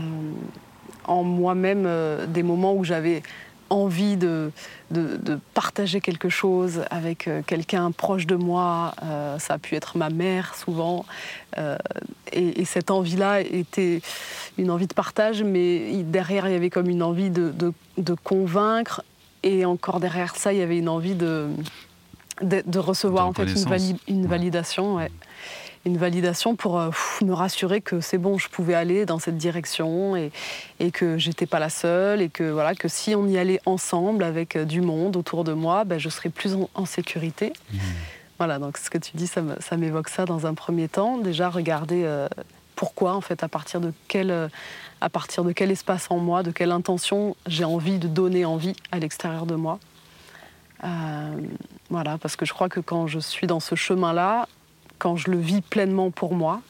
en 1.04 1.22
moi-même 1.22 1.88
des 2.28 2.42
moments 2.42 2.74
où 2.74 2.84
j'avais 2.84 3.22
envie 3.70 4.16
de, 4.16 4.50
partager 5.54 6.00
quelque 6.00 6.30
chose 6.30 6.84
avec 6.90 7.28
quelqu'un 7.46 7.90
proche 7.90 8.26
de 8.26 8.36
moi. 8.36 8.94
ça 9.38 9.54
a 9.54 9.58
pu 9.58 9.74
être 9.74 9.96
ma 9.96 10.08
mère 10.08 10.54
souvent. 10.54 11.04
et, 12.32 12.64
cette 12.64 12.90
envie-là 12.90 13.40
était 13.40 14.00
une 14.56 14.70
envie 14.70 14.86
de 14.86 14.94
partage, 14.94 15.42
mais 15.42 16.02
derrière, 16.02 16.48
il 16.48 16.52
y 16.52 16.56
avait 16.56 16.70
comme 16.70 16.88
une 16.88 17.02
envie 17.02 17.30
de 17.30 18.14
convaincre 18.24 19.02
Et 19.42 19.64
encore 19.64 20.00
derrière 20.00 20.36
ça, 20.36 20.52
il 20.52 20.58
y 20.58 20.62
avait 20.62 20.78
une 20.78 20.88
envie 20.88 21.14
de, 21.14 21.48
de, 22.42 22.78
recevoir 22.78 23.26
en 23.26 23.32
fait 23.32 23.44
une, 23.44 23.98
une 24.08 24.26
validation. 24.26 24.96
Ouais 24.96 25.10
une 25.88 25.96
validation 25.96 26.56
pour 26.56 26.78
euh, 26.78 26.90
me 27.22 27.32
rassurer 27.32 27.80
que 27.80 28.00
c'est 28.00 28.18
bon, 28.18 28.38
je 28.38 28.48
pouvais 28.48 28.74
aller 28.74 29.06
dans 29.06 29.18
cette 29.18 29.36
direction 29.36 30.16
et, 30.16 30.30
et 30.80 30.90
que 30.90 31.18
j'étais 31.18 31.46
pas 31.46 31.58
la 31.58 31.70
seule 31.70 32.20
et 32.20 32.28
que 32.28 32.44
voilà 32.44 32.74
que 32.74 32.88
si 32.88 33.14
on 33.14 33.26
y 33.26 33.38
allait 33.38 33.60
ensemble 33.66 34.22
avec 34.22 34.56
euh, 34.56 34.64
du 34.64 34.80
monde 34.80 35.16
autour 35.16 35.44
de 35.44 35.52
moi, 35.52 35.84
ben, 35.84 35.98
je 35.98 36.08
serais 36.08 36.28
plus 36.28 36.56
en, 36.74 36.84
sécurité. 36.84 37.52
Mmh. 37.72 37.78
Voilà, 38.38 38.58
donc 38.58 38.78
ce 38.78 38.88
que 38.88 38.98
tu 38.98 39.16
dis, 39.16 39.26
ça 39.26 39.76
m'évoque 39.76 40.08
ça 40.08 40.24
dans 40.24 40.46
un 40.46 40.54
premier 40.54 40.88
temps. 40.88 41.18
Déjà, 41.18 41.50
regarder 41.50 42.04
euh, 42.04 42.28
pourquoi, 42.76 43.14
en 43.14 43.20
fait, 43.20 43.42
à 43.42 43.48
partir 43.48 43.80
de 43.80 43.92
quel, 44.06 44.48
à 45.00 45.08
partir 45.08 45.42
de 45.42 45.50
quel 45.50 45.72
espace 45.72 46.06
en 46.08 46.18
moi, 46.18 46.44
de 46.44 46.52
quelle 46.52 46.70
intention 46.70 47.36
j'ai 47.48 47.64
envie 47.64 47.98
de 47.98 48.06
donner 48.06 48.44
envie 48.44 48.74
à 48.92 49.00
l'extérieur 49.00 49.44
de 49.44 49.56
moi. 49.56 49.80
Voilà, 50.82 52.18
parce 52.18 52.36
que 52.36 52.46
je 52.46 52.52
crois 52.52 52.68
que 52.68 52.80
quand 52.80 53.06
je 53.06 53.18
suis 53.18 53.46
dans 53.46 53.60
ce 53.60 53.74
chemin-là, 53.74 54.46
quand 54.98 55.16
je 55.16 55.30
le 55.30 55.38
vis 55.38 55.60
pleinement 55.60 56.10
pour 56.10 56.34
moi, 56.34 56.60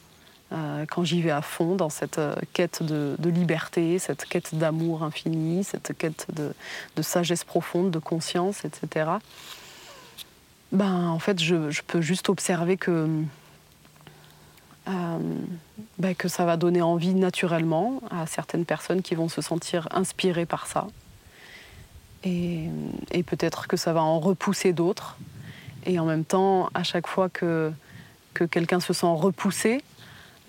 euh, 0.50 0.86
quand 0.90 1.04
j'y 1.04 1.20
vais 1.20 1.30
à 1.30 1.42
fond 1.42 1.74
dans 1.74 1.90
cette 1.90 2.18
euh, 2.18 2.34
quête 2.54 2.82
de, 2.82 3.16
liberté, 3.28 3.98
cette 3.98 4.24
quête 4.24 4.54
d'amour 4.54 5.02
infini, 5.02 5.62
cette 5.62 5.96
quête 5.96 6.26
de, 6.32 7.02
sagesse 7.02 7.44
profonde, 7.44 7.90
de 7.90 7.98
conscience, 7.98 8.64
etc. 8.64 9.11
Ben, 10.72 11.09
en 11.09 11.18
fait, 11.18 11.38
je, 11.40 11.82
peux 11.86 12.00
juste 12.00 12.30
observer 12.30 12.78
que, 12.78 13.09
euh, 14.88 15.18
ben, 15.98 16.14
que 16.14 16.28
ça 16.28 16.46
va 16.46 16.56
donner 16.56 16.80
envie 16.80 17.14
naturellement 17.14 18.00
à 18.11 18.26
certaines 18.26 18.64
personnes 18.64 19.02
qui 19.02 19.14
vont 19.14 19.28
se 19.28 19.42
sentir 19.42 19.86
inspirées 19.90 20.46
par 20.46 20.66
ça. 20.66 20.86
Et, 22.24 22.68
peut-être 23.26 23.66
que 23.66 23.76
ça 23.76 23.92
va 23.92 24.02
en 24.02 24.20
repousser 24.20 24.72
d'autres. 24.72 25.16
Et 25.86 25.98
en 25.98 26.04
même 26.04 26.24
temps, 26.24 26.70
à 26.74 26.82
chaque 26.82 27.06
fois 27.06 27.28
que 27.28 27.72
que 28.34 28.44
quelqu'un 28.44 28.78
se 28.78 28.92
sent 28.92 29.06
repoussé, 29.06 29.82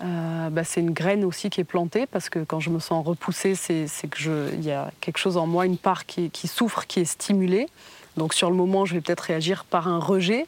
euh, 0.02 0.48
bah, 0.48 0.64
c'est 0.64 0.80
une 0.80 0.92
graine 0.92 1.24
aussi 1.24 1.50
qui 1.50 1.60
est 1.60 1.64
plantée 1.64 2.06
parce 2.06 2.30
que 2.30 2.38
quand 2.38 2.60
je 2.60 2.70
me 2.70 2.78
sens 2.78 3.04
repoussée, 3.04 3.54
c'est 3.54 3.86
qu'il 4.08 4.62
y 4.62 4.70
a 4.70 4.90
quelque 5.00 5.18
chose 5.18 5.36
en 5.36 5.46
moi, 5.46 5.66
une 5.66 5.76
part 5.76 6.06
qui, 6.06 6.30
souffre, 6.46 6.86
qui 6.86 7.00
est 7.00 7.04
stimulée. 7.04 7.68
Donc 8.16 8.32
sur 8.32 8.48
le 8.48 8.56
moment, 8.56 8.86
je 8.86 8.94
vais 8.94 9.00
peut-être 9.00 9.20
réagir 9.20 9.64
par 9.64 9.88
un 9.88 9.98
rejet, 9.98 10.46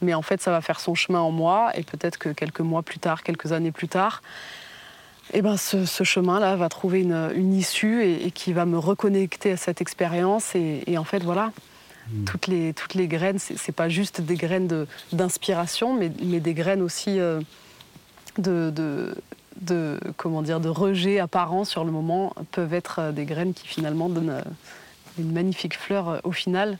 mais 0.00 0.14
en 0.14 0.22
fait, 0.22 0.40
ça 0.40 0.50
va 0.50 0.60
faire 0.60 0.80
son 0.80 0.94
chemin 0.94 1.20
en 1.20 1.30
moi 1.30 1.70
et 1.74 1.82
peut-être 1.82 2.16
que 2.18 2.30
quelques 2.30 2.60
mois 2.60 2.82
plus 2.82 2.98
tard, 2.98 3.22
quelques 3.22 3.52
années 3.52 3.72
plus 3.72 3.88
tard, 3.88 4.22
eh 5.32 5.42
ben, 5.42 5.56
ce, 5.56 5.84
chemin-là 6.04 6.56
va 6.56 6.68
trouver 6.68 7.02
une, 7.02 7.54
issue 7.54 8.04
et, 8.04 8.30
qui 8.30 8.52
va 8.52 8.64
me 8.66 8.78
reconnecter 8.78 9.52
à 9.52 9.56
cette 9.56 9.80
expérience. 9.80 10.54
et 10.54 10.98
en 10.98 11.04
fait, 11.04 11.22
voilà, 11.22 11.52
Mm. 12.12 12.24
Toutes, 12.24 12.46
les, 12.46 12.74
toutes 12.74 12.94
les 12.94 13.06
graines, 13.06 13.38
ce 13.38 13.52
n'est 13.52 13.74
pas 13.74 13.88
juste 13.88 14.20
des 14.20 14.36
graines 14.36 14.86
d'inspiration, 15.12 15.94
mais, 15.94 16.10
mais, 16.22 16.40
des 16.40 16.54
graines 16.54 16.82
aussi 16.82 17.20
euh, 17.20 17.40
de, 18.38 18.72
de, 19.60 20.00
comment 20.16 20.42
dire, 20.42 20.60
de 20.60 20.68
rejet 20.68 21.18
apparent 21.18 21.64
sur 21.64 21.84
le 21.84 21.90
moment, 21.90 22.34
peuvent 22.52 22.74
être 22.74 22.98
euh, 22.98 23.12
des 23.12 23.24
graines 23.24 23.52
qui 23.52 23.66
finalement 23.68 24.08
donnent 24.08 24.30
euh, 24.30 24.42
une 25.18 25.32
magnifique 25.32 25.76
fleur 25.76 26.20
au 26.24 26.32
final. 26.32 26.78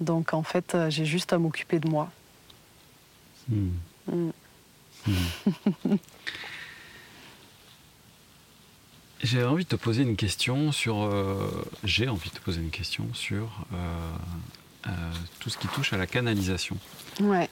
Donc 0.00 0.32
en 0.32 0.42
fait, 0.42 0.76
j'ai 0.88 1.04
juste 1.04 1.32
à 1.32 1.38
m'occuper 1.38 1.78
de 1.78 1.88
moi. 1.88 2.10
Mm. 3.48 3.68
Mm. 4.10 4.30
J'ai 9.24 9.42
envie 9.42 9.64
de 9.64 9.70
te 9.70 9.76
poser 9.76 10.02
une 10.02 10.16
question 10.16 10.70
sur. 10.70 11.02
Euh, 11.02 11.48
j'ai 11.82 12.10
envie 12.10 12.28
de 12.28 12.34
te 12.34 12.40
poser 12.40 12.60
une 12.60 12.68
question 12.68 13.08
sur 13.14 13.64
euh, 13.72 13.76
euh, 14.86 14.90
tout 15.40 15.48
ce 15.48 15.56
qui 15.56 15.66
touche 15.66 15.94
à 15.94 15.96
la 15.96 16.06
canalisation. 16.06 16.76
Ouais. 17.20 17.48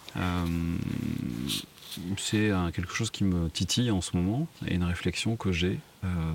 c'est 2.19 2.51
quelque 2.75 2.93
chose 2.93 3.11
qui 3.11 3.25
me 3.25 3.49
titille 3.49 3.91
en 3.91 4.03
ce 4.03 4.15
moment 4.19 4.47
et 4.67 4.75
une 4.75 4.85
réflexion 4.85 5.37
que 5.37 5.51
j'ai 5.51 5.79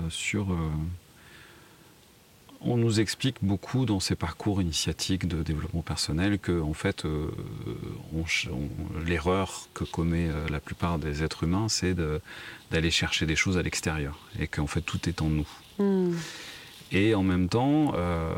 sur 0.08 0.56
on 2.60 2.76
nous 2.76 3.00
explique 3.00 3.36
beaucoup 3.42 3.86
dans 3.86 4.00
ces 4.00 4.16
parcours 4.16 4.60
initiatiques 4.60 5.28
de 5.28 5.42
développement 5.42 5.82
personnel 5.82 6.38
que, 6.38 6.60
en 6.60 6.72
fait, 6.72 7.04
euh, 7.04 7.28
l'erreur 9.06 9.68
que 9.74 9.84
commet 9.84 10.28
euh, 10.28 10.48
la 10.50 10.60
plupart 10.60 10.98
des 10.98 11.22
êtres 11.22 11.44
humains, 11.44 11.68
c'est 11.68 11.94
d'aller 12.70 12.90
chercher 12.90 13.26
des 13.26 13.36
choses 13.36 13.58
à 13.58 13.62
l'extérieur 13.62 14.18
et 14.38 14.46
qu'en 14.46 14.66
fait 14.66 14.80
tout 14.80 15.08
est 15.08 15.22
en 15.22 15.28
nous. 15.28 15.48
Hmm. 15.78 16.14
Et 16.90 17.14
en 17.14 17.22
même 17.22 17.48
temps, 17.48 17.92
euh, 17.94 18.32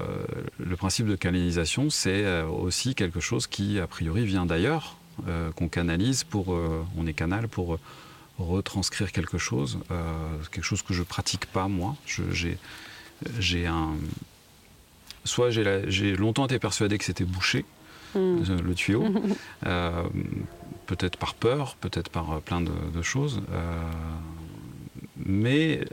le 0.58 0.76
principe 0.76 1.06
de 1.06 1.16
canalisation, 1.16 1.88
c'est 1.88 2.42
aussi 2.42 2.94
quelque 2.94 3.20
chose 3.20 3.46
qui, 3.46 3.78
a 3.78 3.86
priori, 3.86 4.24
vient 4.24 4.46
d'ailleurs, 4.46 4.96
qu'on 5.54 5.68
canalise 5.68 6.24
pour, 6.24 6.48
on 6.96 7.06
est 7.06 7.12
canal 7.12 7.46
pour 7.46 7.78
retranscrire 8.38 9.12
quelque 9.12 9.36
chose, 9.36 9.78
quelque 10.50 10.64
chose 10.64 10.82
que 10.82 10.94
je 10.94 11.02
pratique 11.02 11.46
pas 11.46 11.68
moi. 11.68 11.94
J'ai 12.06 12.58
j'ai 13.38 13.66
un. 13.66 13.94
Soit 15.24 15.50
j'ai 15.50 16.16
longtemps 16.16 16.46
été 16.46 16.58
persuadé 16.58 16.96
que 16.96 17.04
c'était 17.04 17.24
bouché, 17.24 17.64
hmm. 18.14 18.18
euh, 18.18 18.62
le 18.62 18.74
tuyau, 18.74 19.04
euh, 19.66 20.02
peut-être 20.86 21.18
par 21.18 21.34
peur, 21.34 21.76
peut-être 21.76 22.08
par 22.08 22.32
euh, 22.32 22.38
plein 22.40 22.62
de, 22.62 23.02
choses. 23.02 23.42
mais 25.16 25.84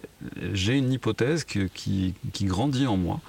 j'ai 0.54 0.78
une 0.78 0.92
hypothèse 0.94 1.44
qui, 1.44 2.14
grandit 2.44 2.88
en 2.88 2.96
moi, 2.96 3.20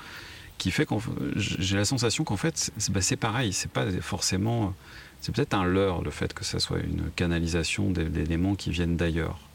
qui 0.57 0.71
fait 0.71 0.87
que 0.87 0.95
j'ai 1.37 1.77
la 1.77 1.85
sensation 1.85 2.25
qu'en 2.25 2.37
fait, 2.37 2.71
bah, 2.91 3.01
c'est 3.01 3.17
pareil, 3.17 3.53
c'est 3.53 3.71
pas 3.71 3.91
forcément. 4.01 4.75
C'est 5.21 5.35
peut-être 5.35 5.55
un 5.55 5.65
leurre 5.65 6.03
le 6.03 6.13
fait 6.13 6.33
que 6.33 6.45
ça 6.45 6.61
soit 6.61 6.79
une 6.79 7.11
canalisation 7.17 7.91
d'éléments 7.91 8.55
qui 8.55 8.71
viennent 8.71 8.97
d'ailleurs. 8.97 9.48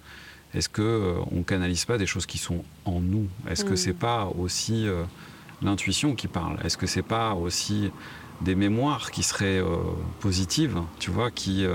Est-ce 0.54 0.70
qu'on 0.70 0.84
euh, 0.84 1.16
on 1.32 1.38
ne 1.38 1.44
canalise 1.44 1.86
pas 1.86 1.98
des 1.98 2.06
choses 2.06 2.26
qui 2.26 2.38
sont 2.38 2.64
en 2.86 3.00
nous? 3.00 3.28
Est-ce 3.50 3.64
que 3.64 3.70
que 3.70 3.74
mm. 3.74 3.78
c'est 3.78 3.94
pas 3.94 4.26
aussi 4.26 4.88
euh, 4.88 5.04
l'intuition 5.62 6.16
qui 6.16 6.28
parle? 6.28 6.60
Est-ce 6.64 6.78
que 6.78 6.86
c'est 6.86 7.02
pas 7.02 7.34
aussi 7.34 7.92
des 8.42 8.56
mémoires 8.56 9.12
qui 9.12 9.24
seraient 9.24 9.62
euh, 9.62 9.78
positives 10.20 10.80
Tu 11.00 11.10
vois, 11.12 11.32
qui 11.32 11.66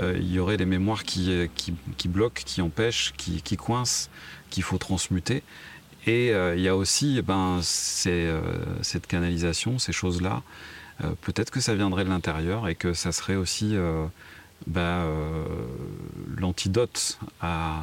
il 0.00 0.32
y 0.32 0.38
aurait 0.38 0.56
des 0.56 0.64
mémoires 0.64 1.04
qui, 1.04 1.50
qui, 1.54 2.08
bloquent, 2.08 2.42
qui 2.46 2.62
empêchent, 2.62 3.12
qui, 3.18 3.42
qui 3.42 3.58
coincent, 3.58 4.08
qu'il 4.48 4.62
faut 4.62 4.78
transmuter? 4.78 5.42
Et 6.06 6.28
il 6.28 6.60
y 6.60 6.68
a 6.68 6.74
aussi 6.74 7.16
eh 7.18 7.22
ben, 7.22 7.60
cette 7.62 9.06
canalisation, 9.06 9.78
ces 9.78 9.92
choses-là. 9.92 10.42
Peut-être 11.20 11.50
que 11.50 11.60
ça 11.60 11.74
viendrait 11.74 12.04
de 12.04 12.08
l'intérieur 12.08 12.68
et 12.68 12.74
que 12.74 12.94
ça 12.94 13.12
serait 13.12 13.36
aussi 13.36 13.76
bah, 14.66 14.80
euh, 14.80 15.44
l'antidote 16.36 17.18
à, 17.40 17.82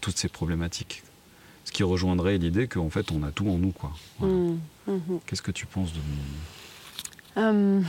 toutes 0.00 0.18
ces 0.18 0.28
problématiques. 0.28 1.02
Ce 1.64 1.72
qui 1.72 1.82
rejoindrait 1.82 2.38
l'idée 2.38 2.68
qu'en 2.68 2.90
fait 2.90 3.10
on 3.12 3.22
a 3.22 3.30
tout 3.30 3.48
en 3.48 3.58
nous. 3.58 3.72
Quoi. 3.72 3.90
Mmh, 4.20 4.58
mmh. 4.86 4.98
Qu'est-ce 5.26 5.42
que 5.42 5.50
tu 5.50 5.66
penses 5.66 5.92
de 5.92 5.98
euh, 7.38 7.80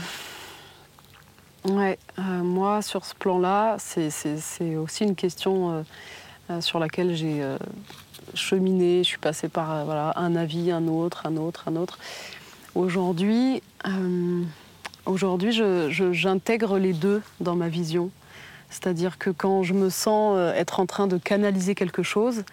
Ouais, 1.64 1.98
euh, 2.18 2.22
moi 2.42 2.82
sur 2.82 3.04
ce 3.04 3.14
plan-là, 3.14 3.76
c'est 3.78 4.76
aussi 4.76 5.04
une 5.04 5.14
question 5.14 5.84
sur 6.60 6.78
laquelle 6.78 7.14
j'ai 7.14 7.44
cheminé. 8.34 8.98
Je 9.04 9.08
suis 9.08 9.18
passée 9.18 9.48
par 9.48 9.84
voilà, 9.84 10.12
un 10.16 10.34
avis, 10.36 10.70
un 10.70 10.86
autre, 10.88 11.26
un 11.26 11.36
autre, 11.36 11.64
un 11.68 11.76
autre. 11.76 11.98
Aujourd'hui, 12.74 13.62
aujourd'hui 15.04 15.52
j'intègre 16.12 16.78
les 16.78 16.92
deux 16.92 17.22
dans 17.40 17.54
ma 17.56 17.68
vision. 17.68 18.10
C'est-à-dire 18.70 19.18
que 19.18 19.30
quand 19.30 19.62
je 19.62 19.72
me 19.72 19.88
sens 19.88 20.34
euh, 20.36 20.52
être 20.54 20.80
en 20.80 20.86
train 20.86 21.06
de 21.06 21.16
canaliser 21.16 21.74
quelque 21.74 22.02
chose, 22.02 22.44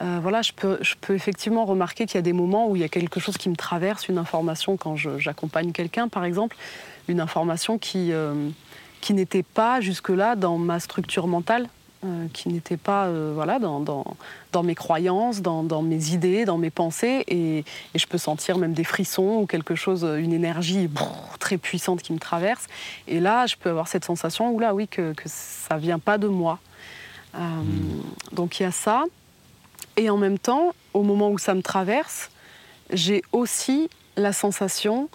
euh, 0.00 0.18
voilà, 0.22 0.42
je 0.42 0.52
peux, 0.52 0.78
effectivement 1.10 1.64
remarquer 1.64 2.06
qu'il 2.06 2.16
y 2.16 2.18
a 2.18 2.22
des 2.22 2.32
moments 2.32 2.68
où 2.68 2.76
il 2.76 2.82
y 2.82 2.84
a 2.84 2.88
quelque 2.88 3.20
chose 3.20 3.36
qui 3.36 3.48
me 3.48 3.56
traverse, 3.56 4.08
une 4.08 4.18
information 4.18 4.76
quand 4.76 4.96
j'accompagne 4.96 5.72
quelqu'un, 5.72 6.08
par 6.08 6.24
exemple, 6.24 6.56
une 7.08 7.20
information 7.20 7.78
euh, 7.96 8.50
qui 9.00 9.14
n'était 9.14 9.42
pas 9.42 9.80
jusque-là 9.80 10.36
dans 10.36 10.58
ma 10.58 10.80
structure 10.80 11.26
mentale, 11.26 11.68
euh, 12.04 12.26
qui 12.32 12.48
n'était 12.48 12.76
pas 12.76 13.06
euh, 13.06 13.30
voilà, 13.32 13.60
dans, 13.60 13.78
dans, 13.78 14.04
dans, 14.50 14.64
mes 14.64 14.74
croyances, 14.74 15.40
dans, 15.40 15.62
dans, 15.62 15.82
mes 15.82 16.10
idées, 16.10 16.44
dans 16.44 16.58
mes 16.58 16.70
pensées. 16.70 17.24
Et, 17.28 17.58
et, 17.58 17.98
je 17.98 18.06
peux 18.08 18.18
sentir 18.18 18.58
même 18.58 18.72
des 18.72 18.82
frissons 18.82 19.36
ou 19.42 19.46
quelque 19.46 19.76
chose, 19.76 20.02
une 20.18 20.32
énergie 20.32 20.90
très 21.38 21.58
puissante 21.58 22.02
qui 22.02 22.12
me 22.12 22.18
traverse. 22.18 22.66
Et 23.06 23.20
là, 23.20 23.46
je 23.46 23.54
peux 23.54 23.70
avoir 23.70 23.86
cette 23.86 24.04
sensation, 24.04 24.50
où 24.50 24.58
là, 24.58 24.74
oui, 24.74 24.88
que, 24.88 25.12
que 25.12 25.24
ça 25.26 25.76
vient 25.76 26.00
pas 26.00 26.18
de 26.18 26.26
moi. 26.26 26.58
Euh, 27.36 27.38
hmm. 27.38 28.02
Donc 28.32 28.58
il 28.58 28.64
y 28.64 28.66
a 28.66 28.72
ça. 28.72 29.04
Et 29.96 30.10
en 30.10 30.16
même 30.16 30.40
temps, 30.40 30.74
au 30.94 31.04
moment 31.04 31.30
où 31.30 31.38
ça 31.38 31.54
me 31.54 31.62
traverse, 31.62 32.30
j'ai 32.90 33.22
aussi 33.30 33.88
la 34.16 34.32
sensation 34.32 35.08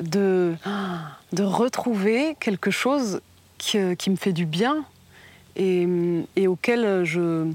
de, 0.00 0.54
de 1.32 1.42
retrouver 1.42 2.36
quelque 2.38 2.70
chose 2.70 3.20
qui, 3.58 3.78
qui 3.96 4.10
me 4.10 4.16
fait 4.16 4.32
du 4.32 4.46
bien, 4.46 4.84
et, 5.56 6.46
auquel 6.46 7.04
je, 7.04 7.50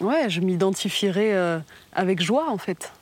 ouais, 0.00 0.28
je 0.28 0.40
m'identifierais 0.40 1.32
euh, 1.34 1.58
avec 1.92 2.20
joie 2.20 2.50
en 2.50 2.58
fait. 2.58 2.92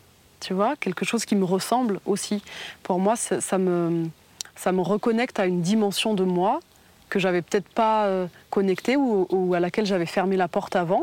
tu 0.40 0.54
vois, 0.54 0.76
quelque 0.76 1.04
chose 1.04 1.24
qui 1.24 1.36
me 1.36 1.44
ressemble 1.44 2.00
aussi. 2.06 2.42
Pour 2.82 2.98
moi, 2.98 3.16
ça, 3.16 3.58
me, 3.58 4.06
ça 4.56 4.72
me 4.72 4.80
reconnecte 4.80 5.38
à 5.40 5.46
une 5.46 5.62
dimension 5.62 6.14
de 6.14 6.24
moi 6.24 6.60
que 7.08 7.18
j'avais 7.18 7.42
peut-être 7.42 7.68
pas 7.68 8.06
euh, 8.06 8.26
connectée 8.50 8.96
ou, 8.96 9.54
à 9.54 9.60
laquelle 9.60 9.86
j'avais 9.86 10.06
fermé 10.06 10.36
la 10.36 10.48
porte 10.48 10.76
avant. 10.76 11.02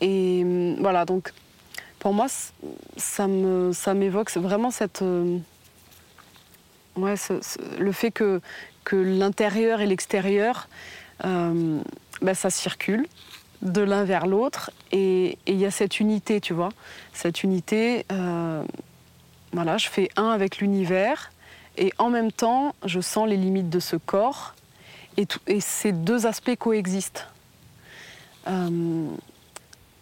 Et 0.00 0.44
voilà, 0.80 1.04
donc 1.04 1.32
pour 2.00 2.12
moi, 2.12 2.26
ça 2.96 3.28
me, 3.28 3.72
ça 3.72 3.94
m'évoque 3.94 4.32
vraiment 4.36 4.72
cette, 4.72 5.02
euh, 5.02 5.38
ouais, 6.96 7.14
le 7.78 7.92
fait 7.92 8.10
que, 8.10 8.40
que 8.82 8.96
l'intérieur 8.96 9.80
et 9.80 9.86
l'extérieur, 9.86 10.68
euh, 11.24 11.80
ben, 12.20 12.34
ça 12.34 12.50
circule 12.50 13.06
de 13.62 13.80
l'un 13.80 14.04
vers 14.04 14.26
l'autre 14.26 14.70
et 14.90 15.38
il 15.46 15.56
y 15.56 15.66
a 15.66 15.70
cette 15.70 16.00
unité, 16.00 16.40
tu 16.40 16.52
vois. 16.52 16.70
Cette 17.12 17.42
unité, 17.42 18.04
euh, 18.10 18.64
voilà, 19.52 19.78
je 19.78 19.88
fais 19.88 20.08
un 20.16 20.30
avec 20.30 20.58
l'univers 20.58 21.32
et 21.76 21.92
en 21.98 22.10
même 22.10 22.32
temps, 22.32 22.74
je 22.84 23.00
sens 23.00 23.28
les 23.28 23.36
limites 23.36 23.70
de 23.70 23.80
ce 23.80 23.96
corps 23.96 24.54
et, 25.16 25.60
ces 25.60 25.92
deux 25.92 26.26
aspects 26.26 26.56
coexistent. 26.56 27.28
Euh, 28.48 29.06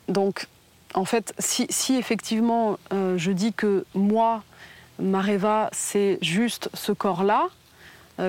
donc, 0.09 0.47
en 0.95 1.05
fait, 1.05 1.35
si, 1.39 1.67
si 1.69 1.97
effectivement 1.97 2.79
je 2.91 3.31
dis 3.31 3.53
que 3.53 3.85
moi, 3.95 4.43
Mareva, 4.99 5.69
c'est 5.73 6.19
juste 6.23 6.71
ce 6.75 6.93
corps-là, 6.93 7.49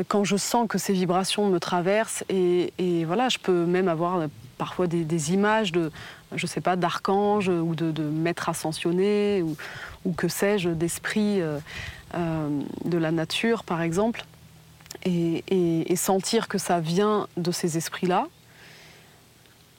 quand 0.08 0.24
je 0.24 0.38
sens 0.38 0.68
que 0.70 0.78
ces 0.78 0.94
vibrations 0.94 1.50
me 1.50 1.60
traversent 1.60 2.24
et, 2.30 3.04
voilà, 3.06 3.28
je 3.30 3.38
peux 3.38 3.66
même 3.66 3.90
avoir 3.90 4.28
parfois 4.58 4.88
des, 4.88 5.34
images 5.34 5.72
de, 5.72 5.92
je 6.36 6.46
sais 6.46 6.62
pas, 6.62 6.76
d'archanges 6.76 7.50
ou 7.50 7.76
de, 7.76 8.04
maîtres 8.04 8.48
ascensionnés 8.48 9.44
ou, 10.06 10.12
que 10.14 10.28
sais-je, 10.28 10.70
d'esprits 10.70 11.42
euh, 11.42 11.60
euh, 12.14 12.62
de 12.86 12.98
la 12.98 13.12
nature, 13.12 13.64
par 13.64 13.82
exemple, 13.82 14.24
et, 15.04 15.96
sentir 15.96 16.48
que 16.48 16.58
ça 16.58 16.80
vient 16.80 17.28
de 17.38 17.52
ces 17.52 17.78
esprits-là. 17.78 18.28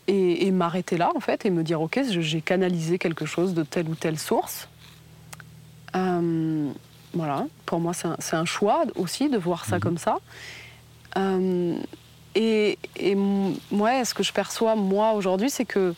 Et, 0.08 0.50
m'arrêter 0.50 0.98
là, 0.98 1.10
en 1.14 1.20
fait, 1.20 1.46
et 1.46 1.50
me 1.50 1.62
dire, 1.62 1.80
OK, 1.80 2.00
j'ai 2.08 2.40
canalisé 2.40 2.98
quelque 2.98 3.24
chose 3.24 3.54
de 3.54 3.62
telle 3.62 3.88
ou 3.88 3.94
telle 3.94 4.18
source. 4.18 4.68
Euh, 5.94 6.72
voilà, 7.14 7.46
pour 7.66 7.80
moi, 7.80 7.92
c'est 7.94 8.36
un, 8.36 8.44
choix 8.44 8.84
aussi 8.96 9.28
de 9.28 9.38
voir 9.38 9.64
ça 9.64 9.76
mhm. 9.76 9.82
comme 9.82 9.98
ça. 9.98 10.18
Et, 12.34 12.78
moi, 13.70 14.04
ce 14.04 14.14
que 14.14 14.22
je 14.22 14.32
perçois, 14.32 14.74
moi, 14.74 15.12
aujourd'hui, 15.12 15.50
c'est 15.50 15.64
que, 15.64 15.94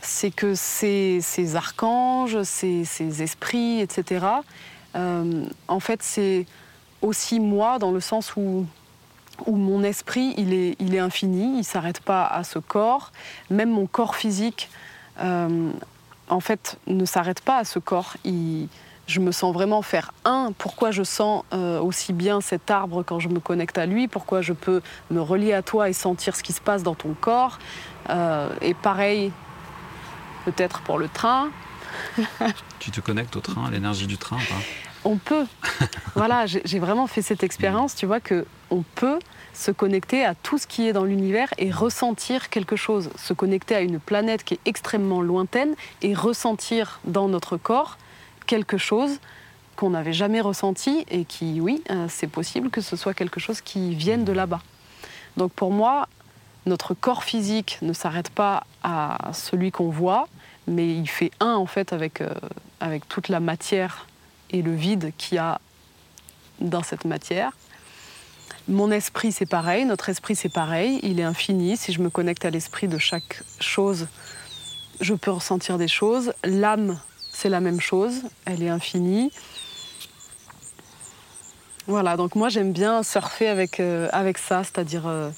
c'est 0.00 0.30
que 0.30 0.54
ces, 0.54 1.20
archanges, 1.54 2.42
ces, 2.42 3.22
esprits, 3.22 3.80
etc., 3.80 4.26
euh, 4.94 5.44
en 5.68 5.80
fait, 5.80 6.02
c'est 6.02 6.46
aussi 7.02 7.38
moi 7.38 7.78
dans 7.78 7.90
le 7.90 8.00
sens 8.00 8.34
où, 8.36 8.64
où 9.44 9.56
mon 9.56 9.82
esprit, 9.82 10.32
il 10.38 10.54
est, 10.54 10.74
il 10.78 10.94
est 10.94 10.98
infini, 10.98 11.52
il 11.54 11.58
ne 11.58 11.62
s'arrête 11.62 12.00
pas 12.00 12.26
à 12.26 12.44
ce 12.44 12.58
corps. 12.58 13.12
Même 13.50 13.70
mon 13.70 13.86
corps 13.86 14.16
physique, 14.16 14.70
euh, 15.20 15.70
en 16.30 16.40
fait, 16.40 16.78
ne 16.86 17.04
s'arrête 17.04 17.42
pas 17.42 17.58
à 17.58 17.64
ce 17.64 17.78
corps. 17.78 18.16
Il, 18.24 18.68
je 19.06 19.20
me 19.20 19.32
sens 19.32 19.54
vraiment 19.54 19.82
faire 19.82 20.12
un. 20.24 20.52
Pourquoi 20.58 20.90
je 20.90 21.02
sens 21.02 21.44
euh, 21.52 21.80
aussi 21.80 22.12
bien 22.12 22.40
cet 22.40 22.70
arbre 22.70 23.02
quand 23.02 23.20
je 23.20 23.28
me 23.28 23.40
connecte 23.40 23.78
à 23.78 23.86
lui? 23.86 24.08
Pourquoi 24.08 24.42
je 24.42 24.52
peux 24.52 24.82
me 25.10 25.20
relier 25.20 25.52
à 25.52 25.62
toi 25.62 25.88
et 25.88 25.92
sentir 25.92 26.34
ce 26.36 26.42
qui 26.42 26.52
se 26.52 26.60
passe 26.60 26.82
dans 26.82 26.94
ton 26.94 27.14
corps? 27.14 27.58
Euh, 28.10 28.48
Et 28.60 28.74
pareil, 28.74 29.32
peut-être 30.44 30.80
pour 30.80 30.98
le 30.98 31.08
train. 31.08 31.50
tu 32.78 32.90
te 32.90 33.00
connectes 33.00 33.36
au 33.36 33.40
train, 33.40 33.66
à 33.66 33.70
l'énergie 33.70 34.06
du 34.06 34.18
train 34.18 34.38
On 35.04 35.16
peut. 35.16 35.46
voilà, 36.14 36.46
j'ai 36.46 36.78
vraiment 36.78 37.06
fait 37.06 37.22
cette 37.22 37.42
expérience, 37.42 37.94
tu 37.94 38.06
vois, 38.06 38.20
que 38.20 38.44
on 38.70 38.82
peut 38.82 39.20
se 39.54 39.70
connecter 39.70 40.24
à 40.24 40.34
tout 40.34 40.58
ce 40.58 40.66
qui 40.66 40.86
est 40.88 40.92
dans 40.92 41.04
l'univers 41.04 41.48
et 41.58 41.70
ressentir 41.70 42.50
quelque 42.50 42.76
chose, 42.76 43.10
se 43.16 43.32
connecter 43.32 43.74
à 43.76 43.80
une 43.80 44.00
planète 44.00 44.44
qui 44.44 44.54
est 44.54 44.60
extrêmement 44.66 45.22
lointaine 45.22 45.74
et 46.02 46.14
ressentir 46.14 47.00
dans 47.04 47.28
notre 47.28 47.56
corps 47.56 47.96
quelque 48.46 48.78
chose 48.78 49.18
qu'on 49.76 49.90
n'avait 49.90 50.12
jamais 50.12 50.40
ressenti 50.40 51.04
et 51.10 51.24
qui, 51.24 51.60
oui, 51.60 51.82
euh, 51.90 52.06
c'est 52.08 52.26
possible 52.26 52.70
que 52.70 52.80
ce 52.80 52.96
soit 52.96 53.14
quelque 53.14 53.40
chose 53.40 53.60
qui 53.60 53.94
vienne 53.94 54.24
de 54.24 54.32
là-bas. 54.32 54.62
Donc 55.36 55.52
pour 55.52 55.70
moi, 55.70 56.08
notre 56.64 56.94
corps 56.94 57.24
physique 57.24 57.78
ne 57.82 57.92
s'arrête 57.92 58.30
pas 58.30 58.64
à 58.82 59.30
celui 59.32 59.70
qu'on 59.70 59.90
voit, 59.90 60.28
mais 60.66 60.96
il 60.96 61.08
fait 61.08 61.30
un 61.40 61.54
en 61.54 61.66
fait 61.66 61.92
avec, 61.92 62.20
euh, 62.20 62.32
avec 62.80 63.08
toute 63.08 63.28
la 63.28 63.40
matière 63.40 64.06
et 64.50 64.62
le 64.62 64.74
vide 64.74 65.12
qu'il 65.18 65.36
y 65.36 65.38
a 65.38 65.60
dans 66.60 66.82
cette 66.82 67.04
matière. 67.04 67.52
Mon 68.68 68.90
esprit, 68.90 69.30
c'est 69.30 69.46
pareil, 69.46 69.84
notre 69.84 70.08
esprit, 70.08 70.34
c'est 70.34 70.48
pareil, 70.48 70.98
il 71.02 71.20
est 71.20 71.24
infini. 71.24 71.76
Si 71.76 71.92
je 71.92 72.00
me 72.00 72.10
connecte 72.10 72.44
à 72.44 72.50
l'esprit 72.50 72.88
de 72.88 72.98
chaque 72.98 73.42
chose, 73.60 74.08
je 75.00 75.14
peux 75.14 75.30
ressentir 75.30 75.78
des 75.78 75.86
choses. 75.86 76.32
L'âme, 76.42 76.98
c'est 77.36 77.50
la 77.50 77.60
même 77.60 77.80
chose, 77.82 78.22
elle 78.46 78.62
est 78.62 78.70
infinie. 78.70 79.30
Voilà, 81.86 82.16
donc 82.16 82.34
moi 82.34 82.48
j'aime 82.48 82.72
bien 82.72 83.02
surfer 83.02 83.48
avec, 83.48 83.78
euh, 83.78 84.08
avec 84.12 84.38
ça, 84.38 84.64
c'est-à-dire 84.64 85.06
euh, 85.06 85.30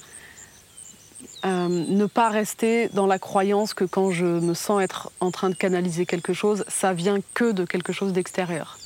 euh, 1.45 1.69
ne 1.69 2.07
pas 2.07 2.29
rester 2.29 2.89
dans 2.91 3.07
la 3.07 3.19
croyance 3.19 3.75
que 3.75 3.85
quand 3.85 4.13
je 4.13 4.25
me 4.25 4.55
sens 4.55 4.81
être 4.81 5.11
en 5.19 5.33
train 5.33 5.51
de 5.51 5.57
canaliser 5.57 6.07
quelque 6.07 6.33
chose, 6.33 6.65
ça 6.69 6.93
vient 6.93 7.19
que 7.35 7.51
de 7.51 7.65
quelque 7.65 7.93
chose 7.93 8.13
d'extérieur. 8.13 8.79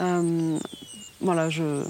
Mmh. 0.00 0.58
voilà, 1.20 1.50
je... 1.50 1.84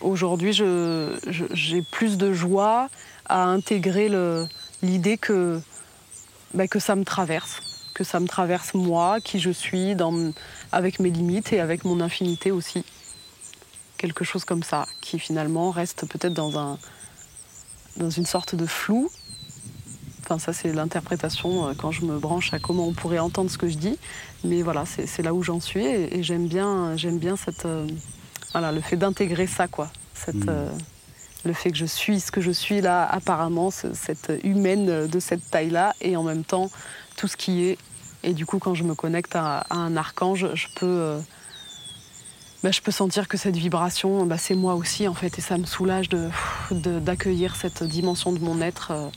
aujourd'hui 0.00 0.52
j'ai 0.52 1.82
plus 1.82 2.16
de 2.16 2.32
joie 2.32 2.88
à 3.26 3.44
intégrer 3.44 4.08
l'idée 4.80 5.18
que, 5.18 5.60
bah, 6.54 6.66
que 6.66 6.78
ça 6.78 6.96
me 6.96 7.04
traverse 7.04 7.71
que 7.94 8.04
ça 8.04 8.20
me 8.20 8.26
traverse 8.26 8.74
moi, 8.74 9.20
qui 9.20 9.38
je 9.38 9.50
suis, 9.50 9.94
dans, 9.94 10.32
avec 10.70 10.98
mes 11.00 11.10
limites 11.10 11.52
et 11.52 11.60
avec 11.60 11.84
mon 11.84 12.00
infinité 12.00 12.50
aussi. 12.50 12.84
Quelque 13.98 14.24
chose 14.24 14.44
comme 14.44 14.62
ça, 14.62 14.86
qui 15.00 15.18
finalement 15.18 15.70
reste 15.70 16.06
peut-être 16.08 16.34
dans, 16.34 16.58
un, 16.58 16.78
dans 17.96 18.10
une 18.10 18.26
sorte 18.26 18.54
de 18.54 18.66
flou. 18.66 19.10
Enfin, 20.24 20.38
ça, 20.38 20.52
c'est 20.52 20.72
l'interprétation 20.72 21.68
euh, 21.68 21.72
quand 21.76 21.90
je 21.90 22.04
me 22.04 22.18
branche 22.18 22.52
à 22.52 22.58
comment 22.58 22.86
on 22.86 22.92
pourrait 22.92 23.18
entendre 23.18 23.50
ce 23.50 23.58
que 23.58 23.68
je 23.68 23.76
dis. 23.76 23.98
Mais 24.44 24.62
voilà, 24.62 24.84
c'est 24.86 25.22
là 25.22 25.34
où 25.34 25.42
j'en 25.42 25.60
suis 25.60 25.84
et, 25.84 26.22
j'aime 26.22 26.46
bien, 26.46 26.96
j'aime 26.96 27.18
bien 27.18 27.36
cette, 27.36 27.66
euh, 27.66 27.86
voilà, 28.52 28.72
le 28.72 28.80
fait 28.80 28.96
d'intégrer 28.96 29.46
ça, 29.46 29.68
quoi. 29.68 29.90
Cette, 30.14 30.46
mmh. 30.46 30.48
euh, 30.48 30.70
le 31.44 31.52
fait 31.52 31.70
que 31.72 31.76
je 31.76 31.86
suis 31.86 32.20
ce 32.20 32.30
que 32.30 32.40
je 32.40 32.52
suis 32.52 32.80
là, 32.80 33.04
apparemment, 33.04 33.70
cette 33.70 34.32
humaine 34.44 35.06
de 35.06 35.20
cette 35.20 35.50
taille-là, 35.50 35.94
et 36.00 36.16
en 36.16 36.22
même 36.22 36.44
temps 36.44 36.70
tout 37.22 37.28
ce 37.28 37.36
qui 37.36 37.66
est. 37.66 37.78
Et 38.24 38.34
du 38.34 38.46
coup, 38.46 38.58
quand 38.58 38.74
je 38.74 38.82
me 38.82 38.96
connecte 38.96 39.36
à, 39.36 39.64
un 39.70 39.96
archange, 39.96 40.48
je 40.54 40.66
peux, 40.74 40.86
euh, 40.86 41.20
bah, 42.64 42.72
je 42.72 42.80
peux 42.80 42.90
sentir 42.90 43.28
que 43.28 43.36
cette 43.36 43.56
vibration, 43.56 44.26
bah, 44.26 44.38
c'est 44.38 44.56
moi 44.56 44.74
aussi, 44.74 45.06
en 45.06 45.14
fait, 45.14 45.38
et 45.38 45.40
ça 45.40 45.56
me 45.56 45.64
soulage 45.64 46.08
d'accueillir 46.72 47.52
de, 47.52 47.58
cette 47.58 47.84
dimension 47.84 48.32
de 48.32 48.40
mon 48.40 48.60
être 48.60 48.90
euh, 48.90 49.08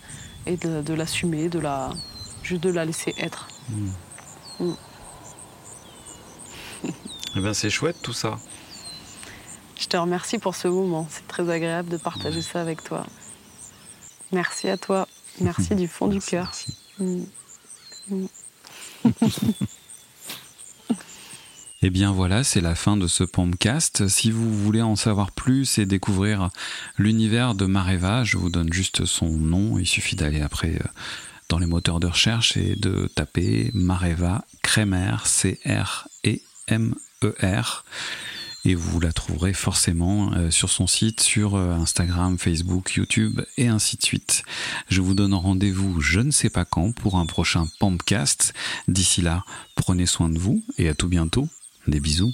et 0.45 0.55
de, 0.55 0.93
l'assumer, 0.93 1.49
de 1.49 1.57
la, 1.57 1.89
juste 2.43 2.61
de 2.61 2.69
la 2.69 2.85
laisser 2.85 3.15
être. 3.17 3.47
Hmm. 3.69 3.89
Hmm. 4.59 4.73
eh 7.35 7.39
bien, 7.39 7.55
c'est 7.55 7.71
chouette 7.71 7.97
tout 8.03 8.13
ça. 8.13 8.37
Je 9.79 9.87
te 9.87 9.97
remercie 9.97 10.37
pour 10.37 10.53
ce 10.53 10.67
moment. 10.67 11.07
C'est 11.09 11.27
très 11.27 11.49
agréable 11.49 11.89
de 11.89 11.97
partager 11.97 12.43
ça 12.43 12.61
avec 12.61 12.83
toi. 12.83 13.03
Merci 14.31 14.69
à 14.69 14.77
toi. 14.77 15.07
Merci 15.41 15.73
du 15.83 15.87
fond 15.87 16.05
du 16.05 16.19
cœur. 16.19 16.51
Eh 21.81 21.91
bien 21.91 22.11
voilà, 22.11 22.43
c'est 22.43 22.61
la 22.61 22.73
fin 22.73 22.97
de 22.97 23.05
ce 23.05 23.23
Pompcast. 23.23 24.07
Si 24.07 24.31
vous 24.31 24.51
voulez 24.51 24.81
en 24.81 24.95
savoir 24.95 25.31
plus 25.31 25.77
et 25.77 25.85
découvrir 25.85 26.49
l'univers 26.97 27.53
de 27.53 27.67
Mareva, 27.67 28.23
je 28.23 28.37
vous 28.37 28.49
donne 28.49 28.73
juste 28.73 29.05
son 29.05 29.29
nom. 29.29 29.77
Il 29.77 29.85
suffit 29.85 30.15
d'aller 30.15 30.41
après 30.41 30.73
euh, 30.73 30.87
dans 31.47 31.59
les 31.59 31.67
moteurs 31.67 31.99
de 31.99 32.07
recherche 32.07 32.57
et 32.57 32.75
de 32.75 33.07
taper 33.13 33.69
Mareva 33.75 34.45
Kremer, 34.63 35.17
C-R-E-M-E-R 35.25 35.75
et 38.65 38.75
vous 38.75 38.99
la 38.99 39.13
trouverez 39.13 39.53
forcément 39.53 40.33
euh, 40.33 40.51
sur 40.51 40.69
son 40.69 40.87
site, 40.87 41.21
sur 41.21 41.55
euh, 41.55 41.73
Instagram, 41.73 42.37
Facebook, 42.37 42.93
YouTube 42.95 43.41
et 43.57 43.67
ainsi 43.67 43.95
de 43.97 44.03
suite. 44.03 44.43
Je 44.89 45.01
vous 45.01 45.13
donne 45.13 45.33
rendez-vous 45.33 46.01
je 46.01 46.19
ne 46.19 46.31
sais 46.31 46.49
pas 46.49 46.65
quand 46.65 46.91
pour 46.91 47.17
un 47.17 47.25
prochain 47.25 47.67
Pampcast. 47.79 48.53
D'ici 48.87 49.21
là, 49.21 49.43
prenez 49.75 50.05
soin 50.05 50.29
de 50.29 50.39
vous 50.39 50.63
et 50.77 50.89
à 50.89 50.95
tout 50.95 51.07
bientôt. 51.07 51.47
Des 51.87 51.99
bisous. 51.99 52.33